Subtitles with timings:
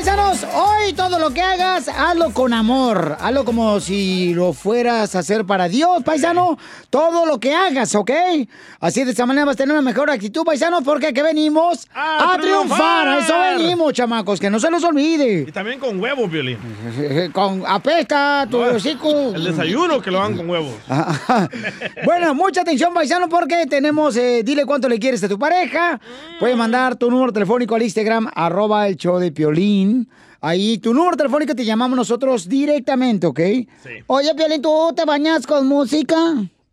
[0.00, 3.16] paisanos, hoy todo lo que hagas, hazlo con amor.
[3.20, 6.58] Hazlo como si lo fueras a hacer para Dios, paisano.
[6.90, 8.10] Todo lo que hagas, ¿ok?
[8.80, 12.36] Así de esta manera vas a tener una mejor actitud, paisanos, porque aquí venimos a,
[12.38, 13.08] triunfar.
[13.08, 15.46] A eso venimos, chamacos, que no se los olvide.
[15.48, 16.58] Y también con huevos, Violín.
[17.32, 19.32] Con apesta, tu No, hocico.
[19.34, 20.74] El desayuno que lo hagan con huevos.
[22.04, 25.98] Bueno, mucha atención, paisano, porque tenemos, eh, dile cuánto le quieres a tu pareja.
[26.38, 30.08] Puedes mandar tu número telefónico al Instagram, arroba el show de Piolín.
[30.42, 33.40] Ahí, tu número telefónico te llamamos nosotros directamente, ¿ok?
[34.06, 36.16] Oye, Piolín, ¿tú te bañas con música?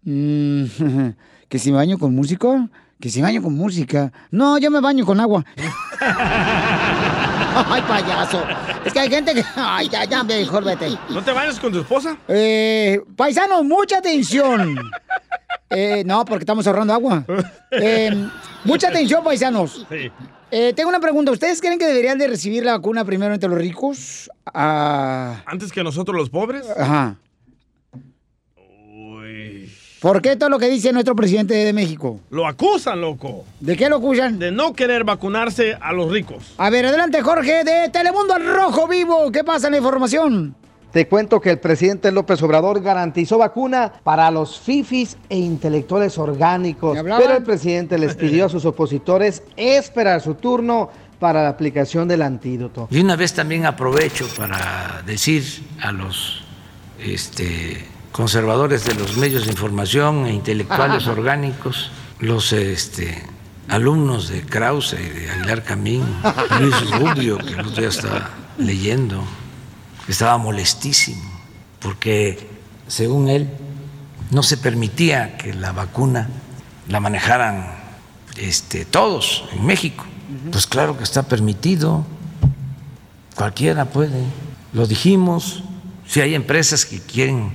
[0.04, 0.64] Mm,
[1.50, 2.70] ¿Que si me baño con música?
[3.00, 4.14] ¿Que si me baño con música?
[4.32, 5.44] No, yo me baño con agua.
[6.00, 8.42] Ay, payaso.
[8.86, 9.44] Es que hay gente que...
[9.56, 10.90] Ay, ya, ya, mejor vete.
[11.10, 12.16] ¿No te bañas con tu esposa?
[12.30, 14.78] Eh, paisanos, mucha atención.
[15.70, 17.26] Eh, no, porque estamos ahorrando agua.
[17.72, 18.30] Eh,
[18.64, 19.86] mucha atención, paisanos.
[19.90, 20.10] Sí.
[20.52, 21.32] Eh, tengo una pregunta.
[21.32, 24.30] ¿Ustedes creen que deberían de recibir la vacuna primero entre los ricos?
[24.54, 26.66] Ah, ¿Antes que nosotros los pobres?
[26.78, 27.18] ajá.
[30.00, 32.20] ¿Por qué todo lo que dice nuestro presidente de México?
[32.30, 33.46] Lo acusan, loco.
[33.60, 34.38] ¿De qué lo acusan?
[34.38, 36.54] De no querer vacunarse a los ricos.
[36.58, 39.32] A ver, adelante, Jorge, de Telemundo al Rojo Vivo.
[39.32, 40.56] ¿Qué pasa en la información?
[40.92, 46.98] Te cuento que el presidente López Obrador garantizó vacuna para los fifis e intelectuales orgánicos,
[47.04, 52.22] pero el presidente les pidió a sus opositores esperar su turno para la aplicación del
[52.22, 52.88] antídoto.
[52.92, 55.44] Y una vez también aprovecho para decir
[55.82, 56.44] a los
[57.00, 63.24] este, conservadores de los medios de información e intelectuales orgánicos, los este,
[63.68, 66.04] alumnos de Krause y de Aguilar Camín,
[66.60, 69.24] Luis Rubio, que el otro día estaba leyendo,
[70.12, 71.24] estaba molestísimo,
[71.80, 72.50] porque
[72.88, 73.50] según él
[74.32, 76.30] no se permitía que la vacuna
[76.88, 77.68] la manejaran
[78.38, 80.06] este, todos en México.
[80.52, 82.06] Pues claro que está permitido,
[83.36, 84.24] cualquiera puede.
[84.74, 85.64] Lo dijimos,
[86.06, 87.52] si hay empresas que quieren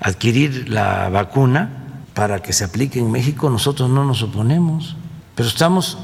[0.00, 4.96] adquirir la vacuna para que se aplique en México, nosotros no nos oponemos,
[5.34, 5.98] pero estamos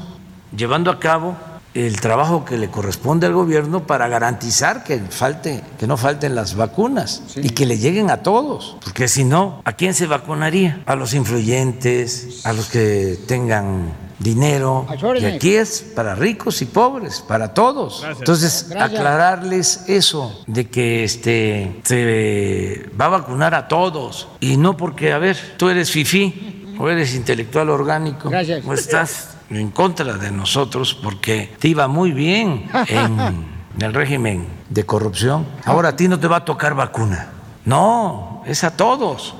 [0.55, 1.37] llevando a cabo
[1.73, 6.55] el trabajo que le corresponde al gobierno para garantizar que falte, que no falten las
[6.55, 10.81] vacunas y que le lleguen a todos, porque si no, ¿a quién se vacunaría?
[10.85, 14.85] A los influyentes, a los que tengan dinero.
[14.89, 18.01] A Y aquí es para ricos y pobres, para todos.
[18.01, 18.19] Gracias.
[18.19, 18.99] Entonces, Gracias.
[18.99, 25.17] aclararles eso de que este se va a vacunar a todos y no porque a
[25.19, 28.65] ver, tú eres fifí o eres intelectual orgánico Gracias.
[28.65, 33.45] o estás en contra de nosotros porque te iba muy bien en
[33.81, 35.45] el régimen de corrupción.
[35.65, 37.29] Ahora a ti no te va a tocar vacuna.
[37.65, 39.35] No, es a todos.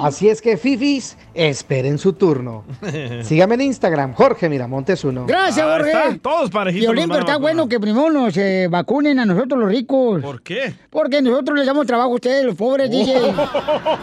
[0.00, 2.64] Así es que fifis, esperen su turno.
[3.22, 5.24] Sígame en Instagram, Jorge Miramontes uno.
[5.26, 5.90] Gracias, Ahí Jorge.
[5.90, 7.40] está, todos parejitos Violín, pero está vacunar.
[7.54, 10.20] bueno que primero nos eh, vacunen a nosotros los ricos.
[10.20, 10.74] ¿Por qué?
[10.90, 13.14] Porque nosotros les damos trabajo a ustedes, los pobres, DJ.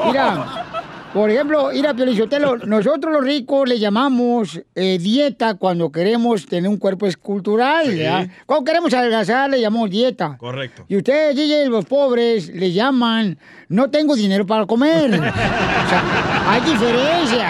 [0.08, 0.77] Mira,
[1.14, 6.78] por ejemplo, mira, Piolichotelo, nosotros los ricos le llamamos eh, dieta cuando queremos tener un
[6.78, 8.30] cuerpo escultural.
[8.46, 10.38] Cuando queremos adelgazar le llamamos dieta.
[10.38, 10.86] Correcto.
[10.88, 13.38] Y ustedes, DJ, los pobres, le llaman
[13.70, 15.14] no tengo dinero para comer.
[15.14, 17.50] o sea, hay diferencia.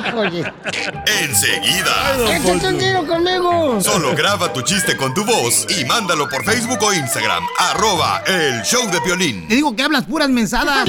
[0.08, 0.52] Híjole.
[1.22, 2.36] Enseguida.
[2.36, 3.80] Échate un tiro conmigo.
[3.80, 7.44] Solo graba tu chiste con tu voz y mándalo por Facebook o Instagram.
[7.58, 9.46] Arroba el show de Piolín.
[9.48, 10.88] Te digo que hablas puras mensadas.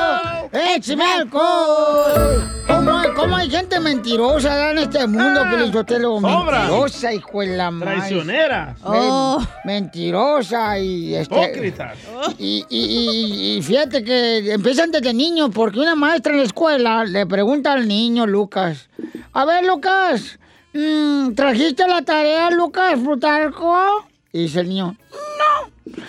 [0.53, 2.43] ¡Échame alcohol!
[2.67, 6.19] ¿Cómo hay, cómo hay gente mentirosa en este mundo, Pelizotelo?
[6.19, 6.59] Sobra.
[6.59, 7.95] Mentirosa, hijo de la madre.
[7.97, 8.75] Traicionera.
[8.89, 11.97] Men- Mentirosa y este, Hipócritas.
[12.37, 17.05] y, y- y- y fíjate que empiezan desde niños, porque una maestra en la escuela
[17.05, 18.89] le pregunta al niño Lucas:
[19.31, 20.37] A ver, Lucas,
[20.73, 24.05] mm, ¿trajiste la tarea, Lucas Plutarco?
[24.33, 26.03] Y dice el niño: No.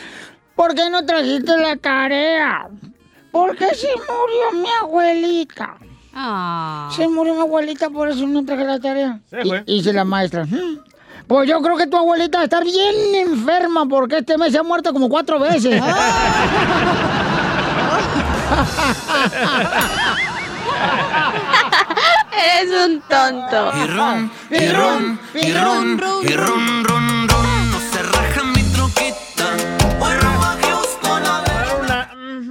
[0.57, 2.69] ¿Por qué no trajiste la tarea?
[3.33, 5.77] Porque se murió mi abuelita.
[6.95, 9.19] Se murió mi abuelita, por eso no traje la tarea.
[9.31, 9.63] Se fue.
[9.67, 10.79] Y, dice la maestra: "Hmm,
[11.27, 14.93] Pues yo creo que tu abuelita está bien enferma porque este mes se ha muerto
[14.93, 15.83] como cuatro veces.
[22.33, 23.73] Eres un tonto.
[23.77, 27.02] Y ron, y ron, y ron, y ron, ron, ron.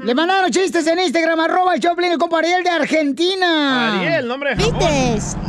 [0.03, 4.00] Le mandaron chistes en Instagram, arroba el Choplin, el compa Ariel de Argentina.
[4.00, 4.63] Ariel, nombre de.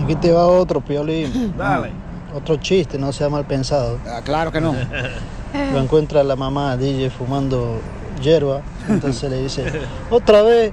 [0.04, 1.54] Aquí te va otro, Piolín.
[1.56, 1.90] Dale.
[2.34, 3.98] otro chiste, no sea mal pensado.
[4.06, 4.74] Ah, claro que no.
[5.72, 7.80] Lo encuentra la mamá DJ fumando
[8.20, 9.64] hierba, entonces le dice,
[10.10, 10.72] otra vez,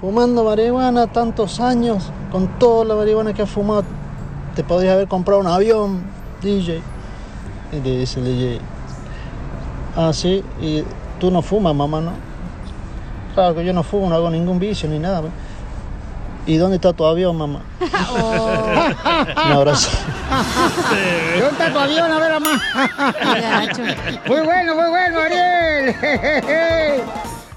[0.00, 3.84] fumando marihuana tantos años, con toda la marihuana que has fumado,
[4.56, 6.02] te podrías haber comprado un avión,
[6.42, 6.82] DJ.
[7.72, 8.60] Y le dice el DJ,
[9.94, 10.82] ah, sí, y
[11.20, 12.33] tú no fumas, mamá, ¿no?
[13.34, 15.22] Claro que yo no fumo, no hago ningún vicio ni nada.
[16.46, 17.62] ¿Y dónde está tu avión, mamá?
[17.80, 19.90] Un abrazo.
[21.38, 22.12] ¿Dónde está tu avión?
[22.12, 22.62] A ver, mamá.
[24.26, 25.94] Muy bueno, muy bueno, Ariel.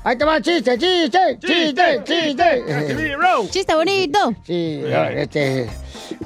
[0.03, 2.63] Ahí te va, chiste, chiste, chiste, chiste.
[3.51, 4.33] Chiste bonito.
[4.45, 4.81] Sí,
[5.15, 5.63] este.
[5.63, 5.69] eh,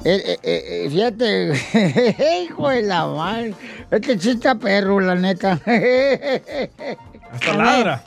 [0.04, 3.54] eh, eh, fíjate, hijo de la madre.
[3.90, 5.58] Este chiste perro, la neta.
[7.32, 8.04] Hasta ladra.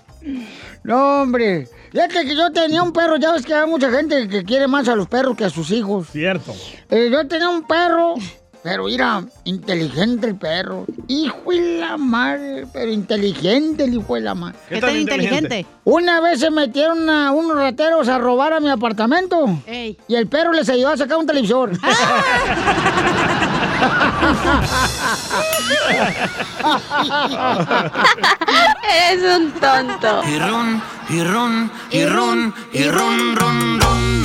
[0.85, 1.67] No, hombre.
[1.91, 4.87] Fíjate que yo tenía un perro, ya ves que hay mucha gente que quiere más
[4.87, 6.07] a los perros que a sus hijos.
[6.11, 6.53] Cierto.
[6.91, 8.13] Eh, yo tenía un perro,
[8.61, 10.85] pero mira, inteligente el perro.
[11.07, 14.59] Hijo de la madre, pero inteligente el hijo de la madre.
[14.69, 15.37] ¿Qué ¿Qué tan inteligente?
[15.37, 15.75] inteligente?
[15.85, 19.59] Una vez se metieron a unos rateros a robar a mi apartamento.
[19.65, 19.97] Ey.
[20.07, 21.71] Y el perro les ayudó a sacar un televisor.
[29.09, 30.21] Eres un tonto.
[30.27, 34.24] Y ron, y ron, y ron, y ron, ron, ron.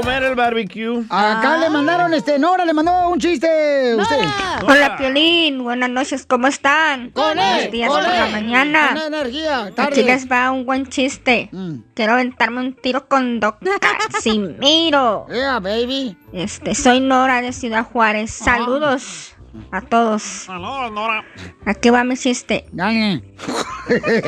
[0.00, 1.04] Comer el barbecue.
[1.10, 3.94] Acá le mandaron, este, Nora le mandó un chiste.
[3.96, 4.24] Usted.
[4.66, 5.62] Hola, Piolín.
[5.62, 7.10] Buenas noches, ¿cómo están?
[7.10, 8.88] Con Buenos él, días por la mañana.
[8.94, 10.02] Con energía, Aquí tarde.
[10.04, 11.48] les va un buen chiste.
[11.52, 11.80] Mm.
[11.94, 13.58] Quiero aventarme un tiro con Doc
[14.12, 15.26] Casimiro.
[15.28, 16.16] Yeah, baby.
[16.32, 18.40] Este, soy Nora de Ciudad Juárez.
[18.46, 18.56] Ah.
[19.70, 20.22] A todos.
[20.22, 21.24] Saludos, Nora.
[21.66, 22.66] Aquí va mi chiste.
[22.72, 23.22] Dale.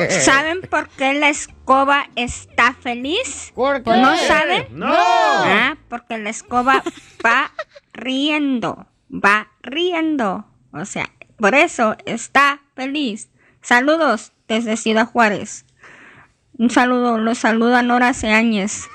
[0.09, 3.51] ¿Saben por qué la escoba está feliz?
[3.55, 4.67] ¿Por ¿O no saben?
[4.71, 4.87] No.
[4.93, 6.83] Ah, porque la escoba
[7.25, 7.51] va
[7.93, 8.87] riendo.
[9.11, 10.45] Va riendo.
[10.73, 13.29] O sea, por eso está feliz.
[13.61, 15.65] Saludos desde Ciudad Juárez.
[16.57, 18.87] Un saludo, los saluda Nora Seáñez.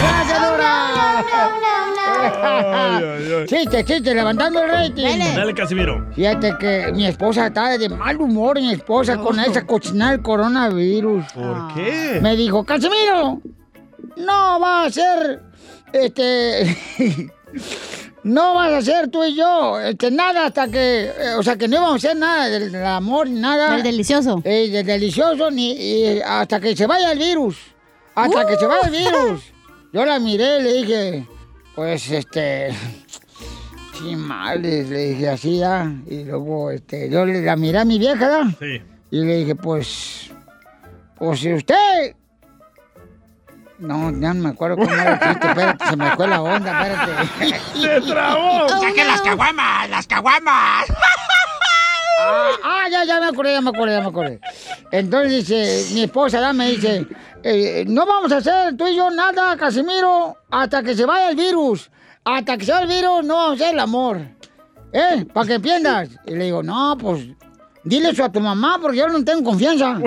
[0.00, 0.82] ¡Gracias, Nora!
[3.46, 5.18] Chiste, chiste, levantando el rating.
[5.34, 6.06] Dale, Casimiro.
[6.14, 11.24] Fíjate que mi esposa está de mal humor, mi esposa, con esa cochinada del coronavirus.
[11.32, 12.20] ¿Por qué?
[12.22, 13.40] Me dijo, Casimiro,
[14.16, 15.42] no va a ser,
[15.92, 16.76] este,
[18.24, 21.66] no vas a hacer tú y yo, este, nada hasta que, eh, o sea, que
[21.68, 23.76] no vamos a hacer nada del, del amor, ni nada.
[23.76, 24.40] El delicioso.
[24.44, 27.56] Eh, del delicioso, ni y hasta que se vaya el virus.
[28.14, 29.42] Hasta que se vaya el virus.
[29.92, 31.26] Yo la miré y le dije,
[31.74, 32.70] pues, este,
[33.98, 35.92] sí, males, le dije así, ya.
[36.08, 38.44] Y luego, este, yo le- la miré a mi vieja, ¿verdad?
[38.58, 38.80] Sí.
[39.10, 40.30] Y le dije, pues,
[41.18, 42.14] pues si usted...
[43.82, 46.82] No, ya no me acuerdo cómo era el chiste, espérate, se me fue la onda,
[46.82, 47.60] espérate.
[47.80, 48.68] ¡Se trabó!
[48.80, 50.86] ¡Saquen las caguamas, las caguamas!
[52.24, 54.40] Ah, ah, ya, ya me acordé, ya me acordé, ya me acordé.
[54.92, 57.06] Entonces dice, mi esposa ya me dice,
[57.42, 61.36] eh, no vamos a hacer tú y yo nada, Casimiro, hasta que se vaya el
[61.36, 61.90] virus.
[62.22, 64.20] Hasta que se vaya el virus no vamos a hacer el amor.
[64.92, 65.26] ¿Eh?
[65.32, 66.10] Para que entiendas.
[66.26, 67.26] Y le digo, no, pues,
[67.82, 69.98] dile eso a tu mamá porque yo no tengo confianza.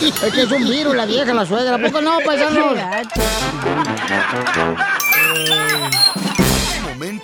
[0.00, 1.76] Es que es un virus, la vieja, la suegra.
[1.76, 2.78] ¿A poco no, paisanos?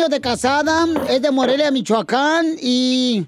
[0.00, 3.26] años de casada, es de Morelia, Michoacán, y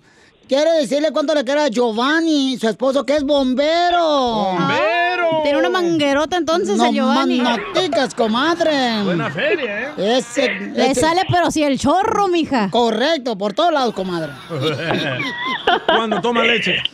[0.49, 4.01] quiere decirle cuánto le quiere a Giovanni, su esposo, que es bombero.
[4.01, 5.43] ¡Bombero!
[5.43, 7.41] Tiene una manguerota entonces no el Giovanni.
[7.43, 9.03] manoticas, comadre.
[9.05, 10.17] Buena feria, ¿eh?
[10.19, 12.71] Ese, Le ese- sale pero si el chorro, mija.
[12.71, 14.33] Correcto, por todos lados, comadre.
[15.87, 16.77] Cuando toma leche.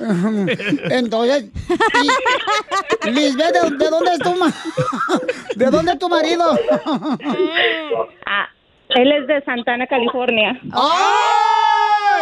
[0.91, 1.45] Entonces,
[3.05, 4.53] y- Lisbeth, ¿de, de dónde es tu ma-
[5.55, 6.59] ¿De dónde es tu marido?
[8.91, 10.61] Ah, él es de Santana, California.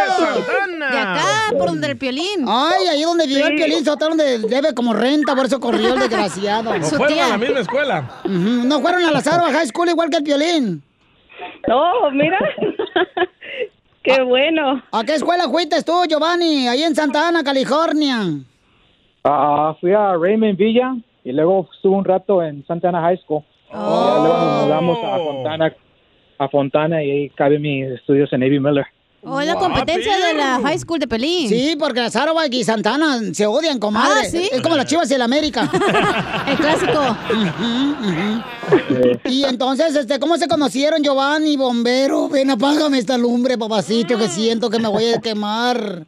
[0.08, 0.90] ¡Santana!
[0.90, 1.24] De acá,
[1.58, 2.44] por donde el piolín.
[2.46, 6.00] Ay, ahí donde vivió el Piolín Sotelo, donde debe como renta, por eso corrió el
[6.00, 6.76] desgraciado.
[6.76, 8.10] ¿No fueron a la misma escuela?
[8.24, 10.82] No fueron a la Zarba High School igual que el Piolín.
[11.68, 12.38] No, mira.
[14.02, 14.82] Qué bueno.
[14.92, 16.68] ¿A qué escuela fuiste tú, Giovanni?
[16.68, 18.18] Ahí en Santa Ana, California.
[19.24, 20.94] Ah, fui a Raymond Villa
[21.24, 23.42] y luego estuve un rato en Santa Ana High School.
[23.68, 25.74] Y ya luego nos mudamos a Fontana,
[26.38, 28.86] a Fontana y ahí cabe mis estudios en Navy Miller.
[29.28, 31.48] O es la competencia de la high school de Pelín.
[31.48, 34.20] Sí, porque la Sarawak y Santana se odian, comadre.
[34.22, 34.48] Ah, ¿sí?
[34.52, 35.68] Es como las chivas y el América.
[36.46, 37.16] El clásico.
[39.24, 42.28] Y entonces, este, ¿cómo se conocieron, Giovanni, bombero?
[42.28, 46.06] Ven, apágame esta lumbre, papacito, que siento que me voy a quemar.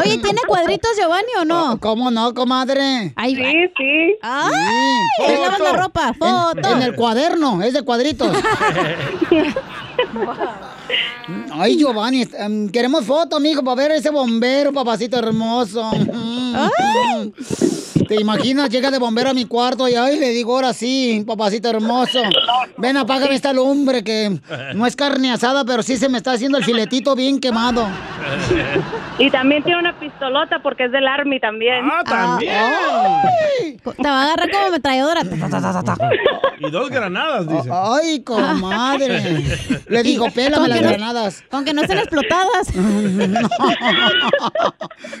[0.00, 1.78] Oye, ¿tiene cuadritos Giovanni o no?
[1.80, 3.12] ¿Cómo no, comadre?
[3.16, 3.50] Ahí va.
[3.50, 4.16] Sí, sí.
[4.22, 4.52] ¡Ay!
[5.28, 6.12] Es la ropa.
[6.14, 6.68] Foto.
[6.68, 8.36] en el cuaderno, es de cuadritos.
[11.52, 15.90] Ay, Giovanni, em, queremos foto, amigo, para ver ese bombero, papacito hermoso.
[15.92, 16.54] Mm.
[18.08, 18.68] ¿Te imaginas?
[18.70, 22.20] Llega de bombero a mi cuarto y ay, le digo, ahora sí, papacito hermoso.
[22.76, 24.38] Ven, apágame esta lumbre que
[24.74, 27.86] no es carne asada, pero sí se me está haciendo el filetito bien quemado.
[29.18, 31.84] Y también tiene una pistolota porque es del Army también.
[31.90, 32.54] Ah, también.
[33.82, 35.22] Te va a agarrar como ametralladora.
[36.58, 37.68] Y dos granadas, dice.
[37.72, 39.42] Ay, comadre.
[39.88, 41.44] Le digo, pélame las que no- granadas.
[41.50, 42.68] Aunque no estén explotadas.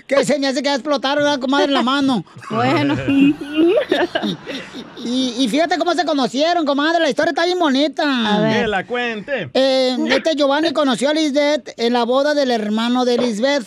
[0.06, 2.24] Que se me hace que va a explotar, ¿verdad, comadre, en la mano.
[2.50, 2.96] Bueno.
[5.06, 6.98] Y, y fíjate cómo se conocieron, comadre.
[7.00, 8.02] La historia está bien bonita.
[8.50, 9.50] Que la cuente.
[9.52, 13.66] Eh, este Giovanni conoció a Lisbeth en la boda del hermano de Lisbeth.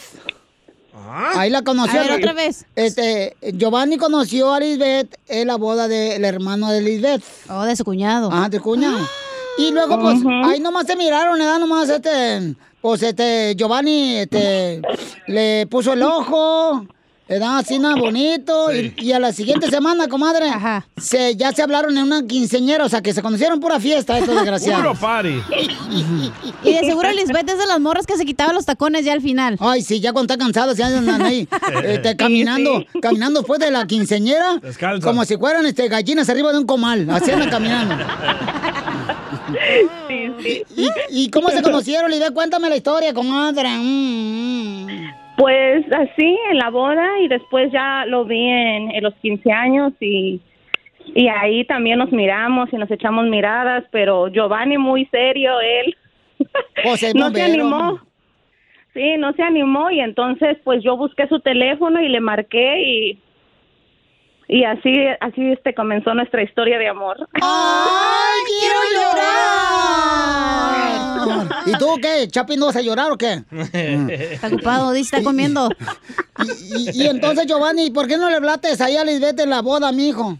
[1.35, 1.99] Ahí la conoció.
[1.99, 2.65] A ver, otra vez.
[2.75, 7.23] Este, Giovanni conoció a Lisbeth en la boda del hermano de Lisbeth.
[7.49, 8.29] Oh, de su cuñado.
[8.31, 8.99] Ah, de cuñado.
[9.57, 10.29] Y luego, pues, Ujú.
[10.45, 11.59] ahí nomás se miraron, ¿verdad?
[11.59, 14.81] Nomás, este, pues, este, Giovanni, este,
[15.27, 16.85] le puso el ojo,
[17.29, 17.57] ¿verdad?
[17.57, 18.73] Así nada bonito.
[18.73, 20.45] Y, y a la siguiente semana, comadre,
[20.97, 24.29] Se, ya se hablaron en una quinceñera, o sea, que se conocieron pura fiesta, estos
[24.29, 24.97] Puro desgraciados.
[24.99, 25.41] party.
[26.63, 29.21] Y de seguro Lisbeth es de las morras que se quitaba los tacones ya al
[29.21, 29.57] final.
[29.59, 31.47] Ay, sí, ya cuando está cansada se andan ahí,
[31.85, 35.05] este, caminando, caminando después de la quinceñera, Descalza.
[35.07, 37.95] como si fueran este, gallinas arriba de un comal, así andan caminando.
[40.75, 42.31] ¿Y, y cómo se conocieron, Lidia?
[42.31, 43.69] Cuéntame la historia, comadre.
[43.77, 45.13] Mm, mm.
[45.37, 49.93] Pues así, en la boda y después ya lo vi en, en los 15 años
[49.99, 50.41] y,
[51.13, 55.95] y ahí también nos miramos y nos echamos miradas, pero Giovanni muy serio, él
[56.83, 57.99] Pues no se animó.
[58.93, 63.19] Sí, no se animó y entonces pues yo busqué su teléfono y le marqué y
[64.47, 67.27] y así así este comenzó nuestra historia de amor.
[67.41, 70.37] ¡Ay, quiero llorar!
[71.65, 72.27] ¿Y tú qué?
[72.29, 73.43] ¿Chapi no vas a llorar o qué?
[74.31, 75.69] Está ocupado, dice, está comiendo.
[76.75, 79.91] Y, y entonces, Giovanni, ¿por qué no le hablaste ahí a Lisbeth en la boda,
[79.91, 80.37] mijo?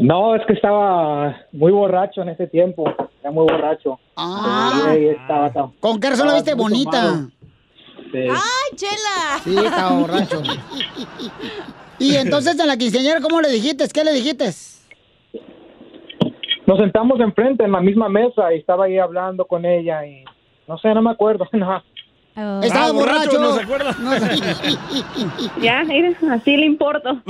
[0.00, 2.84] No, es que estaba muy borracho en ese tiempo.
[3.20, 3.98] Era muy borracho.
[4.16, 4.94] Ah.
[4.98, 7.28] Y estaba ¿Con qué razón la viste estaba bonita?
[8.12, 8.18] Sí.
[8.30, 9.40] ¡Ay, chela!
[9.42, 10.42] Sí, está borracho.
[11.98, 13.88] Y entonces en la quinceañera, ¿cómo le dijiste?
[13.88, 14.52] ¿Qué le dijiste?
[16.66, 20.24] Nos sentamos enfrente en la misma mesa y estaba ahí hablando con ella y
[20.66, 21.46] no sé, no me acuerdo.
[22.36, 22.62] No.
[22.62, 23.40] Estaba Ah, borracho, borracho.
[23.40, 23.96] no se acuerda.
[25.62, 27.14] Ya, mire, así le importo.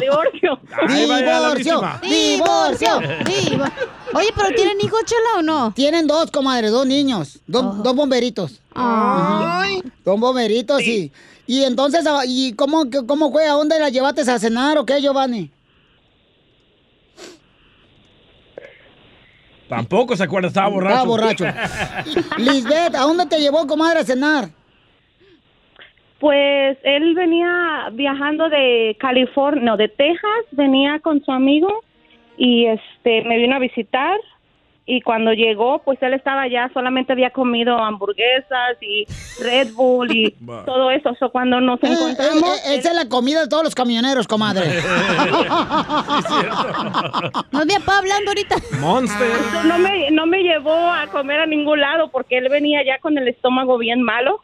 [0.00, 0.58] Divorcio.
[0.88, 3.72] Divorcio, divorcio, Divo-
[4.14, 5.72] Oye, pero ¿tienen hijos, chela, o no?
[5.74, 8.58] Tienen dos, comadre, dos niños, dos, dos bomberitos.
[8.74, 9.82] Ay.
[10.02, 11.12] Dos bomberitos y,
[11.46, 13.46] y entonces, ah, ¿y cómo, cómo fue?
[13.46, 15.50] ¿A dónde la llevaste a cenar o qué, Giovanni?
[19.68, 20.94] Tampoco se acuerda, estaba borracho.
[20.94, 21.44] Estaba borracho.
[22.38, 24.48] Lisbeth, ¿a dónde te llevó, comadre, a cenar?
[26.20, 31.82] Pues él venía viajando de California, no, de Texas, venía con su amigo
[32.36, 34.18] y este me vino a visitar
[34.86, 39.06] y cuando llegó, pues él estaba ya, solamente había comido hamburguesas y
[39.42, 40.30] Red Bull y
[40.66, 41.14] todo eso.
[41.18, 44.66] So, cuando nos encontramos, Eh, eh, esa es la comida de todos los camioneros, comadre.
[47.52, 48.56] No papá hablando ahorita.
[48.80, 49.28] Monster.
[49.66, 53.16] no me, no me llevó a comer a ningún lado porque él venía ya con
[53.16, 54.40] el estómago bien malo.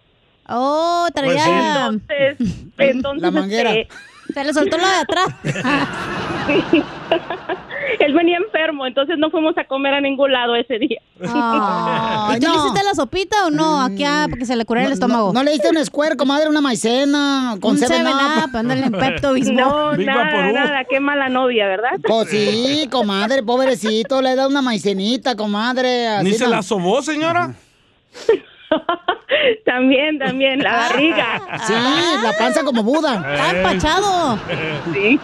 [0.49, 1.87] Oh, traía...
[1.91, 2.37] Entonces,
[2.79, 3.75] entonces La manguera.
[3.75, 3.95] este,
[4.33, 5.29] Se le soltó la de atrás.
[6.47, 6.83] Sí.
[7.99, 11.01] Él venía enfermo, entonces no fuimos a comer a ningún lado ese día.
[11.21, 13.81] ¿Y tú le hiciste la sopita o no?
[13.81, 15.29] Aquí ah, porque se le curara el estómago.
[15.29, 18.45] ¿No, no le diste un square, comadre, una maicena con Un Seven Seven Up?
[18.51, 19.57] Up, ándale, en Pepto Bismol.
[19.57, 21.91] No, nada, nada, qué mala novia, ¿verdad?
[22.03, 26.09] Pues sí, comadre, pobrecito, le da una maicenita, comadre.
[26.09, 26.51] así ¿Ni se no.
[26.51, 27.55] la sobó, señora?
[29.65, 31.41] También, también, la barriga.
[31.67, 31.73] Sí,
[32.23, 33.15] la panza como Buda.
[33.35, 34.39] Está empachado.
[34.93, 35.19] Sí.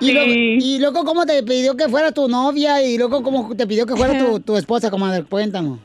[0.00, 2.82] Y, luego, y luego, ¿cómo te pidió que fuera tu novia?
[2.82, 5.24] Y luego, ¿cómo te pidió que fuera tu, tu esposa, comadre?
[5.24, 5.78] Cuéntanos.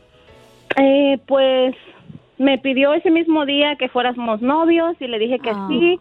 [0.77, 1.75] Eh, pues
[2.37, 5.67] me pidió ese mismo día que fuéramos novios y le dije que Ah.
[5.69, 5.99] sí.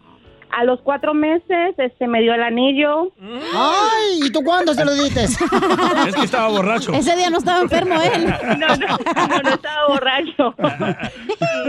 [0.53, 3.11] A los cuatro meses, este, me dio el anillo.
[3.53, 4.19] ¡Ay!
[4.25, 5.23] ¿Y tú cuándo se lo diste?
[6.07, 6.91] Es que estaba borracho.
[6.93, 8.25] Ese día no estaba enfermo él.
[8.59, 10.55] No, no, no, no estaba borracho.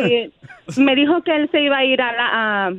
[0.09, 2.73] Y me dijo que él se iba a ir a, la- a,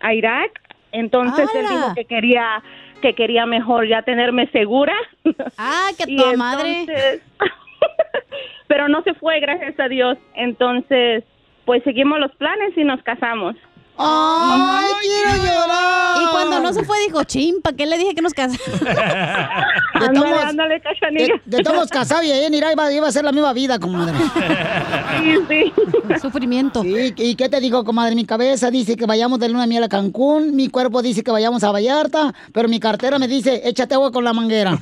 [0.00, 0.60] a Irak.
[0.92, 2.62] Entonces él dijo que quería
[3.02, 4.94] que quería mejor ya tenerme segura.
[5.56, 7.20] Ah, que tu madre.
[8.66, 10.18] Pero no se fue, gracias a Dios.
[10.34, 11.24] Entonces,
[11.64, 13.54] pues seguimos los planes y nos casamos.
[13.98, 16.22] ¡Ay, quiero llorar!
[16.22, 18.60] Y cuando no se fue, dijo, chimpa, ¿qué le dije que nos casamos?
[19.98, 21.34] De Ándale, cachanilla.
[21.44, 23.78] de, de todos casados y ahí en Irak iba, iba a ser la misma vida,
[23.78, 24.14] comadre.
[25.18, 25.72] Sí, sí.
[26.22, 26.82] Sufrimiento.
[26.82, 28.14] Sí, ¿y qué te digo, comadre?
[28.14, 31.30] Mi cabeza dice que vayamos de luna de miel a Cancún, mi cuerpo dice que
[31.32, 34.78] vayamos a Vallarta, pero mi cartera me dice, échate agua con la manguera.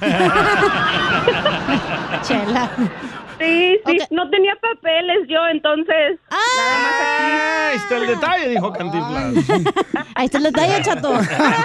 [2.22, 2.70] Chela.
[3.38, 6.18] Sí, sí, no tenía papeles yo, entonces.
[6.30, 9.34] Nada más Ah, ahí está el detalle, dijo Cantinflas.
[10.14, 11.12] Ahí está el detalle, chato.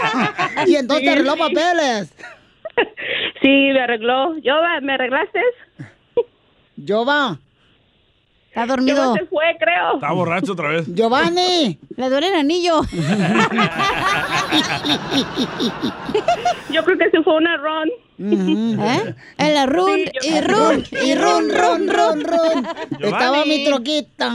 [0.67, 2.13] y entonces te arregló papeles.
[3.41, 4.37] Sí, me arregló.
[4.37, 5.41] ¿Yo me arreglaste?
[6.75, 7.39] Yo va.
[8.51, 9.13] Está dormido.
[9.13, 9.93] Se fue, creo.
[9.96, 10.86] Está borracho otra vez.
[10.93, 11.79] Giovanni.
[11.96, 12.81] Le duele el anillo.
[16.70, 17.89] Yo creo que se fue una ron.
[18.20, 19.15] ¿Eh?
[19.38, 22.67] El arrun y run y run, run, run, run.
[23.00, 24.31] Estaba mi troquita.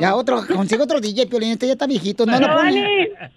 [0.00, 2.24] Ya otro, consigo otro DJ, Piolín, este ya está viejito.
[2.24, 2.80] No lo Giovanni.
[2.80, 3.30] ponía.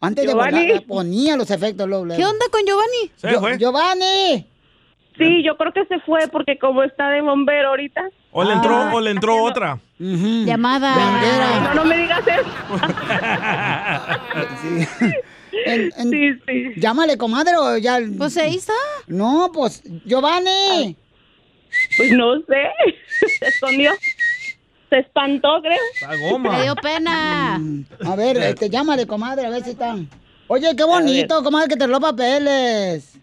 [0.00, 0.66] Antes de Giovanni.
[0.68, 1.86] volar, ponía los efectos.
[1.86, 2.06] Luego.
[2.16, 3.10] ¿Qué onda con Giovanni?
[3.16, 3.58] Se fue.
[3.58, 4.46] Giovanni.
[5.20, 8.08] Sí, yo creo que se fue porque como está de bombero ahorita.
[8.32, 9.78] O le entró, o le entró otra.
[9.98, 10.94] Llamada.
[11.60, 12.50] No, no me digas eso.
[15.66, 16.80] En- en- Sí, sí.
[16.80, 17.98] Llámale, comadre, o ya.
[18.16, 18.72] Pues ahí está.
[19.08, 20.96] No, pues, Giovanni.
[21.96, 22.62] Pues no sé.
[23.38, 23.90] Se escondió.
[24.88, 25.78] Se espantó, creo.
[25.94, 26.62] Está Le goma.
[26.62, 27.60] dio pena.
[28.06, 29.96] A ver, este, llámale, comadre, a ver si está.
[30.48, 33.18] Oye, qué bonito, comadre, que te los papeles.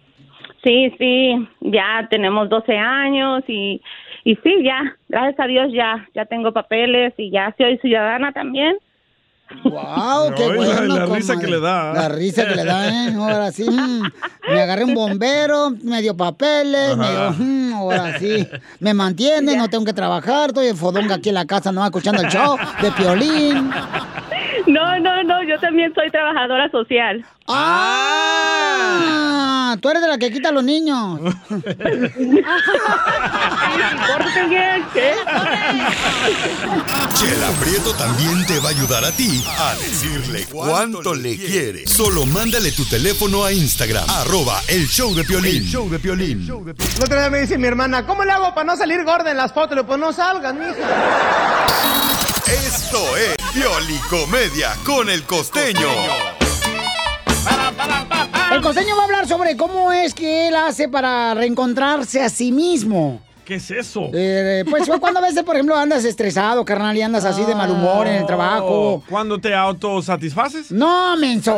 [0.63, 1.47] Sí, sí.
[1.61, 3.81] Ya tenemos 12 años y,
[4.23, 4.95] y sí, ya.
[5.07, 8.77] Gracias a Dios ya, ya tengo papeles y ya soy ciudadana también.
[9.63, 10.95] Wow, qué bueno.
[10.97, 11.93] la risa que le da.
[11.93, 13.13] La risa que le da, ¿eh?
[13.15, 13.63] Ahora sí.
[13.69, 14.01] mm,
[14.49, 18.45] Me agarré un bombero, me dio papeles, me dio, mm, ahora sí.
[18.81, 22.21] Me mantiene, no tengo que trabajar, estoy en fodonga aquí en la casa, no escuchando
[22.23, 23.71] el show de Piolín.
[25.01, 25.43] No, no, no.
[25.43, 27.25] Yo también soy trabajadora social.
[27.47, 28.77] ¡Ah!
[29.81, 31.19] Tú eres de la que quita a los niños.
[31.19, 31.37] Pórtate
[34.49, 35.13] bien, ¿qué?
[37.13, 41.87] Chela Prieto también te va a ayudar a ti a decirle cuánto le quiere.
[41.87, 45.63] Solo mándale tu teléfono a Instagram, arroba el show de Piolín.
[45.63, 46.47] show de Piolín.
[46.47, 49.37] El otro día me dice mi hermana, ¿cómo le hago para no salir gorda en
[49.37, 49.77] las fotos?
[49.85, 50.73] Pues no salgas, mija.
[52.47, 55.87] Esto es Piolicomedia con el costeño.
[58.51, 62.51] El costeño va a hablar sobre cómo es que él hace para reencontrarse a sí
[62.51, 63.19] mismo.
[63.47, 64.09] ¿Qué es eso?
[64.13, 67.55] Eh, pues fue cuando a veces, por ejemplo, andas estresado, carnal, y andas así de
[67.55, 69.01] mal humor en el trabajo.
[69.09, 70.69] ¿Cuándo te autosatisfaces?
[70.69, 71.55] No, menso.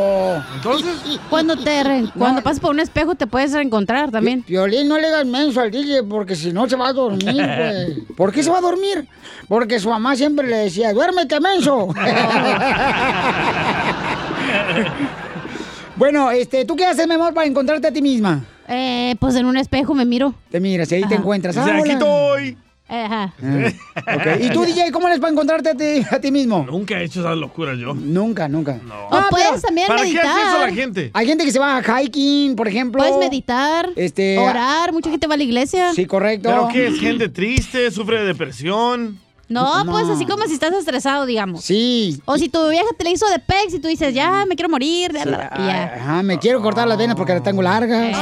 [0.53, 0.95] Entonces,
[1.31, 4.45] Cuando te re- cuando pasas por un espejo te puedes reencontrar también.
[4.47, 8.05] Violín, no le hagas menso al DJ porque si no se va a dormir, güey.
[8.15, 9.07] ¿Por qué se va a dormir?
[9.47, 11.87] Porque su mamá siempre le decía, duérmete, menso.
[15.95, 18.43] bueno, este, ¿tú qué haces, mi amor, para encontrarte a ti misma?
[18.69, 20.33] Eh, pues en un espejo me miro.
[20.51, 21.57] Te miras y ahí te encuentras.
[21.57, 22.57] Ah, aquí estoy.
[22.87, 23.33] Ajá.
[23.43, 24.37] Ah.
[24.41, 26.65] ¿Y tú, DJ, cómo eres para encontrarte a ti, a ti mismo?
[26.67, 27.93] Nunca he hecho esas locuras yo.
[27.93, 28.79] Nunca, nunca.
[29.11, 30.25] O Ah, puedes también ¿Para qué meditar.
[30.25, 31.11] hace eso la gente?
[31.13, 32.99] Hay gente que se va a hiking, por ejemplo.
[33.03, 35.93] Puedes meditar, Este, orar, mucha gente va a la iglesia.
[35.93, 36.49] Sí, correcto.
[36.49, 36.99] ¿Pero qué es?
[36.99, 37.91] ¿Gente triste?
[37.91, 39.19] ¿Sufre de depresión?
[39.49, 39.91] No, No.
[39.91, 41.63] pues así como si estás estresado, digamos.
[41.65, 42.21] Sí.
[42.25, 44.69] O si tu vieja te le hizo de pex y tú dices, ya, me quiero
[44.69, 45.11] morir.
[45.11, 45.93] y ya.
[45.95, 48.15] Ajá, me quiero cortar las venas porque las tengo largas.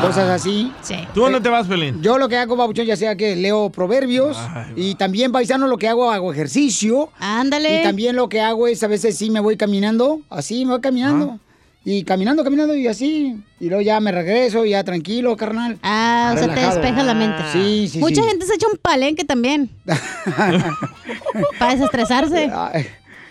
[0.00, 0.72] Cosas así.
[0.82, 0.96] Sí.
[1.14, 2.02] ¿Tú dónde te vas, Pelín?
[2.02, 4.36] Yo lo que hago, babuchón, ya sea que leo proverbios
[4.74, 7.10] y también, paisano, lo que hago, hago ejercicio.
[7.20, 7.80] Ándale.
[7.80, 10.80] Y también lo que hago es, a veces sí me voy caminando, así me voy
[10.80, 11.38] caminando.
[11.84, 13.36] Y caminando, caminando y así.
[13.58, 15.78] Y luego ya me regreso, ya tranquilo, carnal.
[15.82, 17.42] Ah, o sea, te despeja la mente.
[17.52, 18.28] Sí, sí, Mucha sí.
[18.28, 19.68] gente se echa un palenque también.
[21.58, 22.50] para desestresarse.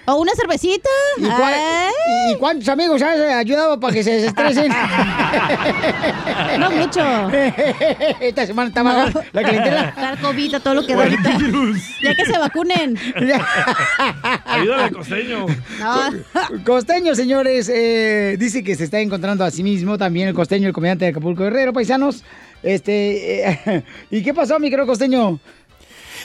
[0.06, 0.90] O una cervecita.
[1.18, 4.72] ¿Y, cuántos amigos has ayudado para que se desestresen?
[6.60, 7.02] No mucho.
[8.20, 9.94] Esta semana está baja la clientela.
[9.96, 11.38] Dar COVID, todo lo que da ahorita.
[12.02, 12.98] Ya que se vacunen.
[14.46, 15.46] Ayúdale al costeño.
[16.66, 20.74] Costeño, señores, eh, dice que se está encontrando a sí mismo también el costeño, el
[20.74, 22.24] comediante de Acapulco Guerrero, paisanos.
[22.64, 25.40] Este, eh, ¿y qué pasó, mi querido costeño?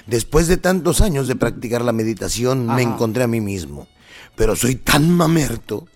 [0.06, 3.88] Después de tantos años de practicar la meditación, me encontré a mí mismo.
[4.36, 5.86] Pero soy tan mamerto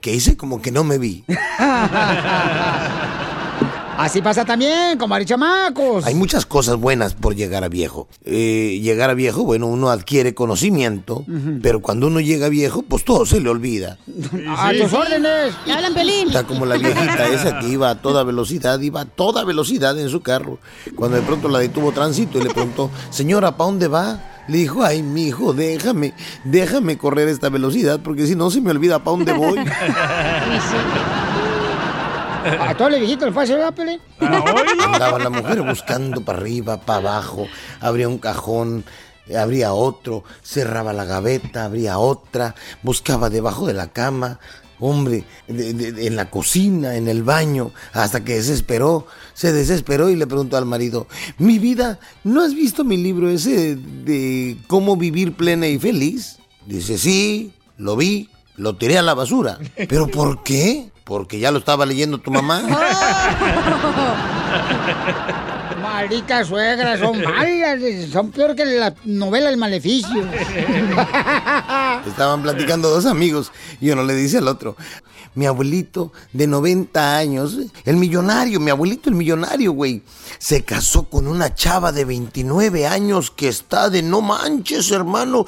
[0.00, 1.24] que hice como que no me vi.
[3.98, 6.06] Así pasa también, con chamacos.
[6.06, 8.06] Hay muchas cosas buenas por llegar a viejo.
[8.24, 11.24] Eh, llegar a viejo, bueno, uno adquiere conocimiento,
[11.62, 13.98] pero cuando uno llega a viejo, pues todo se le olvida.
[14.56, 15.52] A tus órdenes.
[15.64, 16.28] ¿Qué hablan, Pelín?
[16.28, 20.08] Está como la viejita esa que iba a toda velocidad, iba a toda velocidad en
[20.08, 20.58] su carro.
[20.94, 24.20] Cuando de pronto la detuvo tránsito y le preguntó, señora, ¿para dónde va?
[24.46, 28.70] Le dijo, ay, mi hijo, déjame, déjame correr esta velocidad porque si no se me
[28.70, 29.58] olvida para dónde voy.
[32.60, 34.00] A todo el viejito le pasa, ¿verdad, Pelín?
[34.20, 37.46] Andaba la mujer buscando para arriba, para abajo,
[37.80, 38.84] abría un cajón,
[39.36, 44.38] abría otro, cerraba la gaveta, abría otra, buscaba debajo de la cama,
[44.80, 50.08] hombre, de- de- de- en la cocina, en el baño, hasta que desesperó, se desesperó
[50.08, 51.06] y le preguntó al marido,
[51.38, 56.38] mi vida, ¿no has visto mi libro ese de cómo vivir plena y feliz?
[56.64, 59.58] Dice, sí, lo vi, lo tiré a la basura.
[59.88, 60.90] ¿Pero por qué?
[61.04, 62.62] Porque ya lo estaba leyendo tu mamá.
[65.80, 67.80] Malditas suegras, son malas,
[68.12, 70.20] son peor que la novela El Maleficio.
[72.06, 74.76] Estaban platicando dos amigos y uno le dice al otro,
[75.34, 80.02] mi abuelito de 90 años, el millonario, mi abuelito el millonario, güey,
[80.38, 85.46] se casó con una chava de 29 años que está de no manches, hermano,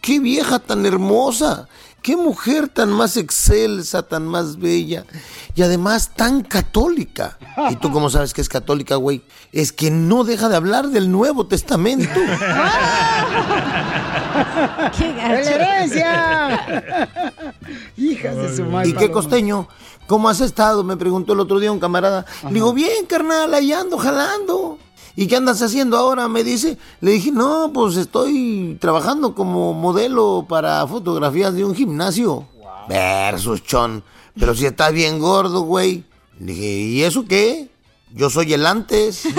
[0.00, 1.68] qué vieja tan hermosa.
[2.06, 5.04] Qué mujer tan más excelsa, tan más bella
[5.56, 7.36] y además tan católica.
[7.68, 9.22] ¿Y tú cómo sabes que es católica, güey?
[9.50, 12.08] Es que no deja de hablar del Nuevo Testamento.
[14.96, 17.10] ¡Qué ¡La herencia!
[17.96, 18.90] Hijas de su madre.
[18.90, 19.66] ¿Y qué costeño?
[20.06, 20.84] ¿Cómo has estado?
[20.84, 22.24] Me preguntó el otro día un camarada.
[22.44, 24.75] Le Digo, bien, carnal, ahí ando jalando.
[25.16, 26.28] ¿Y qué andas haciendo ahora?
[26.28, 26.76] Me dice.
[27.00, 32.46] Le dije, no, pues estoy trabajando como modelo para fotografías de un gimnasio.
[32.88, 34.04] Versus, chon.
[34.38, 36.04] Pero si estás bien gordo, güey.
[36.38, 37.70] Le dije, ¿y eso qué?
[38.14, 39.24] Yo soy el antes.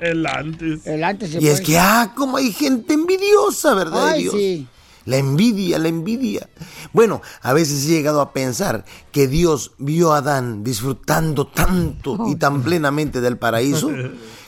[0.00, 0.86] El antes.
[0.86, 4.08] El antes Y es que, ah, como hay gente envidiosa, ¿verdad?
[4.08, 4.34] Ay, Dios?
[4.34, 4.66] sí.
[5.04, 6.48] La envidia, la envidia.
[6.92, 12.36] Bueno, a veces he llegado a pensar que Dios vio a Adán disfrutando tanto y
[12.36, 13.90] tan plenamente del paraíso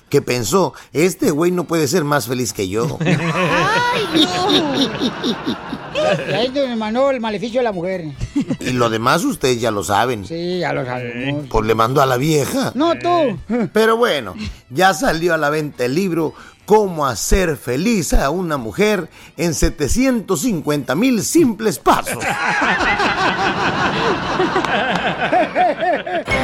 [0.09, 2.99] que pensó, este güey no puede ser más feliz que yo.
[5.97, 8.05] Y ahí me mandó el maleficio de la mujer.
[8.61, 10.27] Y lo demás ustedes ya lo saben.
[10.27, 11.47] Sí, ya lo sabemos.
[11.49, 12.73] Pues le mandó a la vieja.
[12.75, 13.38] No, tú.
[13.73, 14.35] Pero bueno,
[14.71, 16.35] ya salió a la venta el libro
[16.66, 22.22] Cómo hacer feliz a una mujer en 750 mil simples pasos.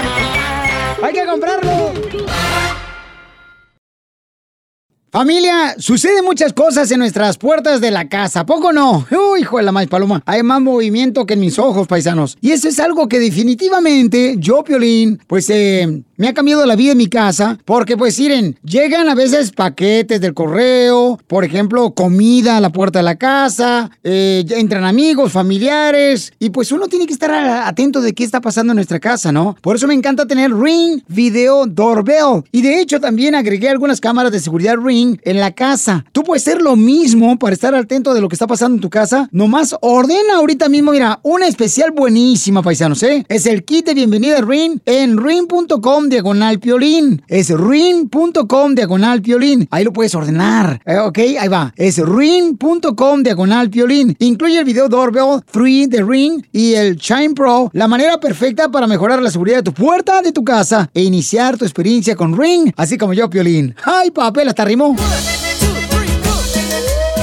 [5.12, 9.07] Familia, suceden muchas cosas en nuestras puertas de la casa, ¿a ¿poco no?
[9.11, 12.38] Uy, hijo de la maíz paloma, hay más movimiento que en mis ojos, paisanos.
[12.40, 16.92] Y eso es algo que definitivamente yo, Piolín, pues eh, me ha cambiado la vida
[16.92, 22.57] en mi casa, porque pues miren, llegan a veces paquetes del correo, por ejemplo, comida
[22.57, 27.12] a la puerta de la casa, eh, entran amigos, familiares, y pues uno tiene que
[27.12, 29.59] estar atento de qué está pasando en nuestra casa, ¿no?
[29.61, 32.44] Por eso me encanta tener Ring Video Doorbell.
[32.51, 36.05] Y de hecho también agregué algunas cámaras de seguridad Ring en la casa.
[36.12, 38.91] Tú puedes hacer lo mismo para estar atento de lo que está pasando en tu
[38.91, 39.29] casa.
[39.33, 43.25] Nomás ordena ahorita mismo, mira, una especial buenísima, paisanos, ¿eh?
[43.29, 47.23] Es el kit de bienvenida Ring en ring.com diagonal piolín.
[47.29, 49.69] Es ring.com diagonal piolín.
[49.71, 50.81] Ahí lo puedes ordenar.
[50.87, 51.73] Eh, ok, ahí va.
[51.77, 54.17] Es ring.com diagonal piolín.
[54.19, 58.87] Incluye el video Doorbell 3 de Ring y el Chime Pro, la manera perfecta para
[58.87, 62.73] mejorar la seguridad de tu puerta de tu casa e iniciar tu experiencia con Ring,
[62.77, 63.75] así como yo, Piolín.
[63.85, 64.91] ¡Ay, papel, hasta rimó!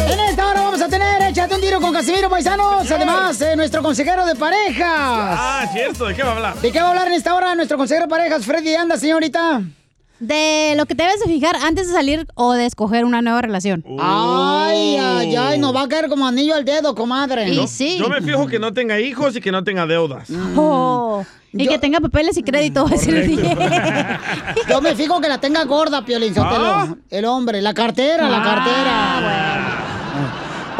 [0.07, 3.83] En esta hora vamos a tener Échate un tiro con Casimiro Paisanos, además eh, nuestro
[3.83, 4.87] consejero de parejas.
[4.87, 6.05] Ah, cierto.
[6.05, 6.55] ¿De qué va a hablar?
[6.55, 8.73] ¿De qué va a hablar en esta hora nuestro consejero de parejas, Freddy?
[8.75, 9.61] Anda, señorita.
[10.19, 13.41] De lo que te debes de fijar antes de salir o de escoger una nueva
[13.41, 13.85] relación.
[13.99, 17.55] Ay, ay, ay, nos va a caer como anillo al dedo, comadre.
[17.55, 20.29] Yo, yo me fijo que no tenga hijos y que no tenga deudas.
[20.55, 23.57] Oh, y que tenga papeles y crédito, va a decir el DJ.
[24.69, 26.65] Yo me fijo que la tenga gorda, Piolín Sotelo.
[26.65, 26.95] Ah.
[27.09, 29.59] El hombre, la cartera, la cartera.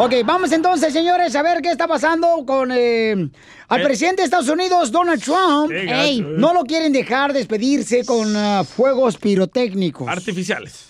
[0.02, 3.30] Ok, vamos entonces, señores, a ver qué está pasando con eh,
[3.68, 3.84] al Eh.
[3.84, 5.70] presidente de Estados Unidos, Donald Trump.
[5.70, 6.24] Qué gacho, Ey, eh.
[6.24, 10.08] no lo quieren dejar despedirse con ah, fuegos pirotécnicos.
[10.08, 10.86] Artificiales.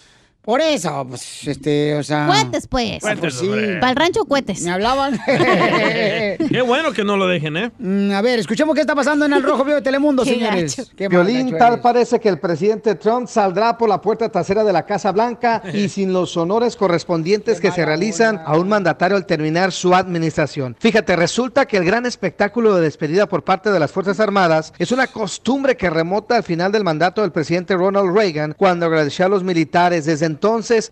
[0.49, 2.25] Por eso, pues, este, o sea...
[2.25, 3.01] Cuetes, pues.
[3.01, 3.51] Cuetes, Pues sí.
[3.79, 4.63] Para el rancho, cuetes.
[4.63, 5.19] Me hablaban.
[5.27, 7.71] Qué bueno que no lo dejen, ¿eh?
[7.77, 10.75] Mm, a ver, escuchemos qué está pasando en el Rojo Vivo de Telemundo, Qué señores.
[10.75, 10.89] gacho.
[10.97, 14.73] Qué Violín, mal tal parece que el presidente Trump saldrá por la puerta trasera de
[14.73, 19.27] la Casa Blanca y sin los honores correspondientes que se realizan a un mandatario al
[19.27, 20.75] terminar su administración.
[20.79, 24.91] Fíjate, resulta que el gran espectáculo de despedida por parte de las Fuerzas Armadas es
[24.91, 29.29] una costumbre que remota al final del mandato del presidente Ronald Reagan cuando agradeció a
[29.29, 30.05] los militares.
[30.05, 30.38] Desde entonces,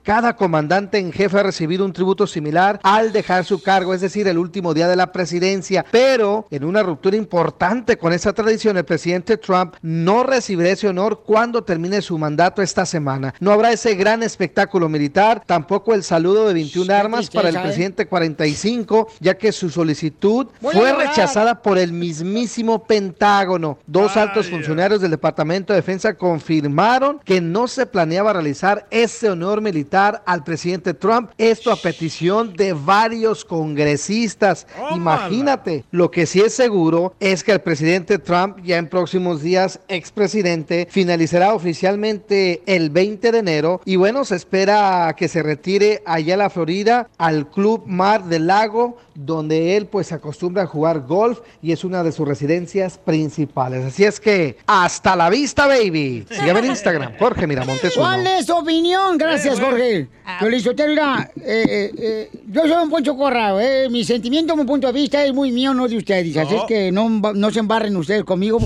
[0.04, 4.28] cada comandante en jefe ha recibido un tributo similar al dejar su cargo, es decir,
[4.28, 5.86] el último día de la presidencia.
[5.90, 11.24] Pero en una ruptura importante con esa tradición, el presidente Trump no recibirá ese honor
[11.26, 13.34] cuando termine su mandato esta semana.
[13.40, 17.62] No habrá ese gran espectáculo militar, tampoco el saludo de 21 armas para el ¿eh?
[17.62, 23.80] presidente 45, ya que su solicitud fue rechazada por el mismísimo Pentágono.
[23.88, 29.37] Dos altos funcionarios del Departamento de Defensa confirmaron que no se planeaba realizar ese honor
[29.38, 31.32] militar al presidente Trump.
[31.38, 34.68] Esto a petición de varios congresistas.
[34.94, 39.80] Imagínate, lo que sí es seguro es que el presidente Trump ya en próximos días,
[39.88, 46.34] expresidente, finalizará oficialmente el 20 de enero y bueno, se espera que se retire allá
[46.34, 51.40] a la Florida al Club Mar del Lago, donde él pues acostumbra a jugar golf
[51.62, 53.86] y es una de sus residencias principales.
[53.86, 56.26] Así es que hasta la vista, baby.
[56.30, 57.94] Sígueme en Instagram, Jorge Miramontes.
[57.96, 59.17] ¿Cuál es tu opinión?
[59.18, 60.08] Gracias, Eh, Jorge.
[60.42, 64.66] Yo le mira, eh, eh, eh, yo soy un Poncho Corrado, eh, mi sentimiento, mi
[64.66, 66.36] punto de vista es muy mío, no de ustedes.
[66.38, 66.60] Así No.
[66.62, 68.60] es que no, no se embarren ustedes conmigo,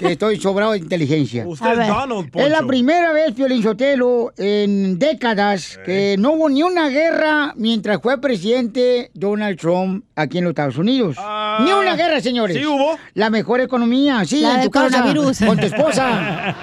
[0.00, 1.46] que estoy sobrado de inteligencia.
[1.46, 2.46] Usted es Donald, Poncho.
[2.46, 8.20] Es la primera vez, Sotelo, en décadas, que no hubo ni una guerra mientras fue
[8.20, 11.16] presidente Donald Trump aquí en los Estados Unidos.
[11.64, 12.56] ni una guerra, señores.
[12.56, 12.96] Ah, ¿sí hubo?
[13.14, 15.38] La mejor economía, sí, La en tu casa, coronavirus.
[15.40, 16.54] con tu esposa.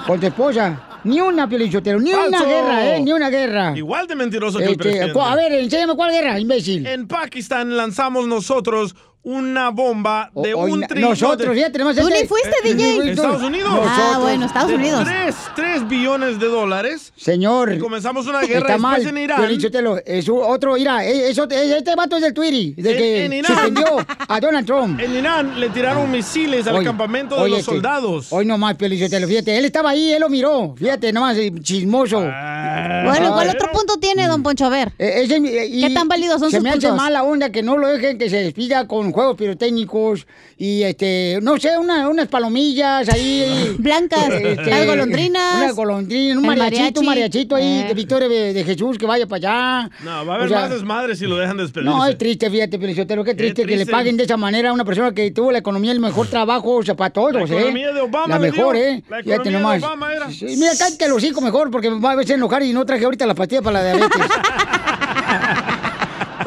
[0.06, 0.86] con tu esposa.
[1.04, 3.00] Ni una, Piolín Sotelo, ni una guerra, ¿eh?
[3.00, 3.72] Ni una guerra.
[3.76, 5.20] Igual de mentiroso que el Este, presidente.
[5.20, 6.86] a ver, enséñame cuál guerra, imbécil.
[6.86, 11.10] En Pakistán lanzamos nosotros una bomba de O- o- un trillón.
[11.10, 13.10] nosotros, de- fíjate, nomás Tú este- ni fuiste, eh, DJ.
[13.10, 13.70] Estados Unidos.
[13.86, 15.04] Ah, bueno, Estados Unidos.
[15.04, 17.12] Tres, tres billones de dólares.
[17.16, 17.74] Señor.
[17.74, 19.38] Y comenzamos una guerra Está mal, en Irán.
[19.40, 22.96] Piolín Sotelo, es otro, mira, eh, eso, eh, este vato es del Twitty, de En-
[22.96, 23.52] que en Irán.
[23.52, 24.98] suspendió a Donald Trump.
[25.00, 28.28] En Irán le tiraron misiles al campamento de los este, soldados.
[28.32, 32.20] Hoy nomás, Piolín Sotelo, fíjate, él estaba ahí, él lo miró, fíjate, nomás, eh, chismoso.
[32.26, 34.64] Ah, Bueno, ¿cuál otro punto tiene, don Poncho?
[34.64, 34.92] A ver.
[34.98, 36.96] Eh, ese, eh, y ¿Qué tan válidos son se sus me hace puntos?
[36.96, 41.58] mala onda que no lo dejen que se despida con juegos pirotécnicos y este, no
[41.58, 43.74] sé, una- unas palomillas ahí.
[43.78, 45.56] Blancas, Este, las golondrinas.
[45.56, 47.38] Una golondrina, un mariachito, un mariachi.
[47.46, 47.84] mariachito ahí Eh.
[47.88, 49.36] de Victoria de, de Jesús que vaya para
[49.84, 49.90] allá.
[50.04, 51.90] No, va a haber O sea, más desmadre si lo dejan despedirse.
[51.94, 53.92] No, es triste, fíjate, Pelizotero, qué triste, que le triste.
[53.92, 56.82] paguen de esa manera a una persona que tuvo la economía, el mejor trabajo, o
[56.82, 57.44] sea, para todos, La ¿eh?
[57.58, 58.84] economía de Obama La mejor, dio.
[58.84, 59.02] ¿eh?
[59.08, 59.82] La Fíjate economía de nomás.
[59.82, 60.30] Obama era.
[60.30, 63.04] Sí, mira, cállate los hocico mejor, porque me va a veces enojar y no traje
[63.04, 64.20] ahorita la pastilla para la diabetes.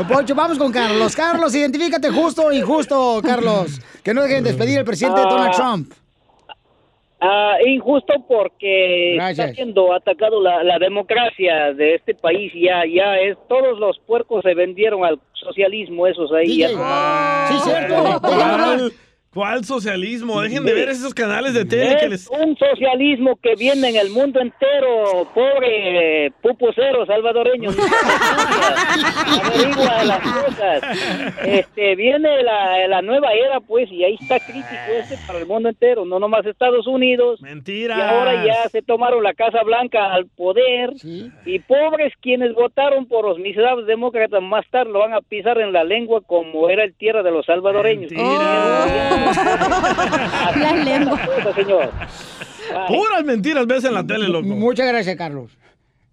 [0.08, 1.16] Poncho, vamos con Carlos.
[1.16, 3.80] Carlos, identifícate justo y justo, Carlos.
[4.04, 5.30] Que no dejen despedir al presidente Ah.
[5.30, 5.94] Donald Trump.
[7.26, 9.40] Ah, injusto porque Gracias.
[9.48, 14.42] está siendo atacado la, la democracia de este país ya ya es todos los puercos
[14.44, 18.20] se vendieron al socialismo esos ahí ya no- Sí, cierto.
[19.34, 20.42] ¿Cuál, socialismo?
[20.42, 22.22] Dejen de ver esos canales de tele que les...
[22.22, 27.72] es un socialismo que viene en el mundo entero pobre eh, pupusero salvadoreño
[29.44, 30.84] averigua las cosas
[31.44, 34.68] este viene la, la nueva era pues y ahí está crítico
[35.00, 37.98] este para el mundo entero no nomás Estados Unidos Mentira.
[37.98, 43.26] y ahora ya se tomaron la Casa Blanca al poder y pobres quienes votaron por
[43.26, 46.94] los miserables demócratas más tarde lo van a pisar en la lengua como era el
[46.94, 48.12] tierra de los salvadoreños.
[48.12, 49.23] La
[50.86, 51.20] lengua.
[51.56, 51.92] señor.
[52.88, 54.48] Puras mentiras ves en la tele, loco.
[54.48, 55.52] Muchas gracias, Carlos.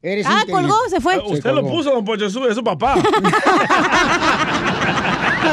[0.03, 1.15] Eres Ah, colgó, se fue.
[1.17, 2.95] Ah, Usted lo puso, don Poncho, sube, es su papá.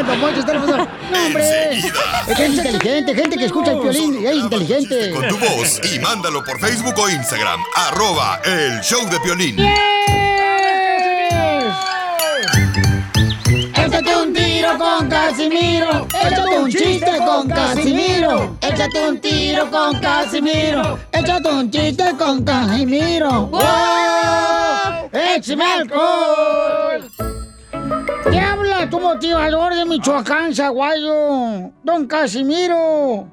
[0.07, 0.77] Don Poncho, usted lo puso.
[0.77, 0.85] No,
[1.25, 1.71] hombre.
[1.73, 1.85] Es
[2.39, 5.11] es inteligente, gente que escucha el violín y es inteligente.
[5.11, 7.59] Con tu voz y mándalo por Facebook o Instagram.
[7.75, 9.59] Arroba el show de Piolín.
[9.59, 10.16] Échate
[14.67, 16.07] tiro con Casimiro.
[16.13, 18.57] Échate un chiste con Casimiro.
[18.61, 20.99] Échate un tiro con Casimiro.
[21.11, 23.47] Échate un chiste con Casimiro.
[23.47, 25.09] ¡Wow!
[25.11, 27.09] ¡Échame alcohol!
[28.29, 31.71] ¿Qué habla tu motivador de Michoacán, Zaguayo?
[31.83, 33.27] Don Casimiro.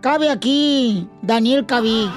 [0.00, 2.10] Cabe aquí, Daniel Cabi.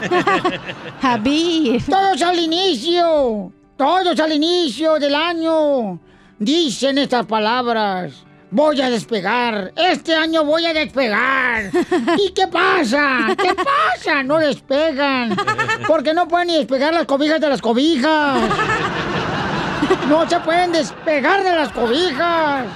[1.02, 1.82] Javi.
[1.88, 6.00] Todos al inicio, todos al inicio del año
[6.38, 8.24] dicen estas palabras.
[8.50, 11.70] Voy a despegar, este año voy a despegar.
[12.18, 13.36] ¿Y qué pasa?
[13.36, 14.22] ¿Qué pasa?
[14.22, 15.36] No despegan.
[15.86, 18.40] Porque no pueden ni despegar las cobijas de las cobijas.
[20.08, 22.66] No se pueden despegar de las cobijas.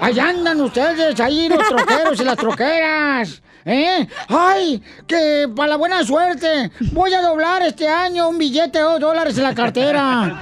[0.00, 3.42] Allá andan ustedes, ahí los troqueros y las troqueras.
[3.68, 4.06] ¿Eh?
[4.28, 4.80] ¡Ay!
[5.08, 9.36] Que para la buena suerte voy a doblar este año un billete de dos dólares
[9.36, 10.40] en la cartera.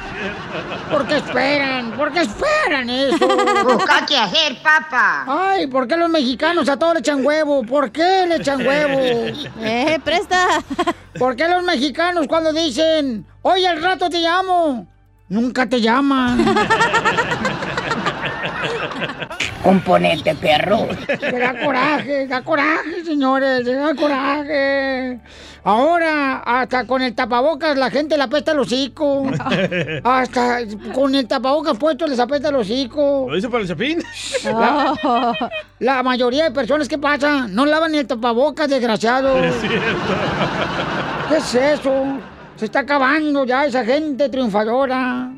[0.90, 1.92] ¿Por qué esperan?
[1.92, 3.26] ¿Por qué esperan eso?
[3.64, 5.24] Busca qué hacer, papá.
[5.26, 7.62] Ay, ¿por qué los mexicanos a todos le echan huevo?
[7.62, 9.00] ¿Por qué le echan huevo?
[9.58, 10.62] Eh, presta.
[11.18, 14.86] ¿Por qué los mexicanos cuando dicen, oye, al rato te llamo?
[15.30, 16.44] Nunca te llaman.
[19.64, 20.86] Componente perro.
[21.18, 25.18] Da coraje, da coraje, señores, da coraje.
[25.64, 29.24] Ahora, hasta con el tapabocas la gente le apesta el hocico.
[30.04, 30.58] Hasta
[30.94, 33.26] con el tapabocas puesto les apesta el hocico.
[33.30, 34.02] ¿Lo hizo para el chapín?
[34.44, 35.34] La,
[35.78, 37.48] la mayoría de personas, ¿qué pasa?
[37.48, 39.34] No lavan ni el tapabocas, desgraciado.
[39.44, 40.14] Es cierto.
[41.30, 42.18] ¿Qué es eso?
[42.56, 45.30] Se está acabando ya esa gente triunfadora.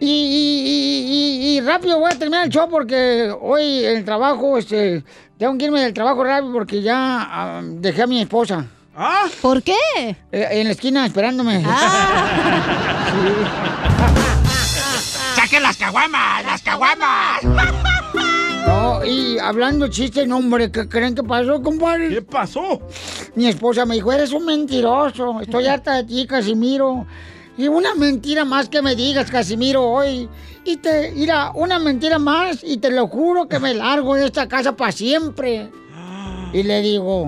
[0.00, 4.04] Y, y- y- y- y rápido voy a terminar el show porque hoy en el
[4.04, 5.04] trabajo, este,
[5.38, 8.66] tengo que irme del trabajo rápido porque ya ah, dejé a mi esposa.
[8.96, 9.26] ¿Ah?
[9.40, 9.74] ¿Por qué?
[10.32, 11.62] en la esquina esperándome.
[15.34, 16.44] ¡Saquen las caguamas!
[16.44, 17.42] ¡Las caguamas!
[18.66, 22.08] No, y hablando chiste, no, hombre, ¿qué creen que pasó, compadre?
[22.10, 22.80] ¿Qué pasó?
[23.34, 27.06] Mi esposa me dijo, eres un mentiroso, estoy harta de ti, Casimiro.
[27.60, 30.26] Y una mentira más que me digas, Casimiro, hoy.
[30.64, 34.48] Y te, mira, una mentira más y te lo juro que me largo de esta
[34.48, 35.70] casa para siempre.
[36.54, 37.26] Y le digo,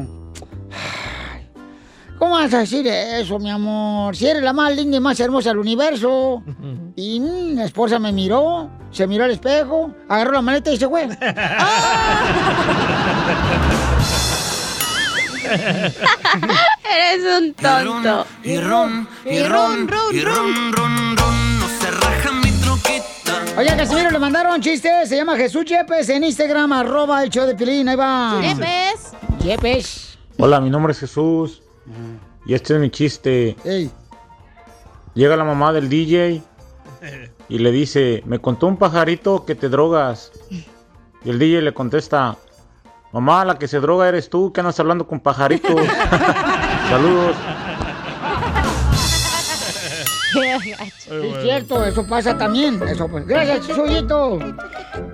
[0.72, 1.46] "Ay,
[2.18, 4.16] ¿cómo vas a decir eso, mi amor?
[4.16, 6.42] Si eres la más linda y más hermosa del universo.
[6.96, 10.88] Y mm, mi esposa me miró, se miró al espejo, agarró la maleta y se
[10.88, 11.08] fue.
[15.52, 18.26] Eres un tonto.
[18.42, 23.58] Y ron, y ron, y ron, ron, ron, no se raja mi troquita.
[23.58, 25.06] Oye, Casimiro, le mandaron chiste.
[25.06, 27.88] Se llama Jesús Yepes en Instagram, arroba el show de Pilín.
[27.88, 28.40] Ahí va.
[28.40, 29.12] Yepes.
[29.44, 30.18] Yepes.
[30.38, 31.62] Hola, mi nombre es Jesús.
[32.46, 33.56] Y este es mi chiste.
[35.14, 36.42] Llega la mamá del DJ
[37.48, 40.32] y le dice, me contó un pajarito que te drogas.
[41.24, 42.36] Y el DJ le contesta,
[43.12, 45.70] mamá, la que se droga eres tú, que andas hablando con pajaritos.
[46.88, 47.36] Saludos.
[50.34, 52.82] Es cierto, eso pasa también.
[52.88, 53.26] Eso, pues.
[53.26, 54.38] Gracias, Chuyito.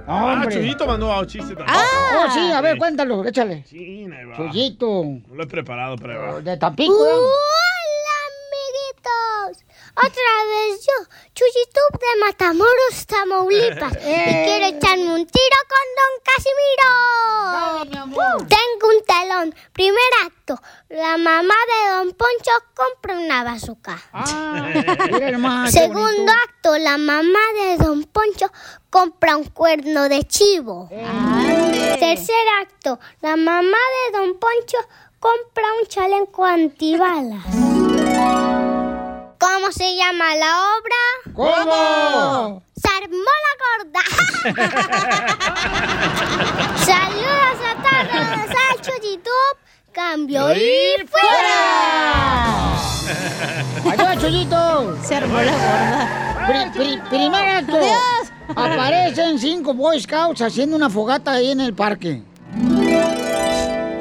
[0.07, 0.45] Ah.
[0.49, 1.77] Chuyito mandó a chiste también.
[1.77, 3.65] Oh, sí, a ver, cuéntalo, échale.
[3.67, 4.07] Sí.
[4.37, 5.05] Chuyito.
[5.05, 6.41] No lo he preparado, pero.
[6.41, 6.93] De Tampico.
[7.05, 7.11] ¿eh?
[9.99, 10.95] Otra vez yo,
[11.35, 13.93] Chuyito de Matamoros, Tamaulipas.
[13.99, 16.89] Y quiero echarme un tiro con Don Casimiro.
[18.49, 19.55] Tengo un telón.
[19.73, 20.61] Primer acto.
[20.91, 23.43] La mamá de Don Poncho compra una
[25.33, 26.79] nomás, qué Segundo acto.
[26.79, 28.47] La mamá de Don Poncho
[28.91, 30.89] compra un cuerno de chivo.
[30.91, 33.01] Tercer acto.
[33.21, 33.79] La mamá
[34.13, 34.79] de Don Poncho
[35.19, 37.45] compra un chaleco antibalas.
[39.39, 40.97] ¿Cómo se llama la obra?
[41.35, 42.63] ¿Cómo?
[42.77, 44.03] Se armó la gorda.
[46.85, 49.57] Saludos a todos Salcho YouTube.
[49.93, 50.59] Cambio y
[51.07, 52.75] fuera.
[53.93, 54.97] Adiós, Chuyito.
[55.03, 56.47] Se armó la gorda.
[56.47, 57.77] Pri- pri- primer acto.
[57.77, 58.33] Adiós.
[58.51, 62.23] Aparecen cinco Boy Scouts haciendo una fogata ahí en el parque.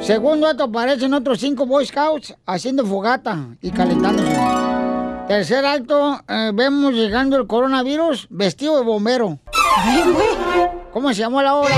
[0.02, 4.36] Segundo acto, aparecen otros cinco Boy Scouts haciendo fogata y calentándose.
[5.28, 9.38] Tercer acto, eh, vemos llegando el coronavirus vestido de bombero.
[10.90, 11.74] ¿Cómo se llamó la obra?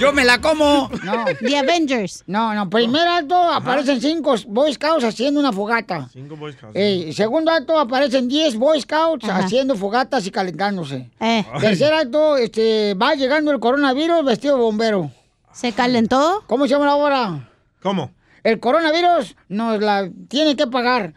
[0.00, 0.90] ¡Yo me la como!
[1.04, 1.24] No.
[1.40, 2.24] The Avengers.
[2.26, 2.68] No, no.
[2.68, 6.08] Primer acto, aparecen cinco Boy Scouts haciendo una fogata.
[6.12, 7.16] Cinco Boy Scouts.
[7.16, 9.44] Segundo acto, aparecen 10 Boy Scouts Ajá.
[9.44, 11.08] haciendo fogatas y calentándose.
[11.20, 11.46] Eh.
[11.60, 15.12] Tercer acto, este, va llegando el coronavirus vestido de bombero.
[15.52, 16.42] ¿Se calentó?
[16.48, 17.48] ¿Cómo se llama la obra?
[17.80, 18.10] ¿Cómo?
[18.42, 21.14] El coronavirus nos la tiene que pagar.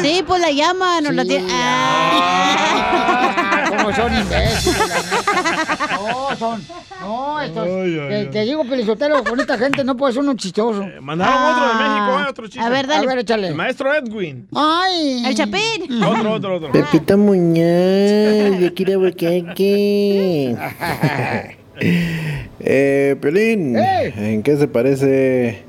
[0.00, 1.46] Sí, pues la llama, nos la tiene.
[1.50, 3.22] Ah.
[3.72, 4.76] No, son imbéciles.
[5.90, 6.62] No, son.
[7.00, 7.66] No, estos.
[7.66, 8.26] Ay, ay, te, ay.
[8.30, 10.86] te digo, Pelizotelo, con esta gente no puede ser uno chistoso.
[11.00, 12.26] Mandaron otro de México, ¿eh?
[12.30, 12.60] Otro chiste.
[12.60, 13.04] A ver, dale.
[13.04, 13.48] A ver, échale.
[13.48, 14.46] El maestro Edwin.
[14.54, 15.24] Ay.
[15.26, 16.02] El Chapín.
[16.02, 16.72] Otro, otro, otro.
[16.72, 18.72] Pepita Muñoz, de
[19.50, 20.54] aquí.
[22.64, 25.64] Eh, Pelín, ¿en qué se parece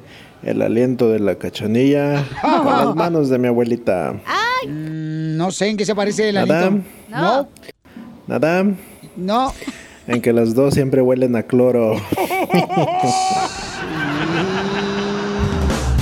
[0.45, 4.13] el aliento de la cachanilla a las manos de mi abuelita?
[4.67, 6.67] Mm, no sé en qué se parece el Nada.
[6.67, 6.83] alito.
[7.09, 7.47] No.
[8.27, 8.65] Nada,
[9.15, 9.53] No.
[10.07, 11.95] en que las dos siempre huelen a cloro.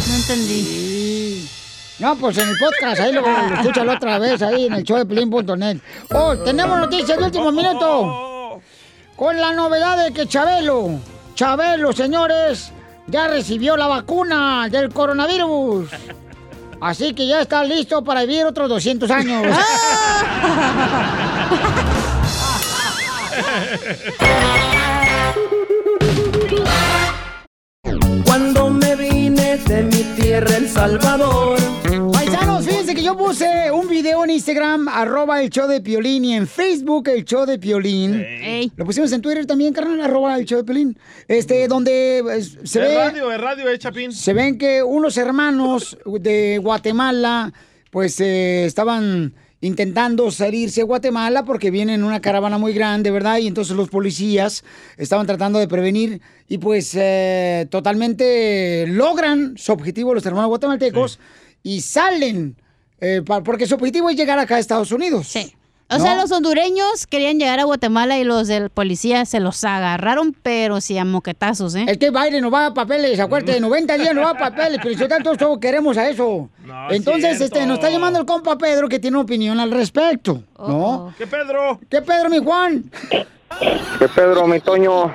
[0.07, 1.47] No entendí.
[1.99, 4.97] No, pues en el podcast, ahí lo, lo escúchalo otra vez, ahí en el show
[4.97, 5.77] de Pelín.net.
[6.13, 8.59] Oh, tenemos noticias de último minuto.
[9.15, 10.99] Con la novedad de que Chabelo,
[11.35, 12.71] Chabelo, señores,
[13.07, 15.89] ya recibió la vacuna del coronavirus.
[16.81, 19.45] Así que ya está listo para vivir otros 200 años.
[28.25, 31.70] Cuando me vine de mi tierra, El Salvador.
[33.31, 37.45] Puse un video en Instagram, arroba el show de Piolín, y en Facebook el show
[37.45, 38.21] de Piolín.
[38.75, 40.97] Lo pusimos en Twitter también, carnal, arroba el show de Piolín.
[41.29, 42.95] Este, donde pues, se es ve...
[42.97, 44.11] radio, es radio, eh, Chapín.
[44.11, 47.53] Se ven que unos hermanos de Guatemala,
[47.89, 53.37] pues eh, estaban intentando salirse a Guatemala porque vienen en una caravana muy grande, ¿verdad?
[53.37, 54.65] Y entonces los policías
[54.97, 56.19] estaban tratando de prevenir
[56.49, 61.17] y pues eh, totalmente logran su objetivo los hermanos guatemaltecos
[61.63, 62.57] y salen,
[63.01, 65.27] eh, pa- porque su objetivo es llegar acá a Estados Unidos.
[65.27, 65.53] Sí.
[65.93, 70.33] O sea, los hondureños querían llegar a Guatemala y los del policía se los agarraron,
[70.41, 71.83] pero sí a moquetazos, ¿eh?
[71.85, 74.97] Es que Biden no va a papeles, acuérdate, 90 días no va a papeles, pero
[74.97, 76.49] si tanto todos queremos a eso.
[76.91, 77.43] Entonces, cierto.
[77.43, 81.13] este, nos está llamando el compa Pedro que tiene una opinión al respecto, ¿no?
[81.17, 81.77] ¿Qué Pedro?
[81.89, 82.89] ¿Qué Pedro, mi Juan?
[83.99, 85.13] Que Pedro, mi Toño.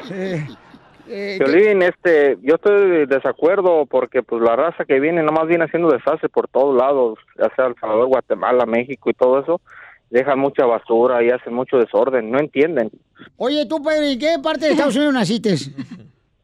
[1.08, 5.64] Eh, Violín, este, yo estoy de desacuerdo porque pues la raza que viene nomás viene
[5.64, 9.60] haciendo desastre por todos lados, ya sea El Salvador, Guatemala, México y todo eso,
[10.10, 12.90] dejan mucha basura y hacen mucho desorden, no entienden.
[13.36, 15.54] Oye, tú, Pedro, ¿en qué parte de Estados Unidos naciste?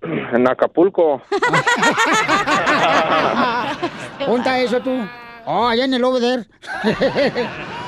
[0.05, 1.23] En Acapulco,
[4.27, 4.91] Ponta eso tú.
[5.47, 6.45] Oh, allá en el over there.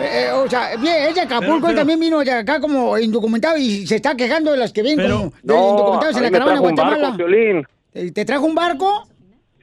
[0.00, 3.56] Eh, o sea, bien, es de Acapulco, Pero, él también vino de acá como indocumentado
[3.56, 6.54] y se está quejando de las que vienen como de no, indocumentados en la caravana
[6.54, 6.98] de Guatemala.
[6.98, 7.66] barco, Piolín.
[7.92, 9.06] ¿Te te trajo un barco?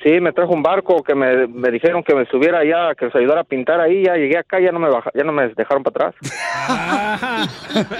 [0.03, 3.15] Sí, me trajo un barco que me, me dijeron que me subiera allá, que nos
[3.15, 5.83] ayudara a pintar ahí, ya llegué acá, ya no me baja, ya no me dejaron
[5.83, 6.15] para atrás.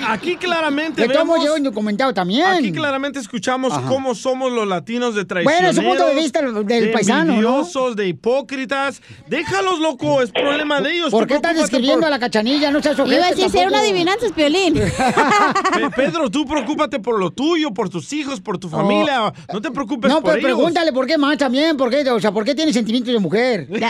[0.08, 1.44] Aquí claramente modos vemos...
[1.44, 2.46] llegó indocumentado también.
[2.46, 5.72] Aquí claramente escuchamos cómo somos los latinos de Bueno, traicioneros.
[5.72, 7.32] es un punto de vista del de paisano, ¿no?
[7.34, 9.02] envidiosos, de hipócritas.
[9.28, 11.12] Déjalos, loco, es problema de ellos.
[11.12, 11.56] ¿Por qué estás
[12.00, 12.72] por- a la cachanilla?
[12.72, 13.30] No seas ojete Iba a
[13.60, 14.74] era una adivinanza, Piolín.
[15.74, 19.34] Pe- Pedro, tú preocúpate por lo tuyo, por tus hijos, por tu familia.
[19.52, 20.58] No te preocupes No, por pero ellos.
[20.58, 23.66] pregúntale por qué más también, por qué, o sea, por qué tiene sentimientos de mujer.
[23.70, 23.90] Ya,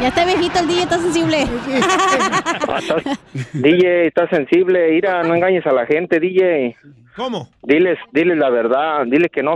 [0.00, 1.44] ya está viejito el día, está sensible.
[3.52, 6.76] DJ, estás sensible, Ira, no engañes a la gente, DJ.
[7.14, 7.48] ¿Cómo?
[7.62, 9.54] Diles, diles la verdad, dile que no,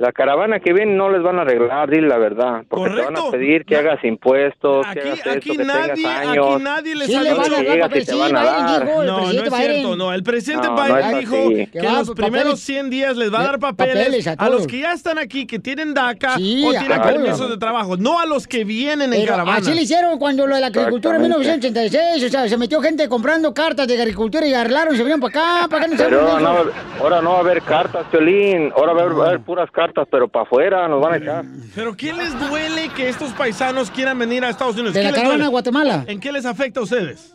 [0.00, 3.16] la caravana que viene no les van a arreglar, dile la verdad, porque te van
[3.16, 3.30] a Correcto.
[3.32, 6.46] pedir que hagas impuestos, que hagas esto, Aquí que nadie, tengas años.
[6.54, 8.86] aquí nadie les Sí, ha le dicho dar Llegas y te sí, van a dar.
[8.86, 9.98] dijo, el No, no es cierto, Biden.
[9.98, 10.12] no.
[10.14, 11.54] El presidente No, no Biden es dijo así.
[11.54, 12.30] que, Que va, los papeles.
[12.30, 15.18] primeros 100 días les va a dar papeles, papeles a a, los que ya están
[15.18, 17.06] aquí, que tienen DACA Sí, o tienen todos.
[17.12, 19.58] permisos de trabajo, no a los que vienen en Pero caravana.
[19.58, 21.58] así le hicieron cuando lo de la agricultura en Exactamente.
[21.58, 25.58] 1986, o sea, se metió gente comprando cartas de agricultura y arreglaron, se vinieron para
[25.58, 29.00] acá, para acá no Pero ahora no, no va a haber cartas, Piolín, ahora va
[29.00, 31.44] a haber, va a haber puras cartas, pero para afuera nos van a echar.
[31.74, 34.94] Pero ¿qué les duele que estos paisanos quieran venir a Estados Unidos?
[34.94, 36.04] De ¿Qué la caravana a Guatemala.
[36.06, 37.34] ¿En qué les afecta a ustedes?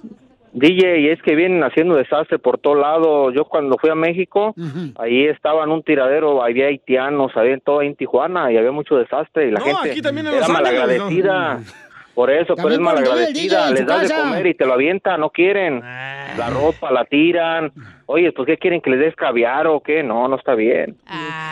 [0.53, 3.29] DJ, y es que vienen haciendo desastre por todo lado.
[3.31, 4.55] Yo cuando fui a México,
[4.97, 8.95] ahí estaba en un tiradero, había haitianos, había todo ahí en Tijuana y había mucho
[8.95, 11.59] desastre y la No, gente aquí también en era Los Ángeles, malagradecida.
[12.15, 13.71] Por eso, pero es malagradecida.
[13.71, 15.81] Les das de comer y te lo avientan, no quieren.
[15.81, 17.71] La ropa la tiran.
[18.07, 20.01] Oye, pues ¿qué quieren que les des caviar o qué?
[20.01, 20.97] No, no está bien.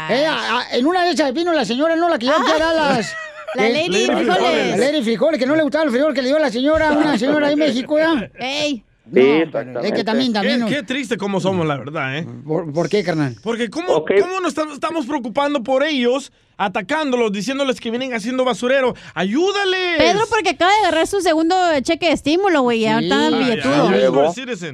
[0.09, 2.55] Eh, a- a- en una de esas vino la señora, no la que yo que
[2.55, 3.15] era las...
[3.55, 4.69] La Lady Frijoles.
[4.71, 7.17] La Lady Frijoles, que no le gustaba el frijol que le dio la señora, una
[7.19, 8.29] señora ahí en México, ¿ya?
[8.39, 8.83] ¡Ey!
[9.13, 9.43] Sí,
[9.83, 10.65] Es que también, también...
[10.65, 12.25] Qué, qué triste como somos, la verdad, ¿eh?
[12.47, 13.35] ¿Por, por qué, carnal?
[13.43, 18.95] Porque ¿cómo, cómo nos estamos preocupando por ellos, atacándolos, diciéndoles que vienen haciendo basurero?
[19.13, 19.97] ¡Ayúdales!
[19.97, 22.81] Pedro, porque acaba de agarrar su segundo cheque de estímulo, güey.
[22.81, 23.89] Ya está billetudo.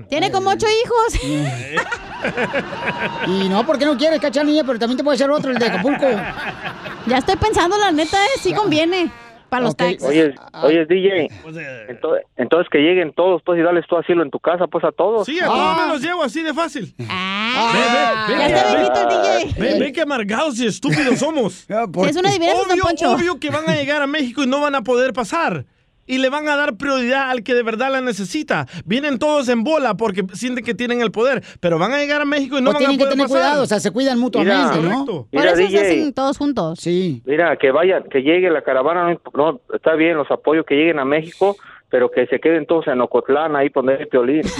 [0.09, 1.21] Tiene como ocho hijos.
[3.27, 5.67] Y no, porque no quieres cachar niña, pero también te puede ser otro, el de
[5.67, 6.05] Acapulco.
[7.07, 9.09] Ya estoy pensando, la neta, eh, sí conviene.
[9.49, 10.03] Para los taxis.
[10.03, 11.27] Oye, oye, DJ,
[11.89, 14.91] entonces, entonces que lleguen todos, pues, y dales tu asilo en tu casa, pues, a
[14.91, 15.25] todos.
[15.25, 16.93] Sí, a todos me los llevo así de fácil.
[17.09, 19.59] Ah, Ve, ve, ve, ya está el DJ.
[19.61, 21.65] Ve, ve qué amargados y estúpidos somos.
[22.09, 23.11] Es una adivinanza, don obvio, Poncho.
[23.11, 25.65] obvio que van a llegar a México y no van a poder pasar.
[26.09, 28.65] Y le van a dar prioridad al que de verdad la necesita.
[28.83, 32.25] Vienen todos en bola porque sienten que tienen el poder, pero van a llegar a
[32.25, 33.41] México y no O van a tienen que poder tener pasar.
[33.41, 35.05] cuidado, o sea, se cuidan mutuamente, ¿no?
[35.05, 35.27] Correcto.
[35.31, 36.79] Por Mira, eso se hacen todos juntos.
[36.79, 37.21] Sí.
[37.25, 40.97] Mira, que vayan, que llegue la caravana, no, no, está bien, los apoyo que lleguen
[40.97, 41.55] a México,
[41.89, 44.43] pero que se queden todos en Ocotlán, ahí poner el violín.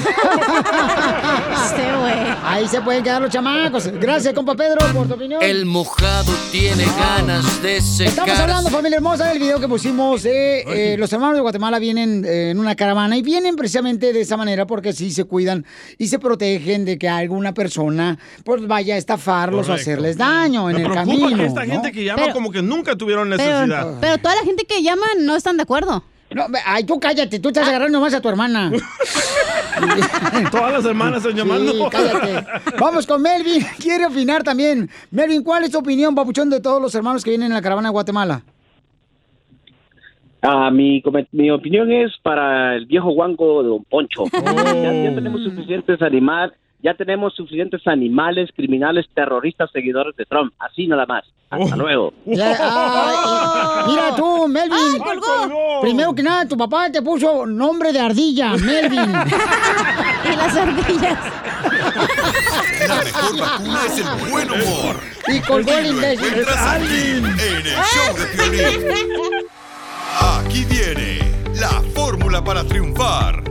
[2.44, 3.88] Ahí se pueden quedar los chamacos.
[4.00, 5.42] Gracias, compa Pedro, por tu opinión.
[5.42, 8.10] El mojado tiene ganas de secar.
[8.28, 10.24] Estamos hablando, familia hermosa, del video que pusimos.
[10.24, 14.22] de, eh, los hermanos de Guatemala vienen eh, en una caravana y vienen precisamente de
[14.22, 15.66] esa manera porque sí se cuidan
[15.98, 19.82] y se protegen de que alguna persona pues vaya a estafarlos o Correcto.
[19.92, 21.38] hacerles daño en Me el camino.
[21.38, 21.72] que esta ¿no?
[21.74, 23.98] gente que llama Pero- como que nunca tuvieron Pero, necesidad.
[24.02, 26.04] pero toda la gente que llama no están de acuerdo.
[26.32, 28.72] No, ve- ay, tú cállate, tú estás agarrando nomás a tu hermana.
[30.52, 31.72] Todas las hermanas están llamando.
[31.72, 32.46] Sí, cállate.
[32.80, 34.90] Vamos con Melvin, quiere opinar también.
[35.12, 37.90] Melvin, ¿cuál es tu opinión, papuchón, de todos los hermanos que vienen en la caravana
[37.90, 38.42] de Guatemala?
[40.42, 41.04] Ah, mi,
[41.34, 44.24] mi opinión es para el viejo guango de Don Poncho.
[44.32, 44.44] Ya,
[44.94, 50.54] ya tenemos suficientes animales, ya tenemos suficientes animales, criminales, terroristas, seguidores de Trump.
[50.60, 51.24] Así nada más.
[51.50, 52.14] Hasta luego.
[52.26, 55.02] Ya, ay, mira tú, Melvin.
[55.82, 59.10] Primero que nada, tu papá te puso nombre de ardilla, Melvin.
[59.12, 61.20] y las ardillas.
[62.88, 64.96] La mejor vacuna es el buen humor.
[65.28, 66.28] Y colgó el imbécil.
[66.28, 68.96] en el show de.
[70.22, 71.20] Aquí viene
[71.60, 73.44] la fórmula para triunfar.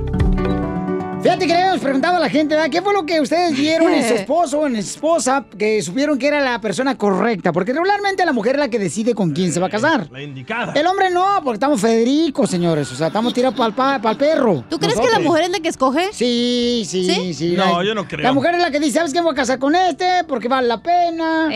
[1.21, 2.71] Fíjate que le habíamos preguntado a la gente, ¿verdad?
[2.71, 6.17] ¿Qué fue lo que ustedes vieron en su esposo o en su esposa que supieron
[6.17, 7.53] que era la persona correcta?
[7.53, 10.09] Porque regularmente la mujer es la que decide con quién se va a casar.
[10.13, 10.73] La indicada.
[10.75, 12.91] El hombre no, porque estamos Federico, señores.
[12.93, 14.65] O sea, estamos tirados para el perro.
[14.71, 16.13] ¿Tú crees que la mujer es la que escoge?
[16.13, 17.55] Sí, sí, sí.
[17.57, 18.23] No, La- yo no creo.
[18.23, 19.19] La mujer es la que dice, ¿sabes qué?
[19.19, 21.49] Me voy a casar con este porque vale la pena.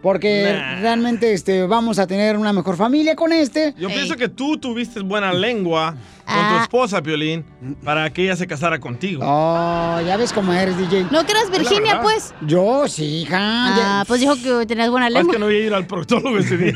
[0.00, 0.80] Porque Nah.
[0.80, 3.74] realmente este, vamos a tener una mejor familia con este.
[3.76, 5.96] Yo pienso que tú tuviste buena lengua
[6.28, 6.60] con tu Ah.
[6.62, 7.44] esposa, Piolín,
[7.84, 9.22] para que ella se casara contigo.
[9.24, 11.06] Oh, ya ves cómo eres, DJ.
[11.10, 12.34] ¿No que eras Virginia, pues?
[12.42, 13.38] Yo, sí, hija.
[13.40, 15.32] Ah, pues dijo que tenías buena Es lengua.
[15.32, 16.74] que no voy a ir al proctólogo ese día.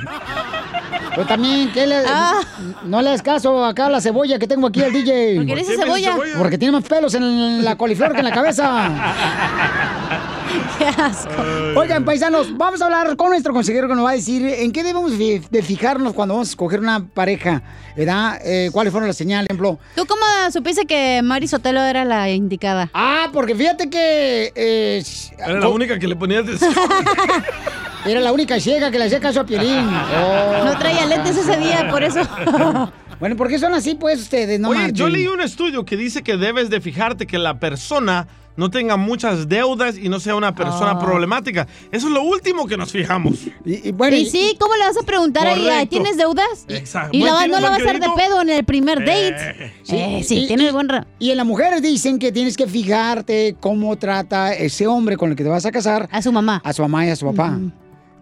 [1.14, 2.40] Pero también, ¿qué le, Ah.
[2.84, 5.36] no le das caso acá a la cebolla que tengo aquí al DJ.
[5.36, 6.12] ¿Por qué le dices ¿Por qué me dices cebolla?
[6.12, 6.38] cebolla?
[6.38, 8.90] Porque tiene más pelos en la coliflor que en la cabeza.
[10.78, 11.30] Qué asco.
[11.76, 14.82] Oigan, paisanos, vamos a hablar con nuestro consejero que nos va a decir en qué
[14.82, 17.62] debemos de fijarnos cuando vamos a escoger una pareja,
[17.96, 18.40] ¿verdad?
[18.44, 19.78] Eh, ¿Cuáles fueron las señales, por ejemplo?
[19.94, 20.22] ¿Tú cómo
[20.53, 22.90] supiste que Mari Sotelo era la indicada?
[22.94, 24.53] Ah, porque fíjate que...
[24.55, 25.03] eh,
[25.38, 26.72] Era la única que le ponía atención.
[28.05, 29.86] Era la única ciega que le hacía caso a Piolín.
[29.88, 30.64] Oh.
[30.64, 32.20] No traía lentes ese día, por eso.
[33.20, 34.59] bueno, ¿por qué son así, pues, ustedes?
[34.59, 38.26] No Oye, yo leí un estudio que dice que debes de fijarte que la persona
[38.57, 40.98] no tenga muchas deudas y no sea una persona Ah.
[41.00, 41.66] problemática.
[41.90, 43.34] Eso es lo último que nos fijamos.
[43.64, 45.62] Y, y sí, ¿cómo le vas a preguntar a ella?
[45.70, 45.88] Correcto.
[45.90, 46.64] ¿Tienes deudas?
[46.68, 47.16] Exacto.
[47.16, 49.36] Y la, ¿tiene no la vas a hacer de pedo en el primer date.
[49.59, 49.72] Eh.
[49.88, 50.88] Eh, sí, y, tiene y- buen...
[51.18, 55.36] Y en las mujeres dicen que tienes que fijarte cómo trata ese hombre con el
[55.36, 56.09] que te vas a casar.
[56.12, 56.61] A su mamá.
[56.64, 57.59] A su mamá y a su papá.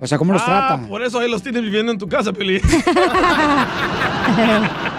[0.02, 0.88] O sea, cómo los Ah, trata.
[0.88, 2.60] por eso ahí los tienes viviendo en tu casa, Piolín.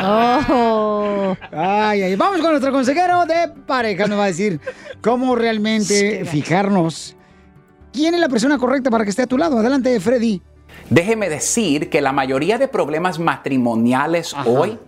[0.00, 1.36] Oh.
[1.52, 2.16] Ay, ay.
[2.16, 4.06] Vamos con nuestro consejero de pareja.
[4.06, 4.60] Nos va a decir
[5.00, 7.16] cómo realmente fijarnos.
[7.92, 9.58] ¿Quién es la persona correcta para que esté a tu lado?
[9.58, 10.42] Adelante, Freddy.
[10.90, 14.78] Déjeme decir que la mayoría de problemas matrimoniales hoy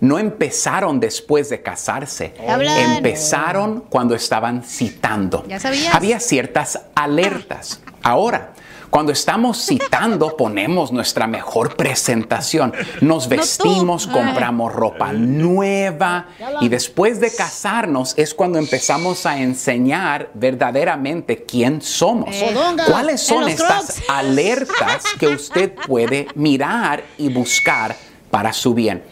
[0.00, 2.34] no empezaron después de casarse.
[2.48, 2.96] Hablan.
[2.96, 5.44] Empezaron cuando estaban citando.
[5.46, 5.94] ¿Ya sabías?
[5.94, 7.80] Había ciertas alertas.
[8.02, 8.52] Ahora,
[8.92, 12.74] cuando estamos citando, ponemos nuestra mejor presentación.
[13.00, 16.26] Nos vestimos, compramos ropa nueva
[16.60, 22.36] y después de casarnos es cuando empezamos a enseñar verdaderamente quién somos.
[22.36, 22.86] Fodongas.
[22.86, 27.96] ¿Cuáles son estas alertas que usted puede mirar y buscar
[28.30, 29.02] para su bien?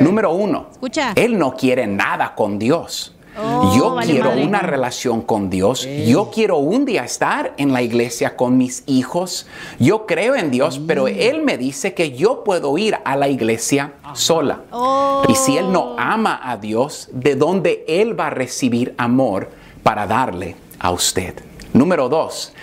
[0.00, 0.70] Número uno,
[1.14, 3.15] él no quiere nada con Dios.
[3.38, 4.44] Oh, Yo vale quiero madre.
[4.46, 5.86] una relación con Dios.
[6.06, 9.46] Yo quiero un día estar en la iglesia con mis hijos.
[9.78, 10.86] Yo creo en Dios, Mm.
[10.86, 14.62] pero Él me dice que yo puedo ir a la iglesia sola.
[14.70, 15.22] Oh.
[15.28, 19.50] Y si Él no ama a Dios, ¿de dónde Él va a recibir amor
[19.82, 21.34] para darle a usted?
[21.72, 22.54] Número dos,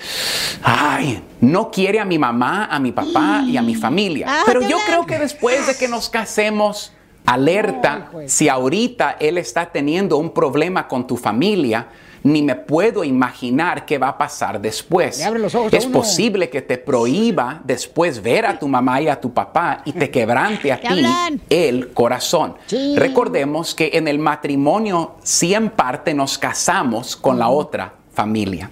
[0.64, 4.26] ay, no quiere a mi mamá, a mi papá y a mi familia.
[4.30, 6.92] Ah, Pero yo creo que después de que nos casemos,
[7.26, 11.88] Alerta, si ahorita él está teniendo un problema con tu familia,
[12.24, 15.24] ni me puedo imaginar qué va a pasar después.
[15.34, 19.34] Los ojos es posible que te prohíba después ver a tu mamá y a tu
[19.34, 21.06] papá y te quebrante a ¿Qué ti
[21.50, 22.56] el corazón.
[22.66, 22.96] Sí.
[22.98, 28.70] Recordemos que en el matrimonio sí en parte nos casamos con la otra familia.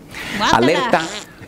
[0.51, 1.01] Alerta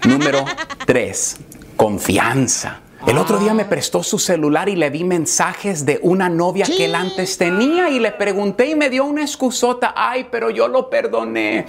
[0.06, 0.46] número
[0.86, 1.38] 3.
[1.76, 2.83] Confianza.
[3.06, 6.86] El otro día me prestó su celular y le vi mensajes de una novia que
[6.86, 9.94] él antes tenía y le pregunté y me dio una excusota.
[9.96, 11.66] Ay, pero yo lo perdoné.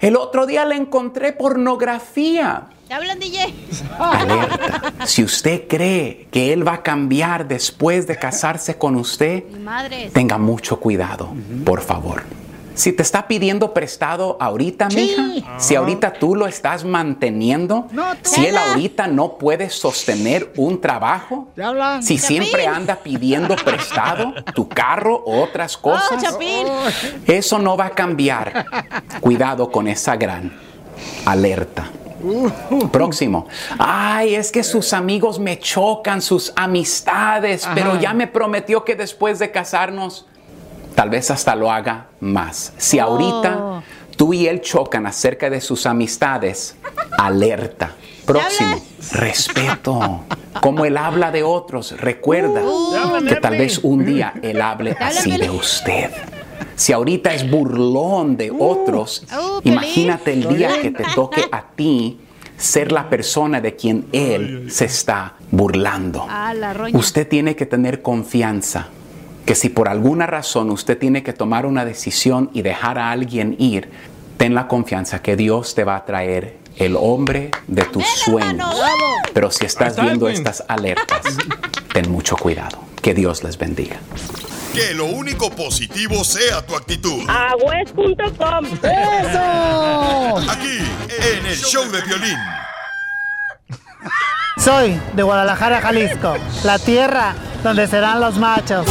[0.00, 2.64] El otro día le encontré pornografía.
[2.88, 3.54] ¿Te hablan, DJ?
[3.98, 4.92] Alerta.
[5.06, 10.10] Si usted cree que él va a cambiar después de casarse con usted, Mi madre.
[10.12, 11.30] tenga mucho cuidado,
[11.64, 12.22] por favor.
[12.74, 14.96] Si te está pidiendo prestado ahorita, Sí.
[15.16, 20.80] mija, si ahorita tú lo estás manteniendo, No, si él ahorita no puede sostener un
[20.80, 21.48] trabajo,
[22.00, 26.36] si siempre anda pidiendo prestado tu carro o otras Oh, cosas,
[27.26, 28.66] eso no va a cambiar.
[29.20, 30.52] Cuidado con esa gran
[31.24, 31.90] alerta.
[32.90, 33.46] Próximo.
[33.78, 39.38] Ay, es que sus amigos me chocan, sus amistades, pero ya me prometió que después
[39.38, 40.26] de casarnos,
[40.94, 42.72] tal vez hasta lo haga más.
[42.78, 43.82] Si ahorita
[44.16, 46.76] tú y él chocan acerca de sus amistades,
[47.18, 47.92] alerta.
[48.24, 48.80] Próximo.
[49.12, 50.20] Respeto.
[50.60, 52.62] Como él habla de otros, recuerda
[53.28, 56.10] que tal vez un día él hable así de usted.
[56.76, 59.72] Si ahorita es burlón de otros, Uh, Piolín.
[59.72, 62.18] imagínate el día que te toque a ti
[62.56, 66.26] ser la persona de quien él se está burlando.
[66.94, 68.88] Usted tiene que tener confianza
[69.44, 73.56] que si por alguna razón usted tiene que tomar una decisión y dejar a alguien
[73.58, 73.90] ir,
[74.36, 78.74] ten la confianza que Dios te va a traer el hombre de tus sueños.
[79.32, 81.22] Pero si estás está, viendo estas alertas,
[81.92, 82.78] ten mucho cuidado.
[83.02, 83.96] Que Dios les bendiga.
[84.72, 87.22] Que lo único positivo sea tu actitud.
[87.28, 88.64] Agüez.com.
[88.82, 90.50] ¡Eso!
[90.50, 90.78] Aquí,
[91.38, 92.38] en el show de violín.
[94.56, 98.86] Soy de Guadalajara, Jalisco, la tierra donde serán los machos.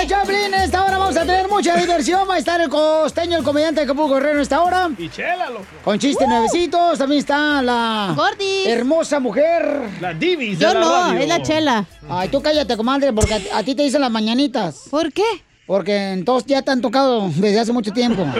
[0.00, 0.54] El Chaplin.
[0.54, 2.28] En esta hora vamos a tener mucha diversión.
[2.28, 4.88] Va a estar el costeño, el comediante de Acapulco Guerrero en esta hora.
[4.96, 5.64] Y chela, loco.
[5.84, 6.98] Con chistes nuevecitos.
[6.98, 8.64] También está la Gordi.
[8.66, 9.80] hermosa mujer.
[10.00, 11.20] La divis Yo de la no, radio.
[11.20, 11.84] es la chela.
[12.08, 14.84] Ay, tú cállate, comadre, porque a, a ti te dicen las mañanitas.
[14.90, 15.24] ¿Por qué?
[15.66, 18.24] Porque entonces ya te han tocado desde hace mucho tiempo.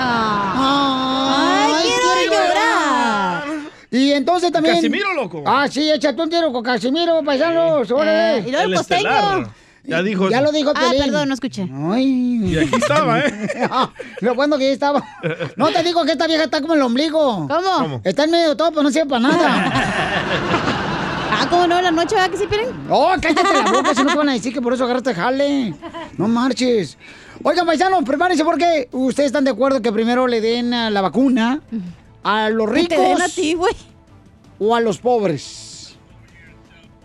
[0.00, 1.66] Ah.
[1.66, 3.44] Ay, quiero llorar.
[3.90, 4.76] Y entonces también.
[4.76, 5.42] Casimiro, loco.
[5.46, 7.90] Ah, sí, échate un tiro con Casimiro, paisanos.
[7.90, 8.38] Órale.
[8.38, 8.98] Eh, y luego el El costeño.
[9.08, 9.48] estelar.
[9.88, 11.00] Ya dijo Ya lo dijo Ah, Piolín.
[11.04, 11.66] perdón, no escuché.
[11.90, 12.40] Ay.
[12.44, 13.48] Y aquí estaba, ¿eh?
[14.20, 15.02] Lo bueno que ya estaba.
[15.56, 17.48] No te digo que esta vieja está como el ombligo.
[17.48, 17.70] ¿Cómo?
[17.78, 18.00] ¿Cómo?
[18.04, 19.72] Está en medio de todo, pero no sirve para nada.
[21.30, 21.80] Ah, ¿cómo no?
[21.80, 22.68] La noche, ¿verdad que sí, Piolín?
[22.90, 25.72] Oh, cállate la boca, si no te van a decir que por eso agarraste jale.
[26.16, 26.96] No marches.
[27.44, 31.60] Oigan, paisanos, prepárense porque ustedes están de acuerdo que primero le den a la vacuna
[32.24, 33.72] a los Que ricos te den a ti, güey.
[34.58, 35.67] o a los pobres.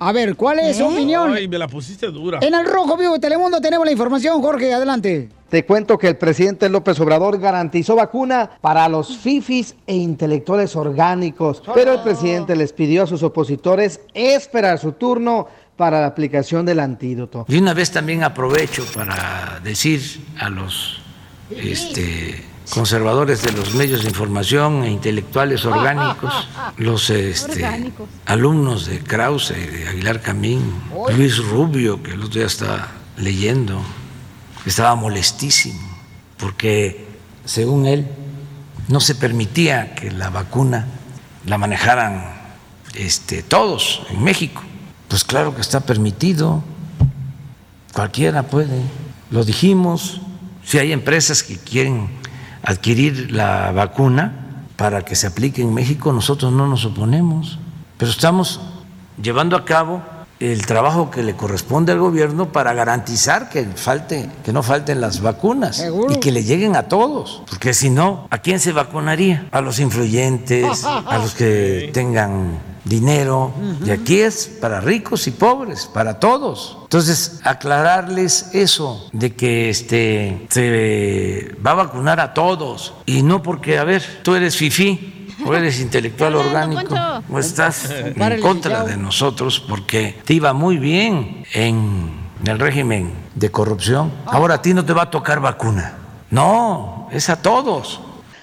[0.05, 1.33] A ver, ¿cuál es su opinión?
[1.33, 2.39] Ay, me la pusiste dura.
[2.41, 5.29] En el Rojo Vivo de Telemundo tenemos la información, Jorge, adelante.
[5.47, 11.63] Te cuento que el presidente López Obrador garantizó vacuna para los fifis e intelectuales orgánicos,
[11.73, 15.47] pero el presidente les pidió a sus opositores esperar su turno
[15.77, 17.45] para la aplicación del antídoto.
[17.47, 20.01] Y una vez también aprovecho para decir
[20.37, 20.99] a los
[21.49, 22.43] este,
[22.73, 26.33] conservadores de los medios de información e intelectuales orgánicos,
[26.77, 28.09] los este, Orgánicos.
[28.25, 30.73] alumnos de Krause, de Aguilar Camín,
[31.15, 33.79] Luis Rubio, que el otro día estaba leyendo,
[34.65, 35.87] estaba molestísimo,
[36.37, 37.05] porque
[37.45, 38.07] según él
[38.87, 40.87] no se permitía que la vacuna
[41.45, 42.25] la manejaran
[42.95, 44.63] este, todos en México.
[45.09, 46.63] Pues claro que está permitido,
[47.93, 48.81] cualquiera puede,
[49.29, 50.21] lo dijimos,
[50.65, 52.22] si hay empresas que quieren
[52.63, 54.33] adquirir la vacuna
[54.75, 57.59] para que se aplique en México, nosotros no nos oponemos,
[57.97, 58.59] pero estamos
[59.21, 60.01] llevando a cabo
[60.39, 65.21] el trabajo que le corresponde al gobierno para garantizar que falte, que no falten las
[65.21, 66.13] vacunas Seguro.
[66.13, 69.47] y que le lleguen a todos, porque si no, ¿a quién se vacunaría?
[69.51, 73.53] A los influyentes, a los que tengan dinero,
[73.85, 76.77] y aquí es para ricos y pobres, para todos.
[76.83, 83.77] Entonces, aclararles eso de que este se va a vacunar a todos y no porque,
[83.77, 86.95] a ver, tú eres fifí o eres intelectual orgánico
[87.29, 92.11] o estás en contra de nosotros porque te iba muy bien en
[92.45, 94.11] el régimen de corrupción.
[94.25, 95.97] Ahora a ti no te va a tocar vacuna.
[96.29, 98.01] No, es a todos.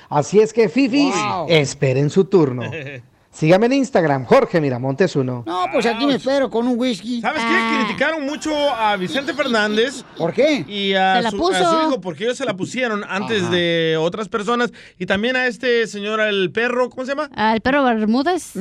[0.09, 1.47] Así es que fifis, Wow.
[1.49, 2.62] esperen su turno.
[3.41, 5.45] Sígame en Instagram, Jorge Miramontes 1.
[5.47, 7.22] No, pues aquí me espero con un whisky.
[7.22, 7.84] ¿Sabes qué?
[7.86, 10.05] Criticaron mucho a Vicente Fernández.
[10.18, 10.62] ¿Por qué?
[10.68, 11.55] Y a, Se la su, puso.
[11.55, 13.51] a su hijo, porque ellos se la pusieron antes Ajá.
[13.53, 14.74] de otras personas.
[14.99, 17.30] Y también a este señor, el perro, ¿cómo se llama?
[17.34, 18.53] Al perro Bermúdez.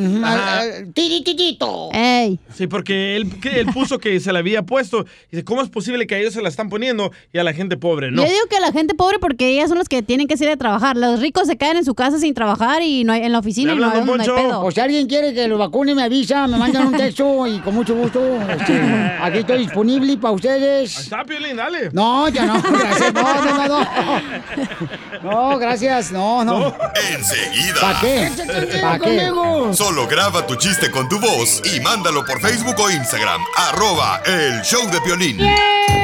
[0.93, 1.89] Tirititito.
[1.91, 2.39] Ey.
[2.55, 5.05] Sí, porque él, que él puso que se la había puesto.
[5.29, 7.75] Dice, ¿cómo es posible que a ellos se la están poniendo y a la gente
[7.75, 8.21] pobre no?
[8.23, 10.53] Yo digo que a la gente pobre porque ellas son las que tienen que salir
[10.53, 10.95] a trabajar.
[10.95, 13.73] Los ricos se quedan en su casa sin trabajar y no hay, en la oficina
[13.73, 14.68] y no, hay- no hay pedo.
[14.69, 17.73] O si alguien quiere que lo vacune, me avisa, me mandan un texto y con
[17.73, 18.21] mucho gusto.
[18.51, 20.95] este, aquí estoy disponible para ustedes.
[20.95, 21.89] Está, Piolín, dale.
[21.91, 23.11] No, ya no, gracias.
[23.11, 23.87] No, no, no, no.
[25.23, 26.11] No, gracias.
[26.11, 26.75] No, no.
[27.11, 27.81] Enseguida.
[27.81, 28.31] ¿Para qué?
[28.79, 29.31] ¿Para qué?
[29.73, 33.41] Solo graba tu chiste con tu voz y mándalo por Facebook o Instagram.
[33.55, 35.39] Arroba el show de Piolín.
[35.39, 35.98] Échate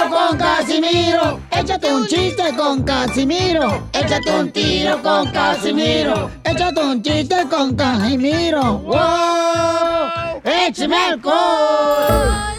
[0.00, 1.40] tiro con Casimiro.
[1.50, 3.88] Échate un chiste con Casimiro.
[3.92, 6.30] Échate un tiro con Casimiro.
[6.44, 8.78] Échate un chiste con Casimiro.
[8.78, 10.40] ¡Wow!
[10.44, 11.34] ¡Échame alcohol!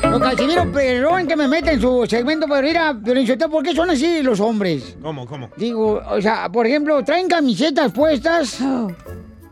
[0.04, 3.89] Los Casimiro, perdón que me meta en su segmento, pero mira, Piolinchotelo, ¿por qué son
[3.89, 4.98] así los hombres?
[5.02, 5.50] ¿Cómo, cómo?
[5.58, 8.60] Digo, o sea, por ejemplo, traen camisetas puestas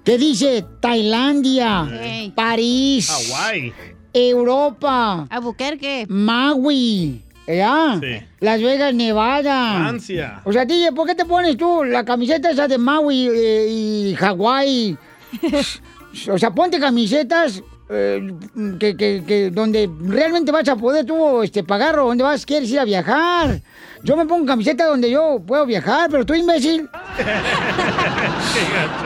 [0.04, 1.88] que dice Tailandia,
[2.36, 3.74] París, Hawái.
[4.14, 7.24] Europa, Albuquerque, Maui,
[7.58, 8.00] ¿ya?
[8.02, 8.26] Sí.
[8.39, 9.80] Las Vegas, Nevada.
[9.80, 10.41] Francia.
[10.45, 14.16] O sea, DJ, ¿por qué te pones tú la camiseta esa de Maui eh, y
[14.16, 14.97] Hawái?
[16.32, 18.34] o sea, ponte camisetas eh,
[18.80, 22.70] que, que- que donde realmente vas a poder tú este, pagar o donde vas, quieres
[22.72, 23.62] ir a viajar.
[24.04, 26.89] Yo me pongo camiseta donde yo puedo viajar, pero tú, imbécil.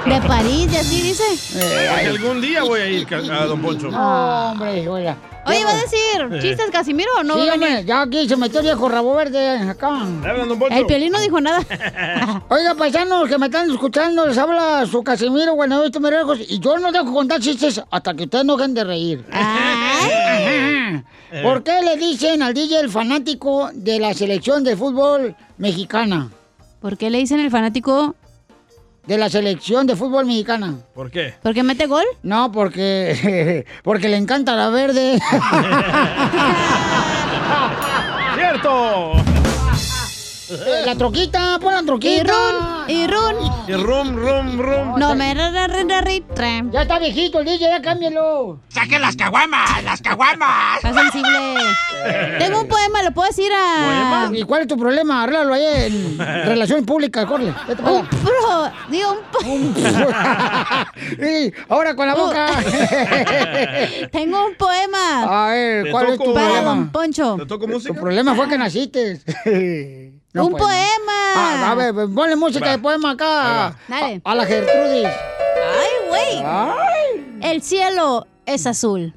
[0.06, 1.24] De París, y así dice.
[1.54, 3.90] Porque algún día voy a ir a Don Poncho.
[3.90, 5.18] No, hombre, oiga.
[5.46, 7.36] Oye, ¿va a decir chistes Casimiro o no?
[7.36, 9.90] Sí, hombre, ya aquí se metió el viejo rabo verde acá.
[10.72, 11.60] El piolín no dijo nada.
[12.50, 16.60] Oiga, paisanos que me están escuchando, les habla su Casimiro, bueno, esto me lejos, y
[16.60, 19.26] yo no dejo contar chistes hasta que ustedes no dejen de reír.
[20.96, 21.42] Ajá.
[21.42, 26.30] ¿Por qué le dicen al DJ el fanático de la selección de fútbol mexicana?
[26.80, 28.16] ¿Por qué le dicen el fanático?
[29.08, 30.76] De la selección de fútbol mexicana.
[30.94, 31.34] ¿Por qué?
[31.42, 32.06] ¿Por qué mete gol?
[32.24, 35.20] No, porque, porque le encanta la verde.
[38.36, 39.12] ¡Cierto!
[40.50, 42.34] Eh, la troquita, pon la troquita.
[42.88, 43.36] Y run,
[43.68, 45.00] y rum, rum, rum.
[45.00, 45.34] No me.
[46.72, 48.60] Ya está viejito el DJ, ya cámbialo.
[48.70, 49.84] ¡Saquen las caguamas!
[49.84, 50.78] ¡Las caguamas!
[50.84, 51.60] Está sensible.
[52.40, 54.30] Tengo un poema, ¿lo puedo decir a...?
[54.34, 55.24] ¿Y cuál es tu problema?
[55.24, 57.46] Arréglalo ahí en Relaciones Públicas, corre.
[57.46, 59.76] Un pro, digo un...
[61.20, 62.48] Sí, ahora con la boca.
[64.12, 65.46] Tengo un poema.
[65.46, 66.62] A ver, ¿cuál es tu problema?
[66.62, 67.38] Don Poncho.
[67.38, 67.94] ¿Te toco música?
[67.94, 70.12] Tu problema fue que naciste.
[70.34, 70.68] No, un pues, no.
[70.68, 71.14] poema.
[71.36, 72.72] Ah, a ver, ponle música Va.
[72.72, 73.76] de poema acá.
[73.88, 74.22] Dale.
[74.24, 75.08] A, a la Gertrudis.
[75.08, 76.42] Ay, güey.
[76.44, 77.40] Ay.
[77.42, 79.14] El cielo es azul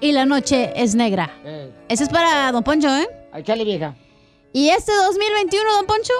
[0.00, 1.30] y la noche es negra.
[1.44, 3.08] Ey, Ese es para Don Poncho, ¿eh?
[3.34, 3.94] échale vieja.
[4.52, 6.12] ¿Y este 2021, Don Poncho?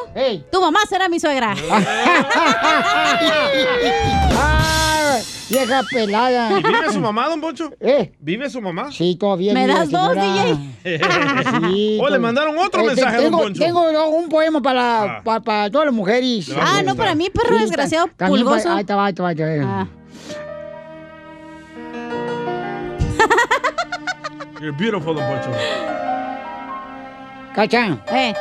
[0.51, 1.55] Tu mamá será mi suegra.
[5.51, 6.59] Vieja pelada.
[6.59, 7.70] ¿Y vive su mamá, Don Poncho?
[7.80, 8.12] ¿Eh?
[8.18, 8.90] ¿Vive su mamá?
[8.90, 9.53] Sí, todavía.
[9.53, 10.59] ¿Me vive, das dos, señora.
[10.84, 11.01] DJ?
[11.70, 13.62] Sí, Oh, le mandaron otro Eh, mensaje a Don tengo, Poncho.
[13.62, 15.22] Tengo no, un poema para, Ah.
[15.22, 16.51] para, para todas las mujeres.
[16.59, 18.64] Ah, no, para mí, perro Sí, desgraciado, pulgoso.
[18.64, 19.80] para- Ahí te va, ahí te va, ahí te va.
[19.82, 19.86] Ah.
[24.61, 25.51] You're beautiful, Don Poncho.
[27.55, 28.34] Cacha, Eh,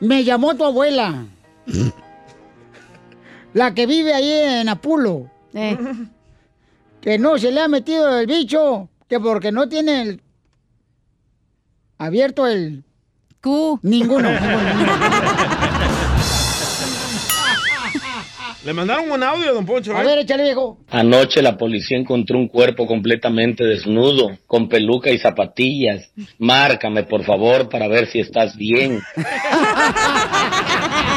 [0.00, 1.24] me llamó tu abuela.
[3.52, 5.30] la que vive ahí en Apulo.
[5.56, 5.78] Eh.
[7.00, 8.88] Que no se le ha metido el bicho.
[9.08, 10.22] Que porque no tiene el.
[11.98, 12.84] Abierto el.
[13.40, 13.78] Q.
[13.82, 14.28] Ninguno.
[14.28, 14.58] ninguno.
[18.66, 19.96] Le mandaron un audio, Don Poncho.
[19.96, 20.04] A ¿eh?
[20.04, 20.78] ver, échale viejo.
[20.90, 26.10] Anoche la policía encontró un cuerpo completamente desnudo, con peluca y zapatillas.
[26.38, 29.00] Márcame, por favor, para ver si estás bien.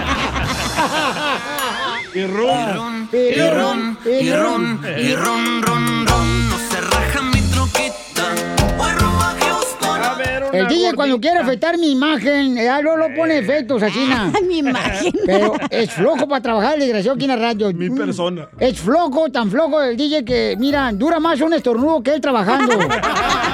[2.14, 3.08] Y rum.
[3.14, 4.82] Y ron, y ron.
[4.98, 8.34] Y ron, ron, ron, no se raja mi troquita.
[8.78, 10.02] Voy rumbo a Houston.
[10.04, 13.84] A ver, una El DJ cuando quiere afectar mi imagen, ya no lo pone efectos
[13.84, 14.32] así, na.
[14.48, 15.14] Mi imagen.
[15.26, 17.72] Pero es flojo para trabajar el desgraciado aquí en la radio.
[17.74, 18.50] Mi persona.
[18.58, 22.74] Es flojo, tan flojo el DJ que, mira, dura más un estornudo que él trabajando.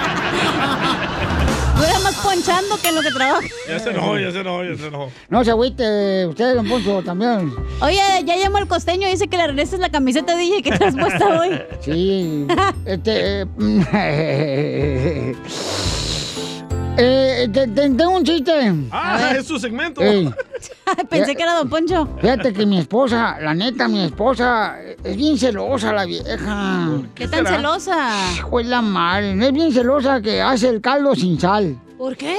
[2.45, 3.47] Ponchando que en lo que trabaja.
[3.67, 5.11] Ya se enojó, ya se enojó, ya se enojó.
[5.29, 7.51] No se agüite, usted, don Poncho, también.
[7.81, 10.85] Oye, ya llamó el costeño y dice que le regreses la camiseta DJ que te
[10.85, 11.59] has puesto hoy.
[11.81, 12.45] Sí,
[12.85, 13.41] este...
[13.93, 15.35] eh,
[16.97, 18.73] Eh, te- te- tengo un chiste.
[18.89, 19.99] Ah, es su segmento.
[19.99, 20.33] Ey.
[21.09, 22.07] Pensé que era Don Poncho.
[22.21, 26.87] Fíjate que mi esposa, la neta, mi esposa es bien celosa la vieja.
[27.13, 27.97] ¿Qué tan celosa?
[28.37, 31.77] Hijo de la madre, es bien celosa que hace el caldo sin sal.
[31.97, 32.37] ¿Por qué?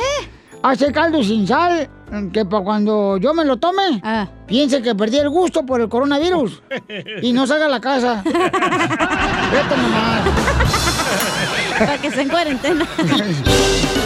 [0.62, 1.88] Hace caldo sin sal
[2.32, 4.26] que para cuando yo me lo tome, Ah.
[4.46, 6.62] piense que perdí el gusto por el coronavirus
[7.22, 8.22] y no salga a la casa.
[8.24, 10.20] Vete nomás.
[11.78, 12.86] Para que esté en cuarentena.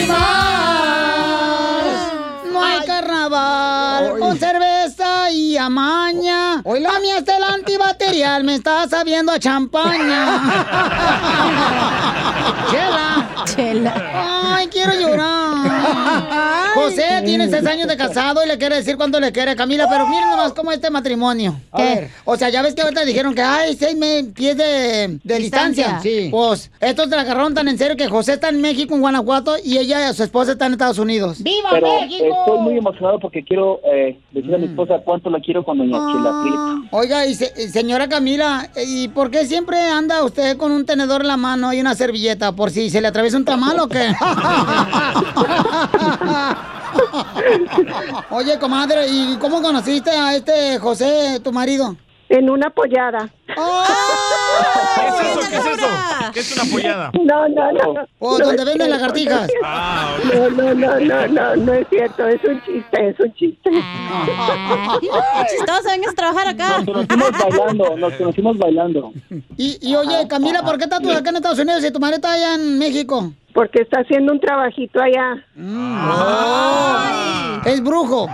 [0.00, 1.84] y más.
[2.52, 6.54] No hay carnaval con cerveza y amaña.
[6.58, 7.44] A mí hasta el
[7.98, 10.42] antibacterial me está sabiendo a champaña.
[12.70, 13.44] Chela.
[13.54, 14.54] Chela.
[14.56, 16.74] Ay, quiero llorar.
[16.74, 19.86] José tiene seis años de casado y le quiere decir cuánto le quiere a Camila,
[19.88, 21.56] pero miren nomás cómo es este matrimonio.
[21.76, 22.10] ¿Qué?
[22.24, 23.96] O sea, ya ves que ahorita dijeron que hay seis
[24.34, 25.84] pies de, de distancia.
[25.84, 26.00] Distancia.
[26.02, 26.28] Sí.
[26.30, 29.54] Pues estos se la agarraron tan en serio que José está en México, en Guanajuato,
[29.62, 31.42] y ella, su esposa, está en Estados Unidos.
[31.42, 32.24] ¡Viva Pero México!
[32.40, 35.92] estoy muy emocionado porque quiero eh, decirle a mi esposa cuánto la quiero con doña
[35.98, 36.96] Chela Prieto.
[36.96, 41.20] Oiga, y se- y señora Camila, ¿y por qué siempre anda usted con un tenedor
[41.20, 42.52] en la mano y una servilleta?
[42.52, 44.10] ¿Por si se le atraviesa un tamal o qué?
[48.30, 51.94] Oye, comadre, ¿y cómo conociste a este José, tu marido?
[52.30, 53.28] En una pollada.
[54.96, 55.40] ¿Qué es eso?
[55.50, 55.86] ¿Qué es eso?
[56.32, 57.10] ¿Qué es una pollada?
[57.22, 58.06] No, no, no.
[58.18, 59.48] O No donde venden lagartijas.
[59.64, 63.70] Ah, No, no, no, no, no, no es cierto, es un chiste, es un chiste.
[65.50, 66.78] Chistoso, vengas a trabajar acá.
[66.78, 69.12] Nos conocimos bailando, nos conocimos bailando.
[69.56, 72.16] Y, y oye, Camila, ¿por qué estás tú acá en Estados Unidos y tu marido
[72.16, 73.32] está allá en México?
[73.52, 75.44] Porque está haciendo un trabajito allá.
[77.64, 78.28] Es brujo.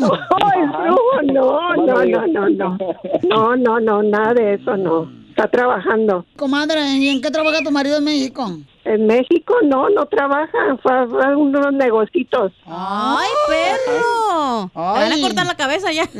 [0.44, 1.22] ¡Ay, brujo!
[1.32, 2.78] No, no, no, no, no.
[3.28, 5.10] No, no, no, nada de eso, no.
[5.30, 6.24] Está trabajando.
[6.36, 8.58] Comadre, ¿y en qué trabaja tu marido en México?
[8.84, 12.50] En México no, no trabaja, fue unos negocitos.
[12.66, 14.70] ¡Ay, perro!
[14.72, 15.20] Te van a Ay.
[15.22, 16.04] cortar la cabeza ya.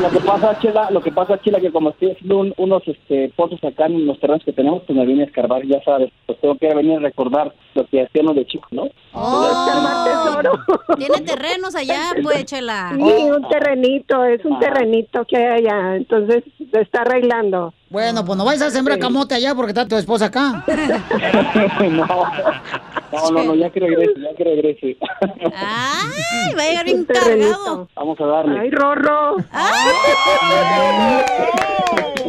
[0.00, 3.28] Lo que pasa, Chela, lo que pasa, Chela, que como estoy haciendo un- unos este,
[3.36, 6.10] pozos acá en los terrenos que tenemos, pues me vine a escarbar, ya sabes.
[6.26, 8.88] Pues tengo que venir a recordar lo que hacíamos de chico, ¿no?
[10.96, 12.90] Tiene terrenos allá, pues, chela.
[12.96, 17.72] Sí, un terrenito, es un terrenito que hay allá, entonces se está arreglando.
[17.92, 20.64] Bueno, pues no vais a sembrar camote allá porque está tu esposa acá.
[21.90, 22.06] no,
[23.12, 24.96] no, no, no, ya que regrese, ya que regrese.
[25.54, 27.86] Ay, va a llegar bien cargado.
[27.94, 28.60] Vamos a darle.
[28.60, 29.36] Ay, Rorro.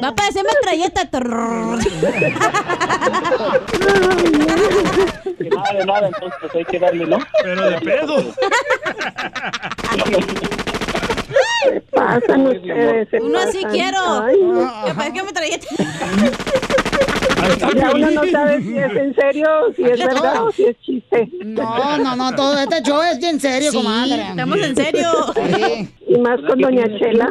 [0.03, 1.09] Va a parecer metralleta.
[5.49, 7.19] Nada de nada, entonces pues hay que darle, ¿no?
[7.41, 8.17] Pero de pedo.
[11.63, 13.71] Se pasan ustedes, se Uno así pasan.
[13.71, 13.99] quiero.
[14.23, 14.85] Ay, no.
[14.85, 15.67] Que parezca metralleta.
[17.75, 21.29] Ya uno no sabe si es en serio, si es verdad o si es chiste.
[21.43, 24.21] No, no, no, todo este show es bien serio, Sí, comadre.
[24.29, 25.09] estamos en serio.
[25.35, 25.89] Sí.
[26.07, 27.29] Y más con Doña Chela.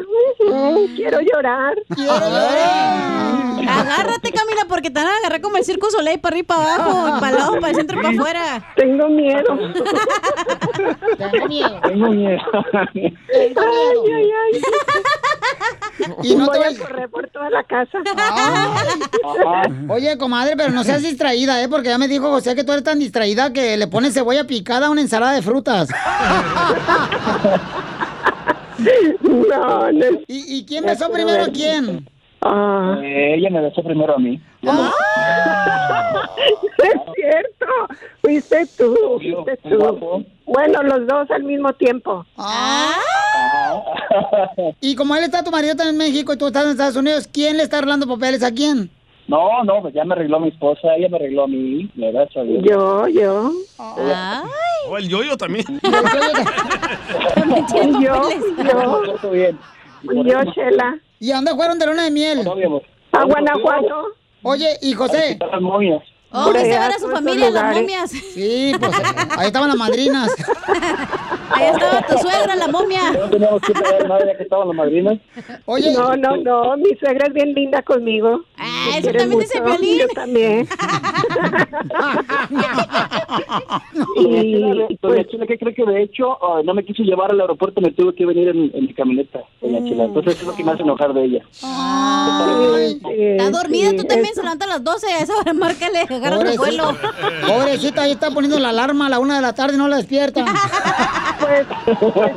[0.96, 1.74] Quiero llorar.
[1.94, 3.42] Quiero llorar.
[3.68, 7.20] Agárrate, Camila, porque te van a agarrar como el circo Soleil para arriba, para abajo,
[7.20, 8.72] para el lado, para el centro, para afuera.
[8.76, 9.58] Tengo miedo.
[11.18, 11.80] Tengo miedo.
[11.82, 12.42] Tengo miedo.
[12.92, 14.04] Tengo Ay, miedo.
[14.16, 14.60] ay, ay.
[16.22, 17.98] Y no te Voy a correr por toda la casa.
[19.88, 21.68] Oye, comadre, pero no seas distraída, ¿eh?
[21.68, 24.86] Porque ya me dijo José que tú eres tan distraída que le pones cebolla picada
[24.86, 25.88] a una ensalada de frutas.
[29.22, 32.08] No, no es, ¿Y, y quién besó primero a quién?
[32.40, 34.40] ah, Eh, ella me besó primero a mí.
[34.62, 34.72] no
[36.78, 37.66] es cierto.
[38.20, 40.24] Fuiste tú, fuiste tú.
[40.46, 42.26] Bueno, los dos al mismo tiempo.
[42.36, 42.94] Ah.
[44.80, 47.28] Y como él está tu marido está en México y tú estás en Estados Unidos,
[47.32, 48.90] ¿quién le está arreglando papeles a quién?
[49.28, 52.26] No, no, pues ya me arregló mi esposa, ella me arregló a mí, me da.
[52.62, 53.52] Yo, yo.
[53.78, 54.42] Ay,
[54.88, 55.64] O el yoyo también.
[58.00, 58.30] yo, yo,
[60.24, 60.98] yo, Chela.
[61.20, 62.40] ¿Y a dónde fueron de luna de miel?
[63.12, 64.08] A Guanajuato.
[64.42, 65.38] Oye, y José.
[66.34, 68.10] Oh, fuiste a allá, ver a su familia, las momias.
[68.10, 68.92] Sí, pues
[69.36, 70.30] ahí estaban las madrinas.
[71.54, 73.12] Ahí estaba tu suegra, la momia.
[73.12, 75.18] No teníamos que pagar nada ya que estaban las madrinas.
[75.66, 78.40] Oye, No, no, no, mi suegra es bien linda conmigo.
[78.56, 79.98] Ah, eso también dice mucho, Piolín.
[79.98, 80.66] Yo también.
[84.16, 87.80] Y pues, ¿qué cree que de hecho ah, no me quiso llevar al aeropuerto?
[87.80, 90.04] Me tuve que venir en, en mi camioneta, doña Chela.
[90.04, 91.44] Entonces es lo que me hace enojar de ella.
[91.62, 93.00] Ay,
[93.36, 96.56] Está dormida, tú también se levanta a las 12, a esa hora márcale, agarra tu
[96.56, 96.96] vuelo.
[97.46, 99.96] Pobrecita, ahí está poniendo la alarma a la una de la tarde y no la
[99.96, 100.44] despierta.
[101.42, 101.66] Pues,
[102.14, 102.32] pues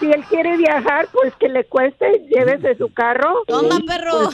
[0.00, 3.42] si él quiere viajar, pues que le cueste, llévese su carro.
[3.46, 4.30] Toma, perro.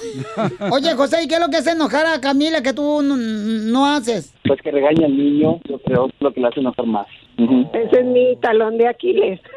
[0.73, 3.87] Oye, José, ¿y qué es lo que hace enojar a Camila que tú no, no
[3.87, 4.33] haces?
[4.47, 7.07] Pues que regaña al niño, yo creo que es lo que le hace enojar más.
[7.37, 9.41] Ese es mi talón de Aquiles.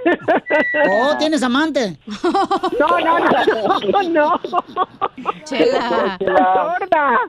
[0.89, 1.97] Oh, ¿tienes amante?
[2.79, 4.39] No, no, no, no.
[5.43, 6.17] Chela.
[6.19, 7.19] Gorda.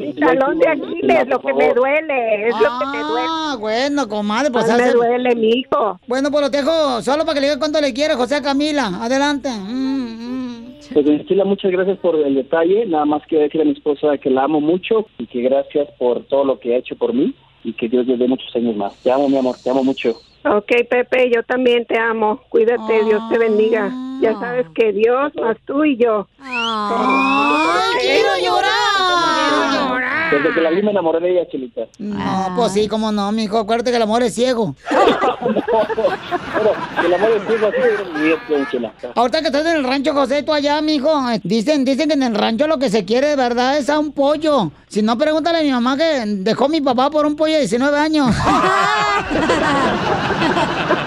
[0.00, 3.26] Mi talón de Aquiles, lo que me duele, es lo que me duele.
[3.28, 5.98] Ah, bueno, comadre, pues me duele, mi hijo.
[6.06, 8.86] Bueno, pues lo dejo solo para que le diga cuánto le quiere José Camila.
[9.02, 9.48] Adelante.
[9.50, 12.86] Mm, Pues doña Chela, muchas gracias por el detalle.
[12.86, 16.24] Nada más quiero decir a mi esposa que la amo mucho y que gracias por
[16.26, 17.34] todo lo que ha hecho por mí
[17.64, 18.94] y que Dios le dé muchos años más.
[19.02, 20.20] Te amo, mi amor, te amo mucho.
[20.44, 22.40] Ok, Pepe, yo también te amo.
[22.48, 23.90] Cuídate, Dios te bendiga.
[24.20, 26.28] Ya sabes que Dios más tú y yo.
[26.40, 30.15] ¡Ay, quiero llorar!
[30.30, 31.82] Desde que la vi me enamoré de ella, Chelita.
[31.98, 33.58] No, pues sí, cómo no, mijo.
[33.58, 34.74] Acuérdate que el amor es ciego.
[34.90, 38.92] Pero que el amor es ciego, así Chela.
[39.14, 41.10] Ahorita que estás en el rancho, José, tú allá, mijo.
[41.42, 44.12] Dicen, dicen que en el rancho lo que se quiere de verdad es a un
[44.12, 44.72] pollo.
[44.88, 47.60] Si no, pregúntale a mi mamá que dejó a mi papá por un pollo de
[47.60, 48.30] 19 años.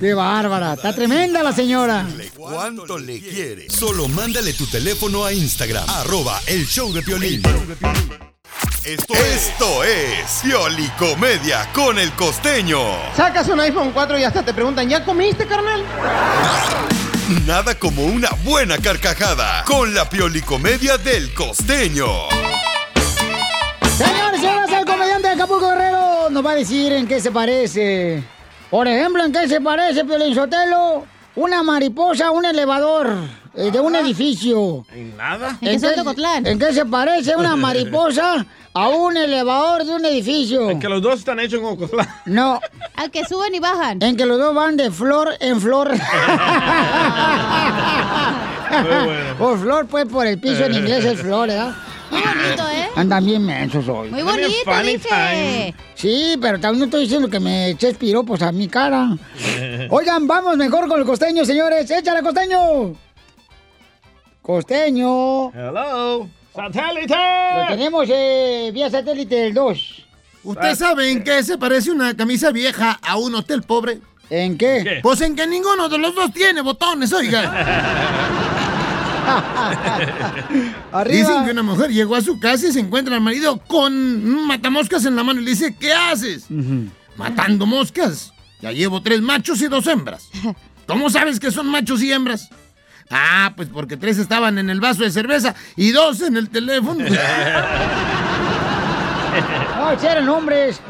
[0.00, 0.74] ¡Qué bárbara!
[0.74, 2.06] Está tremenda la señora.
[2.36, 3.70] ¿Cuánto le quiere?
[3.70, 7.42] Solo mándale tu teléfono a Instagram, arroba el show de Piolín.
[8.84, 12.78] Esto, esto es Piolicomedia con el costeño.
[13.16, 15.82] Sacas un iPhone 4 y hasta te preguntan, ¿ya comiste, carnal?
[17.46, 22.06] Nada como una buena carcajada con la Piolicomedia del costeño.
[23.96, 28.35] Señores, señoras, el comediante de Acapulco Guerrero nos va a decir en qué se parece.
[28.70, 31.04] Por ejemplo, en qué se parece, Piolín Sotelo,
[31.36, 33.12] una mariposa a un elevador
[33.54, 34.84] eh, de un edificio.
[34.92, 35.56] ¿En nada?
[35.60, 35.94] ¿En qué,
[36.44, 38.44] en qué se parece una mariposa
[38.74, 40.68] a un elevador de un edificio?
[40.70, 42.08] En que los dos están hechos en Ocotlán.
[42.26, 42.60] No.
[42.96, 44.02] Al que suben y bajan.
[44.02, 45.92] En que los dos van de flor en flor.
[49.38, 51.72] Por flor, pues por el piso en inglés es flor, ¿verdad?
[52.10, 52.88] Muy bonito, ¿eh?
[52.96, 54.10] Andan bien mensos hoy.
[54.10, 55.74] Muy bonito, dije.
[55.94, 59.16] Sí, pero también no estoy diciendo que me eches piropos a mi cara.
[59.90, 61.90] Oigan, vamos mejor con el costeño, señores.
[61.90, 62.94] ¡Échale, costeño!
[64.42, 65.52] Costeño.
[65.52, 66.28] Hello.
[66.54, 67.14] ¡Satélite!
[67.54, 70.06] Lo tenemos eh, vía satélite el 2.
[70.44, 74.00] ¿Usted sabe en qué se parece una camisa vieja a un hotel pobre?
[74.30, 75.00] ¿En qué?
[75.02, 78.52] Pues en que ninguno de los dos tiene botones, oiga.
[81.08, 84.46] Dicen que una mujer llegó a su casa y se encuentra al marido con un
[84.46, 86.46] matamoscas en la mano y le dice, ¿qué haces?
[87.16, 88.32] Matando moscas.
[88.60, 90.28] Ya llevo tres machos y dos hembras.
[90.86, 92.48] ¿Cómo sabes que son machos y hembras?
[93.10, 97.04] Ah, pues porque tres estaban en el vaso de cerveza y dos en el teléfono.
[99.76, 100.80] No, eran hombres.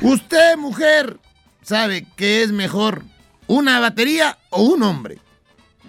[0.00, 1.18] Usted, mujer,
[1.62, 3.02] sabe qué es mejor,
[3.48, 5.18] una batería o un hombre.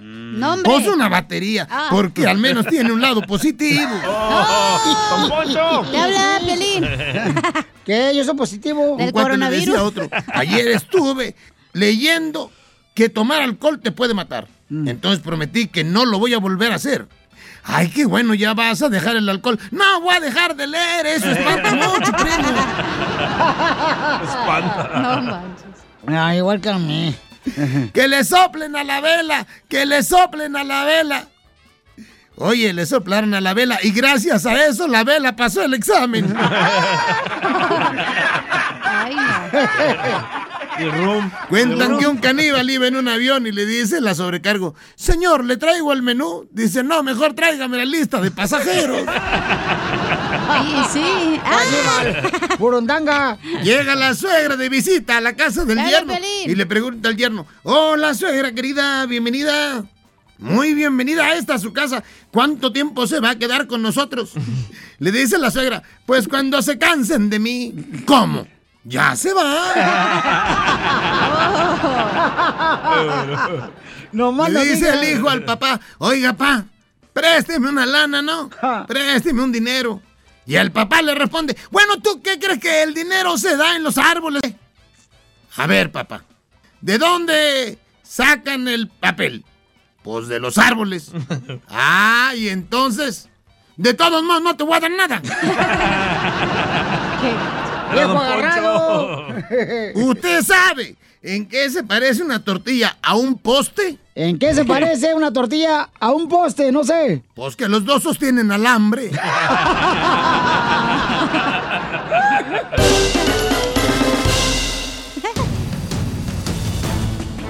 [0.04, 0.64] Nombre.
[0.70, 1.88] Pues una batería, Ah.
[1.90, 3.90] porque al menos tiene un lado positivo.
[5.10, 5.86] ¡Don Poncho!
[5.92, 6.86] ¿Te habla, Pelín?
[7.86, 8.12] ¿Qué?
[8.16, 8.98] Yo soy positivo.
[9.12, 11.36] Cuate le decía otro, ayer estuve
[11.74, 12.52] leyendo
[12.94, 14.48] que tomar alcohol te puede matar.
[14.70, 17.08] Entonces prometí que no lo voy a volver a hacer.
[17.64, 19.58] Ay, qué bueno, ya vas a dejar el alcohol.
[19.72, 22.50] No voy a dejar de leer, eso espanta mucho, primo.
[25.02, 25.66] No manches.
[26.08, 27.16] Ah, igual que a mí.
[27.94, 31.28] Que le soplen a la vela, que le soplen a la vela.
[32.36, 36.34] Oye, le soplaron a la vela y gracias a eso la vela pasó el examen.
[38.84, 39.24] Ay, no.
[41.50, 45.58] Cuentan que un caníbal iba en un avión y le dice la sobrecargo, señor, ¿le
[45.58, 46.48] traigo el menú?
[46.52, 49.06] Dice, no, mejor tráigame la lista de pasajeros.
[50.44, 51.40] Sí, sí.
[51.44, 52.56] ¡Ah!
[52.60, 53.38] Burundanga.
[53.64, 56.50] Llega la suegra de visita a la casa del Dale, yerno Pelín.
[56.52, 59.84] y le pregunta al yerno, hola suegra querida, bienvenida.
[60.40, 62.04] Muy bienvenida a esta su casa.
[62.32, 64.34] ¿Cuánto tiempo se va a quedar con nosotros?
[65.00, 67.74] Le dice la suegra, pues cuando se cansen de mí.
[68.06, 68.46] ¿Cómo?
[68.84, 69.72] Ya se va.
[74.12, 76.66] No más Le dice el hijo al papá, oiga, pa,
[77.14, 78.48] présteme una lana, ¿no?
[78.88, 80.00] Présteme un dinero.
[80.46, 83.84] Y el papá le responde, bueno, ¿tú qué crees que el dinero se da en
[83.84, 84.42] los árboles?
[85.56, 86.24] A ver, papá,
[86.82, 89.46] ¿de dónde sacan el papel?
[90.04, 91.12] Pues de los árboles.
[91.70, 93.30] Ah, y entonces,
[93.78, 95.22] de todos modos no te voy a dar nada.
[97.94, 99.28] ¡Viejo agarrado!
[99.96, 103.98] ¿Usted sabe en qué se parece una tortilla a un poste?
[104.16, 106.72] ¿En qué se parece una tortilla a un poste?
[106.72, 107.24] No sé.
[107.34, 109.12] Pues que los dos sostienen alambre.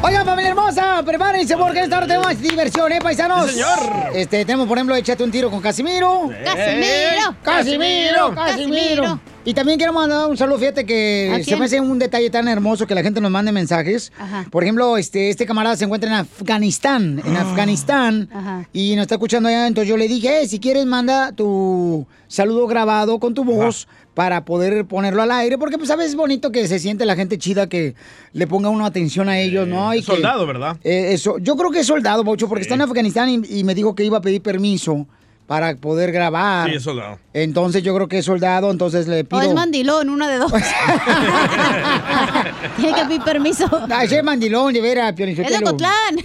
[0.05, 3.45] Oigan, familia hermosa, prepárense porque esta hora tenemos diversión, ¿eh, paisanos?
[3.47, 3.79] Sí, señor.
[4.13, 6.29] Este, tenemos, por ejemplo, Échate un tiro con Casimiro.
[6.43, 8.35] Casimiro, Casimiro, Casimiro.
[8.35, 9.19] Casimiro.
[9.45, 12.49] Y también quiero mandar un saludo, fíjate ¿A que se me hace un detalle tan
[12.49, 14.11] hermoso que la gente nos mande mensajes.
[14.19, 14.45] Ajá.
[14.51, 18.67] Por ejemplo, este, este camarada se encuentra en Afganistán, en Afganistán, Ajá.
[18.73, 22.67] y nos está escuchando allá, entonces yo le dije, "Eh, si quieres manda tu saludo
[22.67, 26.67] grabado con tu voz para poder ponerlo al aire, porque pues sabes es bonito que
[26.67, 27.95] se siente la gente chida que
[28.33, 29.93] le ponga uno atención a ellos, ¿no?
[29.93, 30.77] Y que- Soldado, ¿verdad?
[30.83, 33.73] eh, eso, yo creo que es soldado, Bocho, porque está en Afganistán y, y me
[33.73, 35.07] dijo que iba a pedir permiso
[35.47, 36.69] para poder grabar.
[36.69, 37.19] Sí, es soldado.
[37.33, 39.41] Entonces yo creo que es soldado, entonces le O pido...
[39.41, 40.51] es mandilón, una de dos.
[42.77, 43.65] Tiene que pedir permiso.
[43.89, 45.57] Ah, ese es mandilón, de veras, Es de.
[45.57, 46.15] Ocotlán.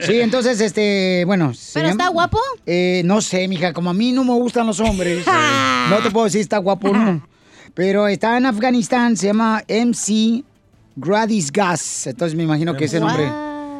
[0.00, 1.52] Sí, entonces, este, bueno.
[1.72, 2.38] ¿Pero está guapo?
[2.66, 5.24] Eh, no sé, mija, como a mí no me gustan los hombres,
[5.90, 7.26] no te puedo decir si está guapo o no.
[7.72, 10.44] Pero está en Afganistán, se llama MC
[10.96, 12.08] Gradis Gas.
[12.08, 13.24] Entonces me imagino que ese nombre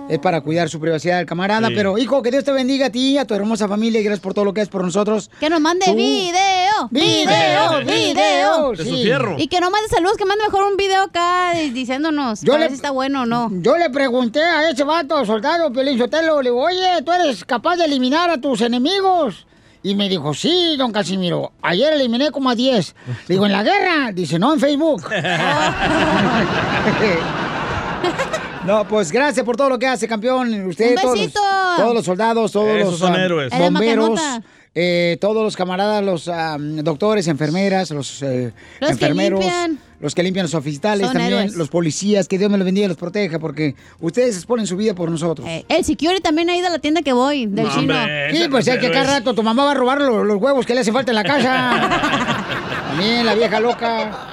[0.08, 1.68] es para cuidar su privacidad del camarada.
[1.68, 1.74] Sí.
[1.74, 4.34] Pero, hijo, que Dios te bendiga a ti, a tu hermosa familia y gracias por
[4.34, 5.30] todo lo que haces por nosotros.
[5.40, 8.72] Que nos mande Tú- video, Video, video.
[8.72, 9.36] De su fierro.
[9.38, 12.68] Y que no mande saludos, que mande mejor un video acá diciéndonos Yo le- ver
[12.70, 13.48] si está bueno o no.
[13.52, 17.76] Yo le pregunté a ese vato, soldado Piolín Sotelo, le digo, oye, ¿tú eres capaz
[17.76, 19.46] de eliminar a tus enemigos?
[19.82, 22.94] Y me dijo, sí, don Casimiro, ayer eliminé como a 10.
[23.28, 24.12] Le digo, ¿en la guerra?
[24.12, 25.02] Dice, no, en Facebook.
[28.66, 30.48] No, pues gracias por todo lo que hace, campeón.
[30.66, 31.40] Usted, Un todos, los- besito.
[31.76, 33.52] todos los soldados, todos Esos los son héroes.
[33.58, 34.20] Bomberos.
[34.74, 36.30] Eh, todos los camaradas, los
[36.84, 39.78] doctores, enfermeras, los, eh, Los que enfermeros, limpian.
[40.00, 41.54] los que limpian los hospitales, Son también héroes.
[41.54, 44.94] los policías, que Dios me los bendiga y los proteja, porque ustedes exponen su vida
[44.94, 45.46] por nosotros.
[45.68, 47.94] El security también ha ido a la tienda que voy, del No, chino.
[47.94, 50.66] hombre, Sí, pues es que cada rato tu mamá va a robar los, los huevos
[50.66, 51.88] que le hace falta en la casa.
[52.88, 54.28] También la vieja loca.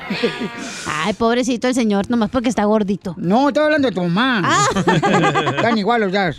[0.86, 3.16] Ay, pobrecito el señor, nomás porque está gordito.
[3.18, 4.42] No, estoy hablando de tu mamá.
[4.44, 4.66] Ah.
[5.56, 6.32] Están igual los ya.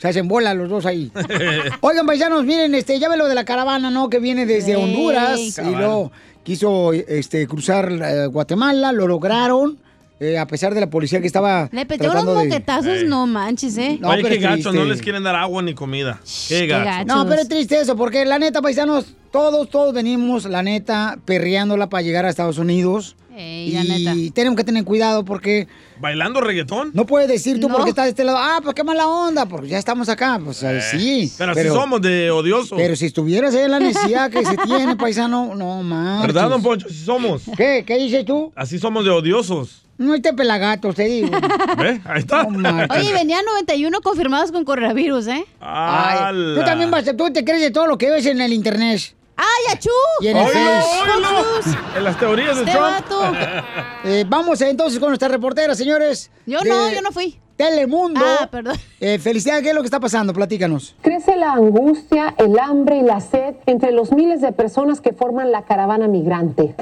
[0.00, 1.12] Se hacen bola los dos ahí.
[1.82, 4.08] Oigan, paisanos, miren, este, ya ve lo de la caravana, ¿no?
[4.08, 6.10] Que viene desde Honduras y luego
[6.42, 9.78] quiso este, cruzar eh, Guatemala, lo lograron,
[10.18, 12.34] eh, a pesar de la policía que estaba Le petó unos de...
[12.34, 13.98] moquetazos, no manches, ¿eh?
[14.00, 16.18] No, Oye, qué gacho, no les quieren dar agua ni comida.
[16.48, 17.04] Qué gacho.
[17.06, 21.90] No, pero es triste eso, porque la neta, paisanos, todos, todos venimos, la neta, perreándola
[21.90, 23.16] para llegar a Estados Unidos.
[23.40, 24.34] Ey, la y neta.
[24.34, 25.66] tenemos que tener cuidado porque
[25.98, 26.90] ¿Bailando reggaetón?
[26.94, 27.74] no puedes decir tú No.
[27.74, 30.40] porque estás de este lado, ah, pues qué mala onda, porque ya estamos acá.
[30.44, 31.32] Pues eh, sí.
[31.38, 32.76] Pero así somos de odiosos.
[32.76, 36.22] Pero si estuvieras ahí en la necesidad que se tiene, paisano, no más.
[36.22, 36.86] ¿Verdad, don Poncho?
[36.88, 37.42] Así somos.
[37.56, 37.84] ¿Qué?
[37.86, 38.52] ¿Qué dices tú?
[38.54, 39.82] Así somos de odiosos.
[39.98, 41.28] No te pelagato, te digo.
[41.78, 42.00] ¿Ve?
[42.06, 42.46] Ahí está.
[42.46, 45.44] Oye, venían 91 confirmados con coronavirus, ¿eh?
[45.60, 48.52] Ay, tú también vas, a- tú te crees de todo lo que ves en el
[48.54, 49.14] internet.
[49.42, 49.90] ¡Ay, achú!
[50.20, 50.46] Y en el.
[51.96, 52.90] En las teorías de Este Trump.
[52.92, 53.32] vato.
[54.04, 56.30] Eh, vamos entonces con nuestra reportera, señores.
[56.44, 57.40] Yo no, yo no fui.
[57.56, 58.20] Telemundo.
[58.22, 58.76] Ah, perdón.
[59.02, 60.34] Eh, felicidades, ¿qué es lo que está pasando?
[60.34, 60.94] Platícanos.
[61.00, 65.50] Crece la angustia, el hambre y la sed entre los miles de personas que forman
[65.50, 66.74] la caravana migrante.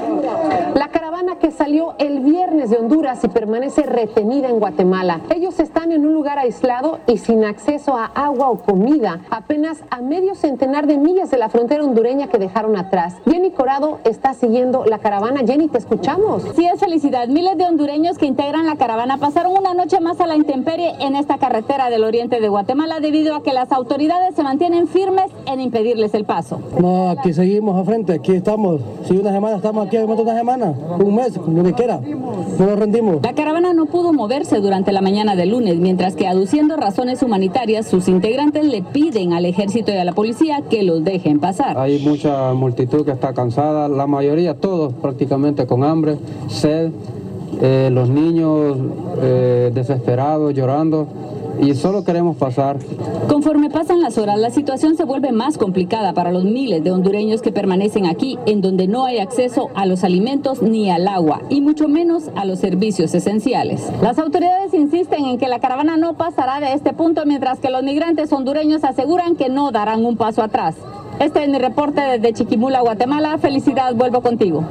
[0.75, 5.21] La caravana que salió el viernes de Honduras y permanece retenida en Guatemala.
[5.33, 10.01] Ellos están en un lugar aislado y sin acceso a agua o comida, apenas a
[10.01, 13.15] medio centenar de millas de la frontera hondureña que dejaron atrás.
[13.29, 15.41] Jenny Corado está siguiendo la caravana.
[15.47, 16.43] Jenny, te escuchamos.
[16.57, 17.29] Sí, es felicidad.
[17.29, 21.15] Miles de hondureños que integran la caravana pasaron una noche más a la intemperie en
[21.15, 25.61] esta carretera del oriente de Guatemala debido a que las autoridades se mantienen firmes en
[25.61, 26.59] impedirles el paso.
[26.79, 28.81] No, aquí seguimos a frente, aquí estamos.
[29.07, 32.01] Si una semana estamos aquí, una semana, un mes, lo que quiera.
[32.01, 33.19] No nos rendimos.
[33.23, 37.87] La caravana no pudo moverse durante la mañana del lunes, mientras que aduciendo razones humanitarias,
[37.87, 41.77] sus integrantes le piden al ejército y a la policía que los dejen pasar.
[41.77, 46.91] Hay mucha multitud que está cansada, la mayoría, todos prácticamente con hambre, sed,
[47.61, 48.77] eh, los niños
[49.21, 51.07] eh, desesperados, llorando,
[51.61, 52.77] y solo queremos pasar.
[53.27, 57.41] Conforme pasan las horas, la situación se vuelve más complicada para los miles de hondureños
[57.41, 61.61] que permanecen aquí, en donde no hay acceso a los alimentos ni al agua, y
[61.61, 63.89] mucho menos a los servicios esenciales.
[64.01, 67.83] Las autoridades insisten en que la caravana no pasará de este punto, mientras que los
[67.83, 70.75] migrantes hondureños aseguran que no darán un paso atrás.
[71.19, 73.37] Este es mi reporte desde Chiquimula, Guatemala.
[73.39, 74.63] Felicidad, vuelvo contigo.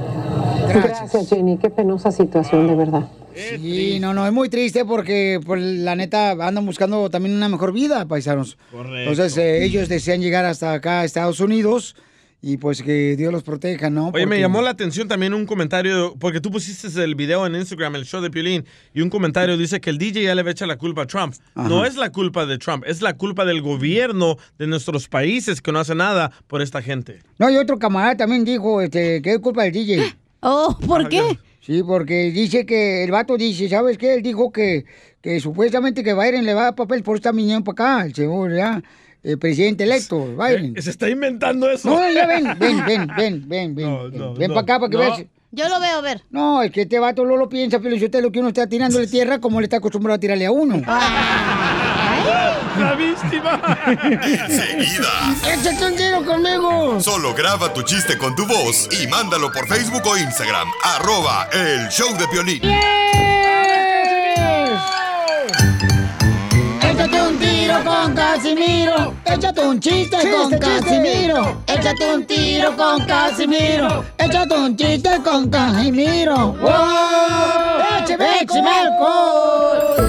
[0.67, 1.59] Gracias, Jenny.
[1.59, 3.09] Qué penosa situación, de verdad.
[3.35, 7.73] Sí, no, no, es muy triste porque, pues, la neta, andan buscando también una mejor
[7.73, 8.59] vida, paisanos.
[8.73, 9.11] Correcto.
[9.11, 11.95] Entonces, eh, ellos desean llegar hasta acá, a Estados Unidos,
[12.41, 14.11] y pues que Dios los proteja, ¿no?
[14.15, 17.97] Oye, me llamó la atención también un comentario, porque tú pusiste el video en Instagram,
[17.97, 18.65] el show de Piolín,
[18.95, 21.07] y un comentario dice que el DJ ya le va a echar la culpa a
[21.07, 21.35] Trump.
[21.55, 21.69] Ajá.
[21.69, 25.73] No es la culpa de Trump, es la culpa del gobierno de nuestros países que
[25.73, 27.21] no hace nada por esta gente.
[27.39, 30.17] No, y otro camarada también dijo este, que es culpa del DJ.
[30.41, 31.39] Oh, ¿por qué?
[31.61, 34.15] Sí, porque dice que el vato dice, ¿sabes qué?
[34.15, 34.87] Él dijo que,
[35.21, 38.15] que supuestamente que Biden le va a dar papel por estar viniendo para acá, el
[38.15, 38.83] señor, ¿ya?
[39.23, 40.81] El presidente electo, Biden.
[40.81, 41.91] Se está inventando eso.
[41.91, 43.75] No, ya ven, ven, ven, ven, ven, ven.
[43.75, 45.03] ven ven no, para acá para que no.
[45.03, 45.25] veas.
[45.51, 46.23] Yo lo veo, a ver.
[46.31, 48.67] No, es que este vato no lo piensa, pero yo usted lo que uno está
[48.67, 50.83] tirándole tierra como le está acostumbrado a tirarle a uno.
[52.79, 53.61] La víctima.
[53.87, 55.09] Enseguida.
[55.45, 57.01] ¡Échate un tiro conmigo!
[57.01, 60.69] Solo graba tu chiste con tu voz y mándalo por Facebook o Instagram.
[60.85, 62.63] Arroba el show de Piolín.
[66.83, 69.15] Échate un tiro con Casimiro.
[69.25, 71.63] Échate un chiste, con Casimiro.
[71.67, 74.05] Échate un tiro con Casimiro.
[74.19, 76.53] Échate un chiste con Casimiro.
[76.53, 78.03] ¡Wow!
[78.03, 78.27] ¡Échame
[78.69, 80.08] alcohol!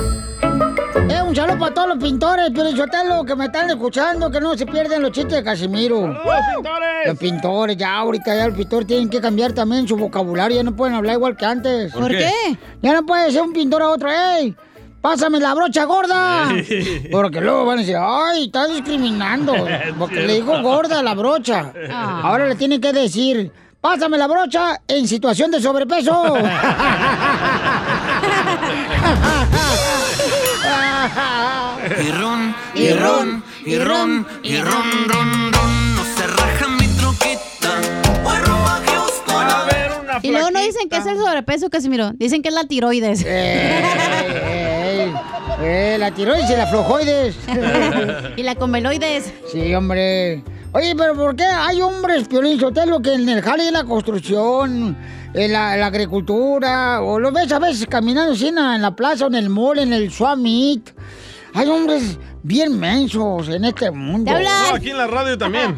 [1.73, 2.69] Todos los pintores, pero
[3.07, 6.07] lo que me están escuchando, que no se pierden los chistes de Casimiro.
[6.07, 6.17] ¡Los
[6.53, 7.07] pintores!
[7.07, 10.75] Los pintores, ya ahorita ya los pintores tienen que cambiar también su vocabulario, ya no
[10.75, 11.93] pueden hablar igual que antes.
[11.93, 12.31] ¿Por ¿Por qué?
[12.81, 14.55] Ya no puede ser un pintor a otro, ¡ey!
[15.01, 16.49] ¡Pásame la brocha gorda!
[17.11, 19.53] Porque luego van a decir, ¡ay, está discriminando!
[19.99, 21.71] Porque le dijo gorda la brocha.
[21.89, 22.21] Ah.
[22.23, 26.35] Ahora le tienen que decir, ¡pásame la brocha en situación de sobrepeso!
[31.99, 35.95] Y ron, y ron, y ron, y ron, ron, ron.
[35.95, 37.39] No se raja mi troquita.
[40.21, 42.11] Y luego no dicen que es el sobrepeso, Casimiro.
[42.13, 43.23] Dicen que es la tiroides.
[43.25, 45.13] ¡Ey!
[45.61, 47.35] ¡Eh, la tiroides y la flojoides!
[48.37, 49.33] y la comeloides.
[49.51, 50.43] Sí, hombre.
[50.71, 54.95] Oye, pero ¿por qué hay hombres, Piolín Sotelo, que en el jale de la construcción,
[55.33, 58.83] en la, en la agricultura, o lo ves a veces caminando así en la, en
[58.83, 60.91] la plaza, o en el mall, en el Swamit?
[61.55, 64.31] Hay hombres bien mensos en este mundo.
[64.31, 65.75] No, aquí en la radio también.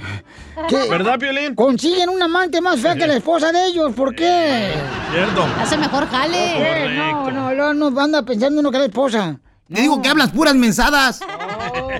[0.67, 0.89] ¿Qué?
[0.89, 1.55] ¿Verdad, Piolín?
[1.55, 4.73] Consiguen un amante más fea que la esposa de ellos, ¿por qué?
[5.13, 5.45] Cierto.
[5.57, 6.97] Hace mejor jale.
[6.97, 9.39] No, no, luego nos anda pensando uno que la esposa.
[9.73, 11.21] Te digo que hablas puras mensadas.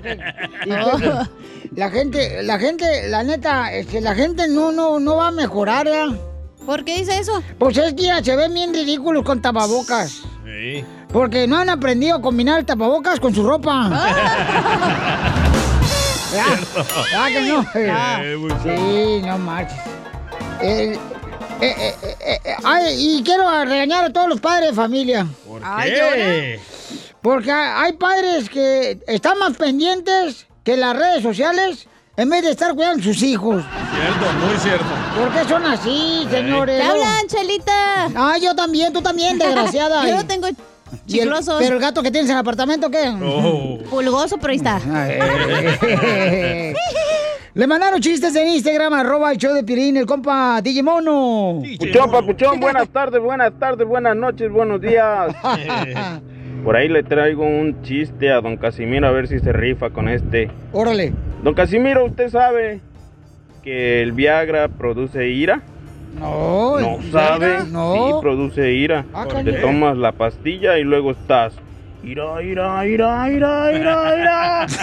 [0.65, 5.31] Y La gente, la gente, la neta, este, la gente no, no, no va a
[5.31, 6.07] mejorar, ¿eh?
[6.65, 7.41] ¿Por qué dice eso?
[7.57, 10.21] Pues es que ya se ven bien ridículos con tapabocas.
[10.45, 10.85] Sí.
[11.11, 13.89] Porque no han aprendido a combinar el tapabocas con su ropa.
[16.33, 16.45] Ya,
[17.11, 17.65] ya que no.
[18.63, 19.77] Sí, no marches.
[20.61, 20.97] Eh,
[21.61, 25.27] eh, eh, eh, ay, y quiero regañar a todos los padres de familia.
[25.45, 26.59] ¿Por Ay, qué?
[27.21, 31.87] Porque hay padres que están más pendientes que las redes sociales
[32.17, 33.63] en vez de estar cuidando a sus hijos.
[33.93, 34.85] Cierto, muy cierto.
[35.19, 36.79] ¿Por qué son así, señores?
[36.79, 38.05] ¿Te hablan, Chelita?
[38.15, 40.07] Ah, yo también, tú también, desgraciada.
[40.07, 40.47] Yo no tengo
[41.07, 41.55] ¿Y el- chiclosos.
[41.61, 43.07] ¿Pero el gato que tienes en el apartamento qué?
[43.23, 43.77] Oh.
[43.89, 44.79] Pulgoso, pero ahí está.
[47.53, 51.61] Le mandaron chistes en Instagram, arroba el show de Pirín, el compa Digimono.
[51.79, 55.35] Puchón, papuchón, buenas tardes, buenas tardes, buenas noches, buenos días.
[56.63, 60.07] Por ahí le traigo un chiste a don Casimiro a ver si se rifa con
[60.07, 60.49] este.
[60.71, 61.13] Órale.
[61.43, 62.81] Don Casimiro, ¿usted sabe
[63.63, 65.61] que el Viagra produce ira?
[66.19, 67.47] No, ¿No ¿el sabe?
[67.47, 67.63] Viagra?
[67.71, 67.93] No.
[67.95, 69.05] Sí, produce ira.
[69.13, 71.53] Ah, Te tomas la pastilla y luego estás...
[72.03, 74.65] Ira, ira, ira, ira, ira, ira.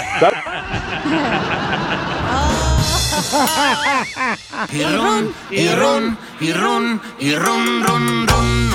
[4.73, 8.68] Y ron, y ron, y ron, y ron, ron, ron.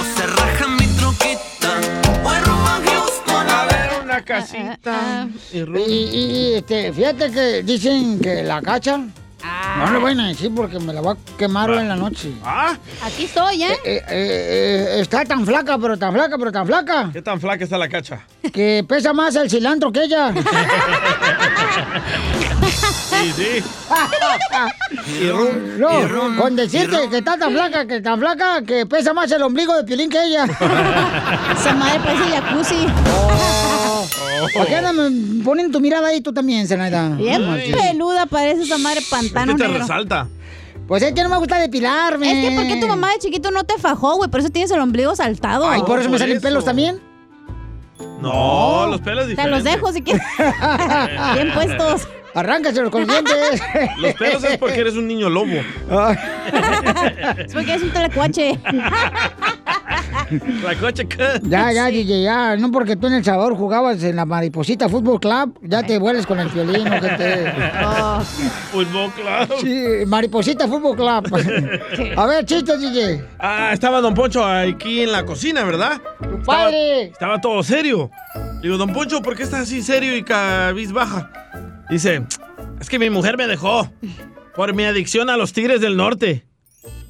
[4.14, 5.28] Una casita.
[5.52, 8.98] Y, y- y, este, fíjate que dicen que la cacha.
[9.78, 12.32] No le voy a decir porque me la va a quemar hoy en la noche.
[12.46, 12.78] ¿Ah?
[13.04, 13.74] Aquí estoy, ¿eh?
[13.74, 17.10] Eh, eh, eh, está tan flaca, pero tan flaca, pero tan flaca.
[17.12, 18.22] ¿Qué tan flaca está la cacha?
[18.54, 20.34] Que pesa más el cilantro que ella.
[23.14, 23.64] Sí, sí.
[25.22, 29.44] Y no, con decirte que está tan flaca, que tan flaca, que pesa más el
[29.44, 30.46] ombligo de Piolín que ella.
[30.46, 32.88] Esa madre parece jacuzzi.
[34.54, 34.94] ¿Por qué andas
[35.44, 37.10] poniendo tu mirada ahí tú también, Zenaida?
[37.10, 37.76] Bien No marches.
[37.76, 39.82] peluda parece esa madre Es pantano que te negro.
[39.82, 40.28] resalta.
[40.88, 42.28] Pues es que no me gusta depilarme.
[42.46, 44.30] Es que ¿por qué tu mamá de chiquito no te fajó, güey?
[44.30, 45.68] Por eso tienes el ombligo saltado.
[45.70, 46.44] Ay, por eso me por salen eso.
[46.46, 47.00] pelos también.
[48.22, 49.64] No, los pelos Te diferentes.
[49.64, 50.24] los dejo si quieres.
[51.36, 52.08] Bien puestos.
[52.36, 53.62] Arráncaselos con los dientes.
[54.00, 55.52] Los pelos es porque eres un niño lobo.
[57.38, 58.60] Es porque es un telecuache.
[60.64, 61.08] La coche
[61.44, 62.56] Ya, ya, DJ, ya.
[62.56, 66.26] No porque tú en El Salvador jugabas en la Mariposita Fútbol Club, ya te vuelves
[66.26, 67.52] con el violín, que te...
[68.72, 69.60] Fútbol Club.
[69.62, 72.18] Sí, Mariposita Fútbol Club.
[72.18, 73.24] A ver, chiste, DJ.
[73.40, 76.02] Ah, estaba Don Poncho aquí en la cocina, ¿verdad?
[76.46, 77.04] padre!
[77.04, 78.10] Estaba, todo serio.
[78.62, 81.32] Digo, Don Poncho, ¿por qué estás así serio y cabizbaja?
[81.90, 82.24] Dice,
[82.80, 83.90] es que mi mujer me dejó
[84.56, 86.46] por mi adicción a los tigres del norte.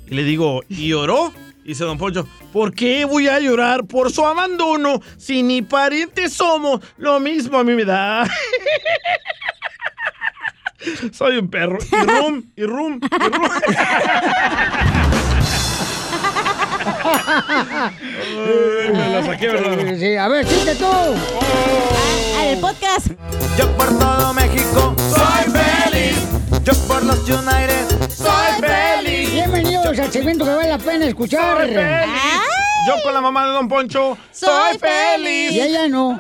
[0.08, 1.34] Y le digo, ¿y lloró?
[1.64, 6.82] Dice Don Poncho, ¿por qué voy a llorar por su abandono si ni parientes somos?
[6.98, 8.28] Lo mismo a mí me da.
[11.14, 11.78] Soy un perro.
[11.92, 13.50] Y rum, y rum, y rum.
[17.06, 19.78] Ay, me la saqué, ¿verdad?
[19.90, 20.86] Sí, sí, a ver, chiste tú.
[20.86, 23.08] Ah, el podcast.
[23.58, 26.18] Yo por todo México soy feliz.
[26.64, 29.30] Yo por los United soy feliz.
[29.84, 31.58] Bienvenidos al segmento que vale la pena escuchar.
[31.58, 32.10] Soy feliz.
[32.88, 35.52] Yo con la mamá de Don Poncho soy feliz.
[35.52, 36.20] Y ella no.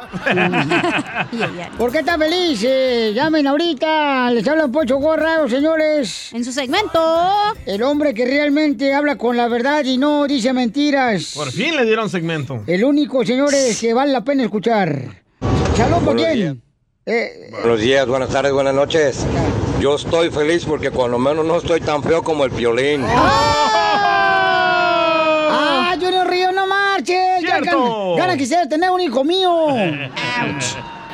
[1.77, 2.61] ¿Por qué está feliz?
[2.65, 4.31] Eh, llamen ahorita.
[4.31, 6.33] Les habla Poncho Gorra, señores.
[6.33, 6.99] En su segmento.
[7.65, 11.31] El hombre que realmente habla con la verdad y no dice mentiras.
[11.33, 12.63] Por fin le dieron segmento.
[12.67, 15.23] El único, señores, que vale la pena escuchar.
[15.77, 16.61] Salud, ¿por quién?
[17.05, 19.25] Eh, Buenos días, buenas tardes, buenas noches.
[19.79, 23.05] Yo estoy feliz porque por lo menos no estoy tan feo como el violín.
[25.55, 27.41] ¡Ah, Junior Río, no marches!
[27.41, 28.15] Ya ¡Cierto!
[28.15, 29.67] gana, gana quisiera tener un hijo mío.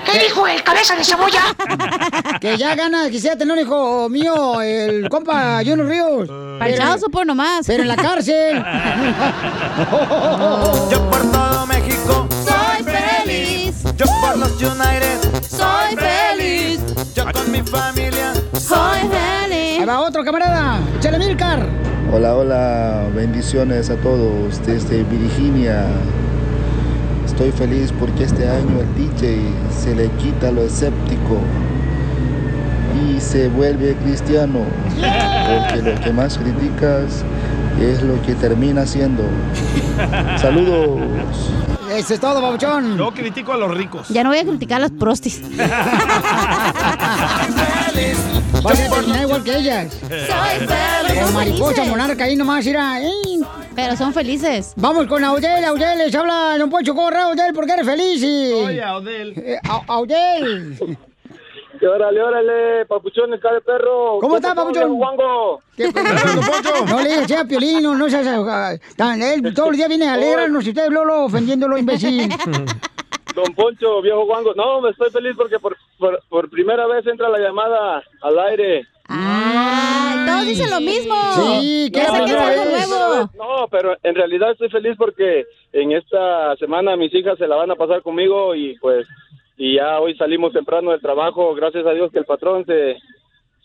[0.05, 1.55] ¿Qué dijo el cabeza de cebolla?
[2.41, 6.29] que ya gana, quisiera tener un hijo mío, el compa Junior Ríos.
[6.59, 7.65] Parchados o por nomás.
[7.67, 8.63] Pero en la cárcel.
[10.91, 13.75] Yo por todo México soy feliz.
[13.97, 16.28] Yo por los United Soy feliz.
[17.15, 19.79] Yo con mi familia Soy feliz.
[19.79, 20.79] Ahí va otro camarada.
[20.97, 21.65] Échale Milcar.
[22.11, 25.85] Hola, hola, bendiciones a todos desde Virginia.
[27.25, 29.39] Estoy feliz porque este año el DJ
[29.71, 31.39] se le quita lo escéptico
[33.07, 34.59] y se vuelve cristiano.
[34.89, 37.23] Porque lo que más criticas
[37.81, 39.23] es lo que termina siendo.
[40.37, 40.99] Saludos.
[41.91, 42.97] Eso es todo, babuchón.
[42.97, 44.07] Yo critico a los ricos.
[44.09, 45.41] Ya no voy a criticar a las prostis.
[48.63, 49.93] Vas a terminar igual que ellas.
[50.01, 51.23] Soy feliz.
[51.23, 52.99] Con mariposa monarca ahí nomás irá.
[53.01, 53.39] ¡ey!
[53.75, 54.73] Pero son felices.
[54.75, 58.51] Vamos con Audel, Audel, les habla Don Poncho Corra, Audel, porque eres feliz y...
[58.53, 59.33] Oye, Odel.
[59.37, 60.97] Eh, Au- Audel.
[61.81, 64.19] Y órale, órale, papuchones, cara de perro.
[64.19, 64.97] ¿Cómo está, papuchón?
[64.97, 65.61] Juango?
[65.77, 65.89] ¿Qué,
[66.89, 68.27] No le digas, sea Piolín, no seas...
[68.27, 72.29] ah, tan- él todos los días viene a alegrarnos y ustedes Lolo ofendiéndolo, imbécil.
[73.35, 74.53] Don Poncho, viejo Juango.
[74.55, 78.85] No, me estoy feliz porque por, por, por primera vez entra la llamada al aire.
[79.07, 81.15] Ay, todos dicen lo mismo.
[81.35, 83.29] Sí, que es algo nuevo.
[83.37, 87.71] No, pero en realidad estoy feliz porque en esta semana mis hijas se la van
[87.71, 89.07] a pasar conmigo y pues
[89.59, 92.95] y ya hoy salimos temprano del trabajo, gracias a Dios que el patrón se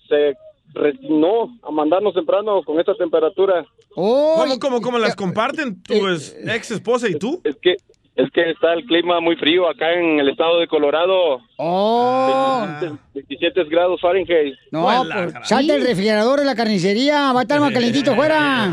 [0.09, 0.35] se
[0.75, 3.65] resignó a mandarnos temprano con esta temperatura.
[3.95, 7.41] ¿Cómo, cómo, cómo las comparten tu es- ex esposa y tú?
[7.45, 7.77] Es que
[8.17, 11.41] es que está el clima muy frío acá en el estado de Colorado.
[11.57, 12.65] Oh.
[12.81, 14.55] 27, 27 grados Fahrenheit.
[14.71, 18.71] No, pues, salte el refrigerador de la carnicería, va a estar más calentito fuera.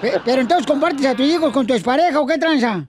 [0.00, 2.86] Pe- Pero entonces compartes a tus hijos con tu expareja o qué tranza?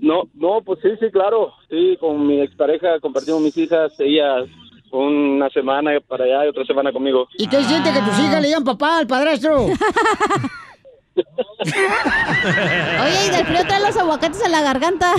[0.00, 1.52] No, no, pues sí, sí, claro.
[1.70, 4.44] Sí, con mi expareja compartimos mis hijas, ella
[4.92, 7.28] una semana para allá y otra semana conmigo.
[7.38, 9.66] ¿Y qué siente que tus hijas le digan papá al padrastro?
[13.02, 15.14] Oye, y del frío trae los aguacates en la garganta.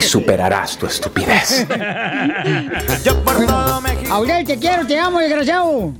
[0.00, 1.66] Superarás tu estupidez.
[4.10, 5.92] Aurel, te quiero, te amo, desgraciado.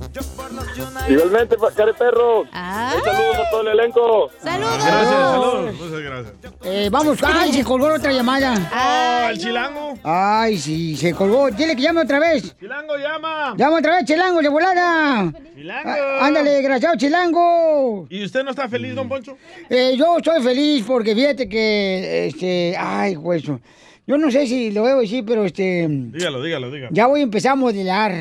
[1.07, 2.41] Igualmente, pa- care perro.
[2.41, 4.29] Un saludos a todo el elenco.
[4.43, 4.77] ¡Saludos!
[4.83, 5.73] Gracias, saludos.
[5.75, 6.33] Muchas gracias.
[6.65, 8.53] Eh, vamos, ay, se colgó otra llamada.
[8.73, 9.97] Oh, el chilango.
[10.03, 11.49] Ay, sí, se colgó.
[11.51, 12.55] Dile que llame otra vez.
[12.59, 13.53] Chilango, llama.
[13.57, 15.31] Llama otra vez, chilango, de volada.
[15.55, 15.89] Chilango.
[15.89, 18.05] Ah, Ándale, desgraciado, chilango.
[18.09, 19.37] ¿Y usted no está feliz, don Poncho?
[19.69, 24.83] Eh, yo estoy feliz porque fíjate que, este, ay, pues, yo no sé si lo
[24.83, 26.93] veo decir, pero este, Dígalo, dígalo, dígalo.
[26.93, 28.13] ya voy a empezar a modelar.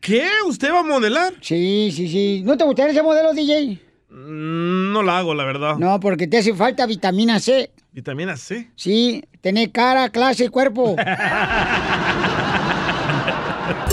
[0.00, 0.26] ¿Qué?
[0.46, 1.32] ¿Usted va a modelar?
[1.40, 2.42] Sí, sí, sí.
[2.44, 3.78] ¿No te gustaría ese modelo, DJ?
[4.10, 5.76] Mm, No la hago, la verdad.
[5.76, 7.70] No, porque te hace falta vitamina C.
[7.92, 8.68] ¿Vitamina C?
[8.76, 10.94] Sí, tener cara, clase y cuerpo.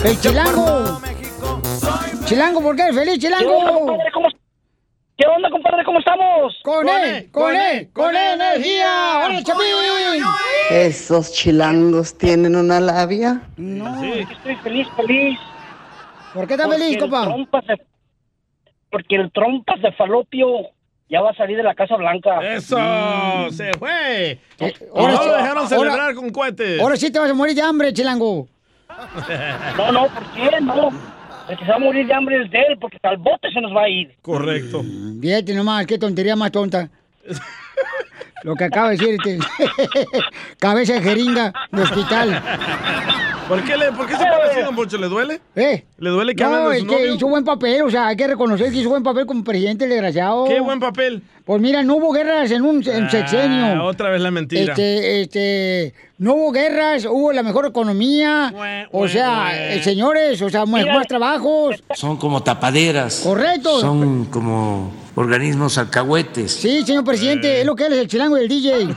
[0.04, 1.00] El chilango.
[2.26, 3.96] Chilango, ¿por qué eres feliz, chilango?
[5.22, 5.84] ¿Qué onda, compadre?
[5.84, 6.58] ¿Cómo estamos?
[6.64, 9.20] Con él, con él, con energía.
[9.24, 10.24] ¡Hola, Chapín!
[10.70, 13.40] Esos chilangos tienen una labia.
[13.56, 14.02] No.
[14.02, 15.38] Estoy feliz, feliz.
[16.34, 17.62] ¿Por qué estás feliz, Porque el compa?
[18.90, 20.48] porque el trompas de falopio
[21.08, 22.40] ya va a salir de la Casa Blanca.
[22.42, 22.76] ¡Eso!
[23.52, 24.40] ¡Se fue!
[24.92, 26.80] Ahora no sí- lo dejaron ahora- celebrar con cohetes.
[26.80, 28.48] Ahora sí te vas a morir de hambre, chilango.
[29.78, 30.60] No, no, ¿por qué?
[30.62, 30.90] No.
[31.52, 33.60] El que se va a morir de hambre es de él, porque al bote se
[33.60, 34.10] nos va a ir.
[34.22, 34.82] Correcto.
[35.20, 36.88] Fíjate nomás, qué tontería más tonta.
[38.42, 39.38] Lo que acaba de decirte.
[40.58, 42.42] Cabeza de jeringa de hospital.
[43.48, 44.96] ¿Por qué, le, ¿Por qué se así, don Poncho?
[44.98, 45.40] ¿Le duele?
[45.56, 45.84] ¿Eh?
[45.98, 47.14] ¿Le duele que no, de es su que novio?
[47.14, 49.90] hizo buen papel, o sea, hay que reconocer que hizo buen papel como presidente, el
[49.90, 50.44] desgraciado.
[50.44, 51.22] ¿Qué buen papel?
[51.44, 53.84] Pues mira, no hubo guerras en un en Ah, sexenio.
[53.84, 54.72] otra vez la mentira.
[54.72, 58.54] Este, este, no hubo guerras, hubo la mejor economía.
[58.92, 61.82] o sea, eh, señores, o sea, mejores trabajos.
[61.94, 63.20] Son como tapaderas.
[63.24, 63.80] Correcto.
[63.80, 66.52] Son como organismos alcahuetes.
[66.52, 68.88] Sí, señor presidente, es lo que él es el chilango del DJ.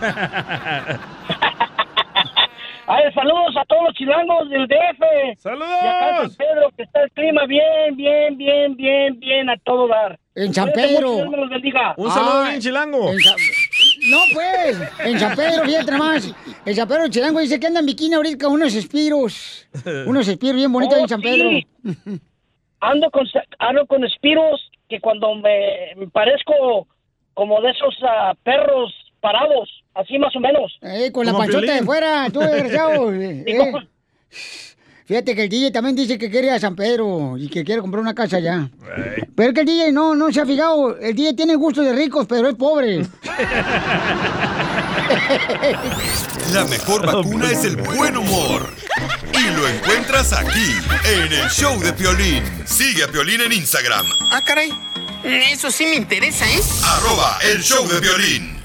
[2.88, 5.40] Ay, saludos a todos los chilangos del DF.
[5.40, 5.68] ¡Saludos!
[5.84, 9.58] Y acá en San Pedro, que está el clima bien, bien, bien, bien, bien a
[9.58, 10.20] todo dar.
[10.36, 11.14] En San Pedro.
[11.98, 13.10] Un saludo bien chilango.
[13.12, 13.36] en San-
[14.12, 16.32] No, pues, en San Pedro, fíjate más.
[16.64, 19.68] En San Pedro, el chilango dice que anda en bikini ahorita con unos espiros.
[20.06, 21.28] Unos espiros bien bonitos Oh, en San sí.
[21.28, 21.50] Pedro.
[22.82, 23.26] Ando con,
[23.58, 26.88] ando con espiros que cuando me, me parezco
[27.34, 30.78] como de esos ah, perros parados, así más o menos.
[30.82, 33.14] Eh, con la panchota de fuera, tú desgraciado.
[33.14, 33.74] eh, eh.
[35.06, 37.80] Fíjate que el DJ también dice que quiere ir a San Pedro y que quiere
[37.80, 38.70] comprar una casa allá.
[39.36, 40.98] Pero es que el DJ no, no se ha fijado.
[40.98, 43.02] El DJ tiene gusto de ricos, pero es pobre.
[46.54, 48.68] La mejor vacuna es el buen humor.
[49.66, 50.76] Lo encuentras aquí,
[51.06, 52.44] en el show de Piolín.
[52.68, 54.72] Sigue a Piolín en Instagram, Ah, caray.
[55.24, 56.62] Eso sí me interesa, ¿eh?
[56.84, 58.64] arroba el show de Piolín.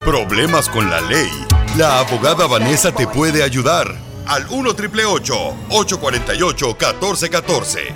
[0.00, 1.30] Problemas con la ley.
[1.76, 3.94] La abogada Vanessa te puede ayudar.
[4.26, 7.94] Al 1 848 1414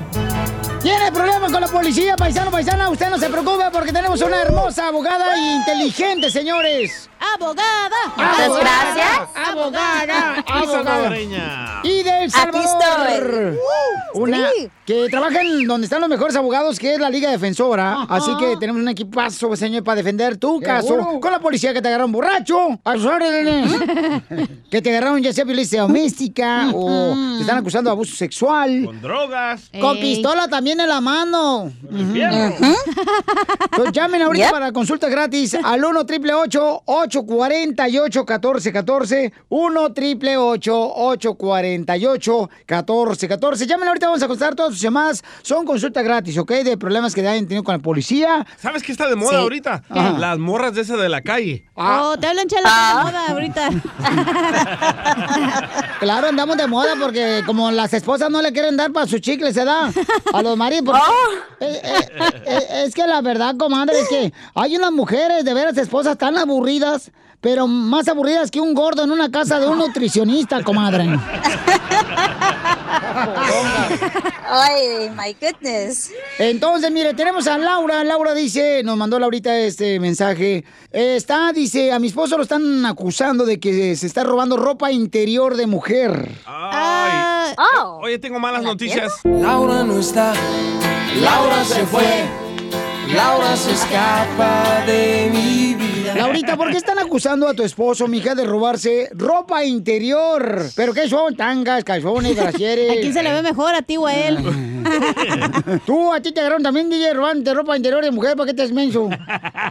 [0.81, 2.89] ¿Tiene problemas con la policía, paisano, paisana?
[2.89, 7.11] Usted no se preocupe porque tenemos una hermosa abogada e inteligente, señores.
[7.19, 7.97] ¡Abogada!
[8.17, 9.49] Muchas gracias.
[9.49, 11.81] Abogada, abogada.
[11.83, 13.31] Y del Aquí Salvador.
[13.31, 13.59] estoy.
[14.15, 14.49] Una
[14.87, 18.07] que trabaja en donde están los mejores abogados, que es la Liga Defensora.
[18.09, 21.21] Así que tenemos un equipazo, señor, para defender tu caso Seguro.
[21.21, 22.79] con la policía que te agarraron borracho.
[22.85, 23.73] A sus órdenes.
[24.71, 28.85] que te agarraron ya sea violencia doméstica o te están acusando de abuso sexual.
[28.87, 29.71] Con drogas.
[29.81, 30.03] Con Ey.
[30.03, 31.71] pistola también en la mano.
[31.93, 34.53] Entonces llamen ahorita Yep.
[34.53, 36.77] para consulta gratis al 1 888
[37.07, 45.23] 848 1414 1 888 848 1414 Llamen ahorita, vamos a contestar todas sus llamadas.
[45.43, 46.51] Son consulta gratis, ¿ok?
[46.65, 48.47] De problemas que hayan tenido con la policía.
[48.57, 49.37] ¿Sabes qué está de moda Sí.
[49.37, 49.83] ahorita?
[49.89, 50.19] Ajá.
[50.19, 51.65] Las morras de esa de la calle.
[51.75, 53.69] Oh, te hablan chela de moda ahorita.
[56.01, 59.53] Claro, andamos de moda porque como las esposas no le quieren dar para su chicle,
[59.53, 59.91] se da
[60.33, 60.85] a los maridos.
[60.85, 61.01] porque-
[61.59, 62.09] Eh, eh,
[62.47, 66.37] eh, es que la verdad, comadre, es que hay unas mujeres de veras esposas tan
[66.37, 66.96] aburridas,
[67.41, 71.07] pero más aburridas que un gordo en una casa de un nutricionista, comadre.
[74.49, 76.11] Ay, my goodness.
[76.39, 78.05] Entonces, mire, tenemos a Laura.
[78.05, 80.65] Laura dice, nos mandó Laurita este mensaje.
[80.91, 85.57] Está, dice, a mi esposo lo están acusando de que se está robando ropa interior
[85.57, 86.31] de mujer.
[86.47, 87.55] Ay.
[87.77, 88.01] Oh.
[88.03, 89.13] Oye, tengo malas noticias.
[89.25, 90.35] Laura no está.
[91.21, 92.46] Laura se fue.
[93.15, 96.15] Laura se escapa de mi vida.
[96.15, 100.63] Laurita, ¿por qué están acusando a tu esposo, mija, de robarse ropa interior?
[100.75, 101.37] ¿Pero qué son?
[101.37, 102.91] Tangas, calzones, brasieres.
[102.91, 104.39] ¿A quién se le ve mejor, a ti o a él?
[105.87, 108.65] Tú, a ti te agarraron también, DJ, robando ropa interior de mujer, ¿para qué te
[108.65, 109.09] es menso?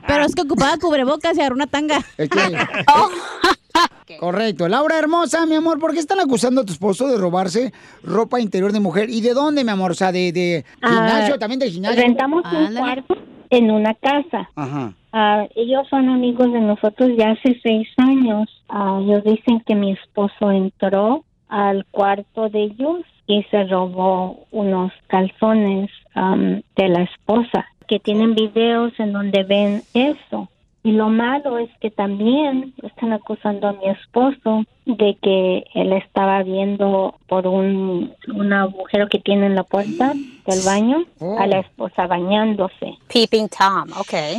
[0.07, 2.01] Pero es que ocupaba cubrebocas y agarró una tanga.
[2.17, 2.39] Es que-
[4.19, 4.67] Correcto.
[4.67, 7.73] Laura hermosa, mi amor, ¿por qué están acusando a tu esposo de robarse
[8.03, 9.09] ropa interior de mujer?
[9.09, 9.91] ¿Y de dónde, mi amor?
[9.91, 12.01] O sea, de, de gimnasio, Ah, también del gimnasio.
[12.01, 12.79] Rentamos un Ándale.
[12.79, 13.15] cuarto
[13.49, 14.49] en una casa.
[14.55, 14.93] Ajá.
[15.11, 18.49] Ah, ellos son amigos de nosotros ya hace seis años.
[18.69, 24.91] Ah, ellos dicen que mi esposo entró al cuarto de ellos y se robó unos
[25.07, 30.49] calzones de la esposa, que tienen videos en donde ven eso.
[30.85, 36.43] Y lo malo es que también están acusando a mi esposo de que él estaba
[36.43, 40.13] viendo por un, un agujero que tiene en la puerta
[40.45, 41.03] del baño
[41.39, 42.99] a la esposa bañándose.
[43.11, 44.35] Peeping Tom, okay.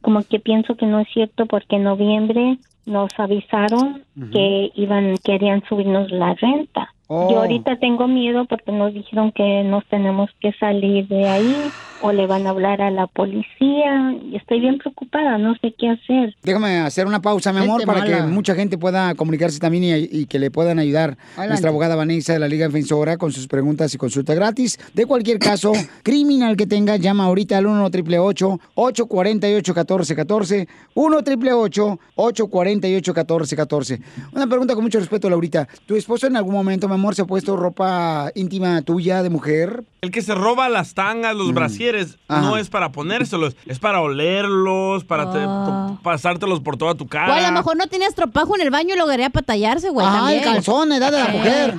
[0.00, 5.62] Como que pienso que no es cierto porque en noviembre nos avisaron que iban querían
[5.68, 6.92] subirnos la renta.
[7.12, 7.28] Oh.
[7.28, 11.56] Yo ahorita tengo miedo porque nos dijeron que nos tenemos que salir de ahí
[12.02, 14.14] o le van a hablar a la policía.
[14.30, 16.34] Y estoy bien preocupada, no sé qué hacer.
[16.42, 20.20] Déjame hacer una pausa, mi amor, Gente para que mucha gente pueda comunicarse también y,
[20.20, 21.16] y que le puedan ayudar.
[21.32, 21.48] Adelante.
[21.48, 24.78] Nuestra abogada Vanessa de la Liga Defensora con sus preguntas y consulta gratis.
[24.94, 25.72] De cualquier caso
[26.02, 34.00] criminal que tenga, llama ahorita al 1 888 848 1414 1 888 848 1414
[34.32, 35.68] Una pregunta con mucho respeto, Laurita.
[35.86, 39.84] ¿Tu esposo en algún momento, mi amor, se ha puesto ropa íntima tuya de mujer?
[40.02, 42.40] El que se roba las tangas, los brasieres, Ajá.
[42.42, 45.98] no es para ponérselos, es para olerlos, para te- Ah.
[46.02, 47.32] pasártelos por toda tu cara.
[47.32, 50.06] O a lo mejor no tenías tropajo en el baño y lo quería patallarse, güey.
[50.08, 50.38] Ah, también.
[50.38, 51.74] el calzón, edad de la mujer.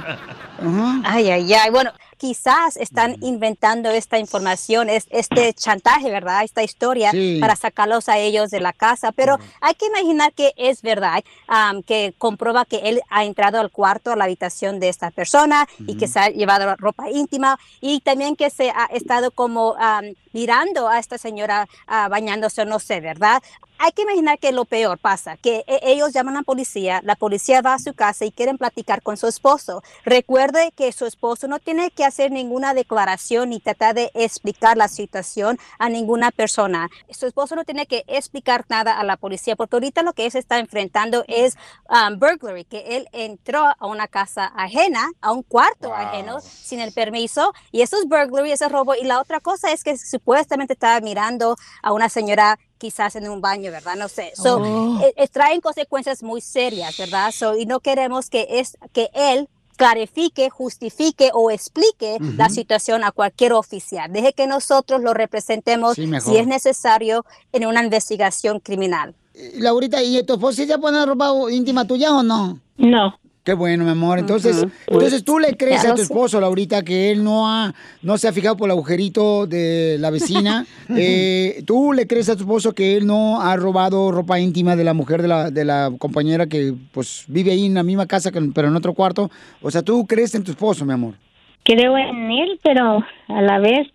[1.04, 1.70] Ay, ay, ay.
[1.72, 1.92] Bueno,
[2.22, 6.44] quizás están inventando esta información, es, este chantaje, ¿verdad?
[6.44, 7.40] Esta historia Sí.
[7.42, 9.12] para sacarlos a ellos de la casa.
[9.12, 13.72] Pero hay que imaginar que es verdad, am, que comprueba que él ha entrado al
[13.72, 18.02] cuarto, a la habitación de esta persona y que se ha llevado ropa íntima y
[18.02, 23.02] también que se ha estado como am, mirando a esta señora ah, bañándose, no sé,
[23.02, 23.42] ¿verdad?
[23.84, 27.16] Hay que imaginar que lo peor pasa, que e- ellos llaman a la policía, la
[27.16, 29.82] policía va a su casa y quieren platicar con su esposo.
[30.06, 34.88] Recuerde que su esposo no tiene que hacer ninguna declaración ni tratar de explicar la
[34.88, 36.90] situación a ninguna persona.
[37.10, 40.32] Su esposo no tiene que explicar nada a la policía porque ahorita lo que él
[40.32, 41.58] se está enfrentando es
[41.90, 46.94] um, burglary, que él entró a una casa ajena, a un cuarto ajeno sin el
[46.94, 48.94] permiso y eso es burglary, eso es robo.
[48.94, 49.98] Y la otra cosa es que
[50.32, 53.96] supuestamente estaba mirando a una señora quizás en un baño, ¿verdad?
[53.96, 54.32] No sé.
[54.36, 55.00] So, Oh.
[55.02, 57.32] eh, eh, traen consecuencias muy serias, ¿verdad?
[57.32, 63.12] So, y no queremos que, es, que él clarifique, justifique o explique la situación a
[63.12, 64.12] cualquier oficial.
[64.14, 69.16] Deje que nosotros lo representemos Sí, si es necesario en una investigación criminal.
[69.56, 72.60] Laurita, ¿y tu esposo sí se pone ropa íntima tuya o no?
[72.78, 73.16] No.
[73.44, 74.20] Qué bueno, mi amor.
[74.20, 74.72] Entonces, Ujú.
[74.88, 76.04] entonces tú le crees Ya a tu sé.
[76.04, 77.74] esposo, Laurita, que él no ha,
[78.04, 80.66] no se ha fijado por el agujerito de la vecina.
[80.96, 84.84] Eh, tú le crees a tu esposo que él no ha robado ropa íntima de
[84.84, 88.32] la mujer de la, de la compañera que pues vive ahí en la misma casa,
[88.32, 89.32] que- pero en otro cuarto.
[89.62, 91.16] O sea, tú crees en tu esposo, mi amor.
[91.64, 93.88] Creo en él, pero a la vez,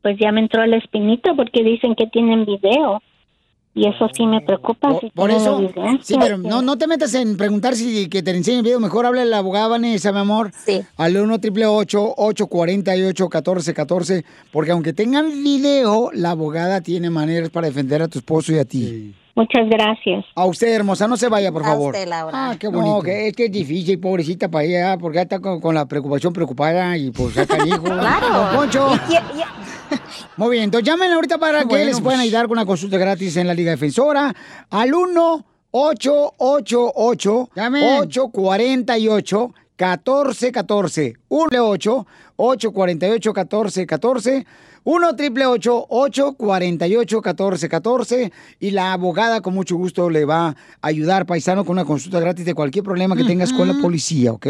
[0.00, 3.02] pues ya me entró la espinita porque dicen que tienen video.
[3.74, 4.98] Y eso sí me preocupa.
[4.98, 5.60] si Por eso,
[6.02, 8.80] sí, pero no, no te metas en preguntar si que te enseñe el video.
[8.80, 10.50] Mejor habla la abogada Vanessa, mi amor.
[10.52, 10.82] Sí.
[10.96, 18.02] Al 1 888 848 1414 porque aunque tengan video, la abogada tiene maneras para defender
[18.02, 19.14] a tu esposo y a ti.
[19.36, 20.24] Muchas gracias.
[20.34, 21.94] A usted, hermosa, no se vaya, por A favor.
[21.94, 22.32] usted, Laura.
[22.34, 22.96] Ah, qué bonito.
[22.96, 25.86] No, que es que es difícil, pobrecita, para ella, porque ella está con, con la
[25.86, 27.82] preocupación preocupada y pues ya está hijo.
[27.84, 28.28] Claro.
[28.32, 28.88] Don Poncho.
[30.36, 33.36] Muy bien, entonces llamen ahorita para que Bueno, les puedan ayudar con una consulta gratis
[33.36, 34.34] en la Liga Defensora
[34.70, 42.06] al 1 888 848 1414 1 8
[42.36, 44.46] 848 1414
[44.88, 51.66] 1 triple 848 1414 y la abogada con mucho gusto le va a ayudar, paisano,
[51.66, 54.46] con una consulta gratis de cualquier problema que tengas con la policía, ¿ok?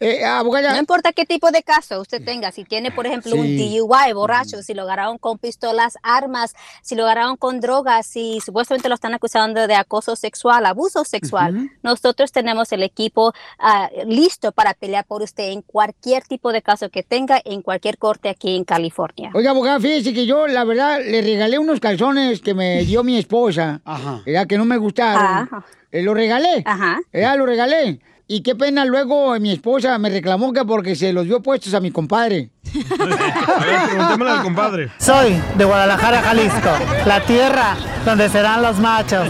[0.00, 0.72] Eh, abogada.
[0.72, 3.58] No importa qué tipo de caso usted tenga, si tiene, por ejemplo, un.
[3.58, 8.88] DUI, borracho, si lo agarraron con pistolas, armas, si lo agarraron con drogas, si supuestamente
[8.88, 14.72] lo están acusando de acoso sexual, abuso sexual, nosotros tenemos el equipo ah, listo para
[14.72, 18.64] pelear por usted en cualquier tipo de caso que tenga, en cualquier corte aquí en
[18.64, 19.30] California.
[19.34, 23.18] Oiga, abogada, fíjese que yo, la verdad, le regalé unos calzones que me dio mi
[23.18, 23.80] esposa.
[23.84, 24.22] Ajá.
[24.46, 25.48] que no me gustaron.
[25.50, 25.64] Ajá.
[25.90, 26.62] Eh, lo regalé.
[26.64, 27.00] Ajá.
[27.36, 28.00] Lo regalé.
[28.26, 31.80] Y qué pena, luego mi esposa me reclamó que porque se los dio puestos a
[31.80, 32.48] mi compadre.
[32.72, 34.90] Preguntémosle al compadre.
[34.98, 36.70] Soy de Guadalajara, Jalisco,
[37.04, 39.28] la tierra donde serán los machos.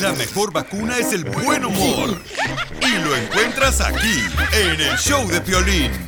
[0.00, 2.22] La mejor vacuna es el buen humor.
[2.80, 4.22] Y lo encuentras aquí,
[4.54, 6.07] en el show de Piolín.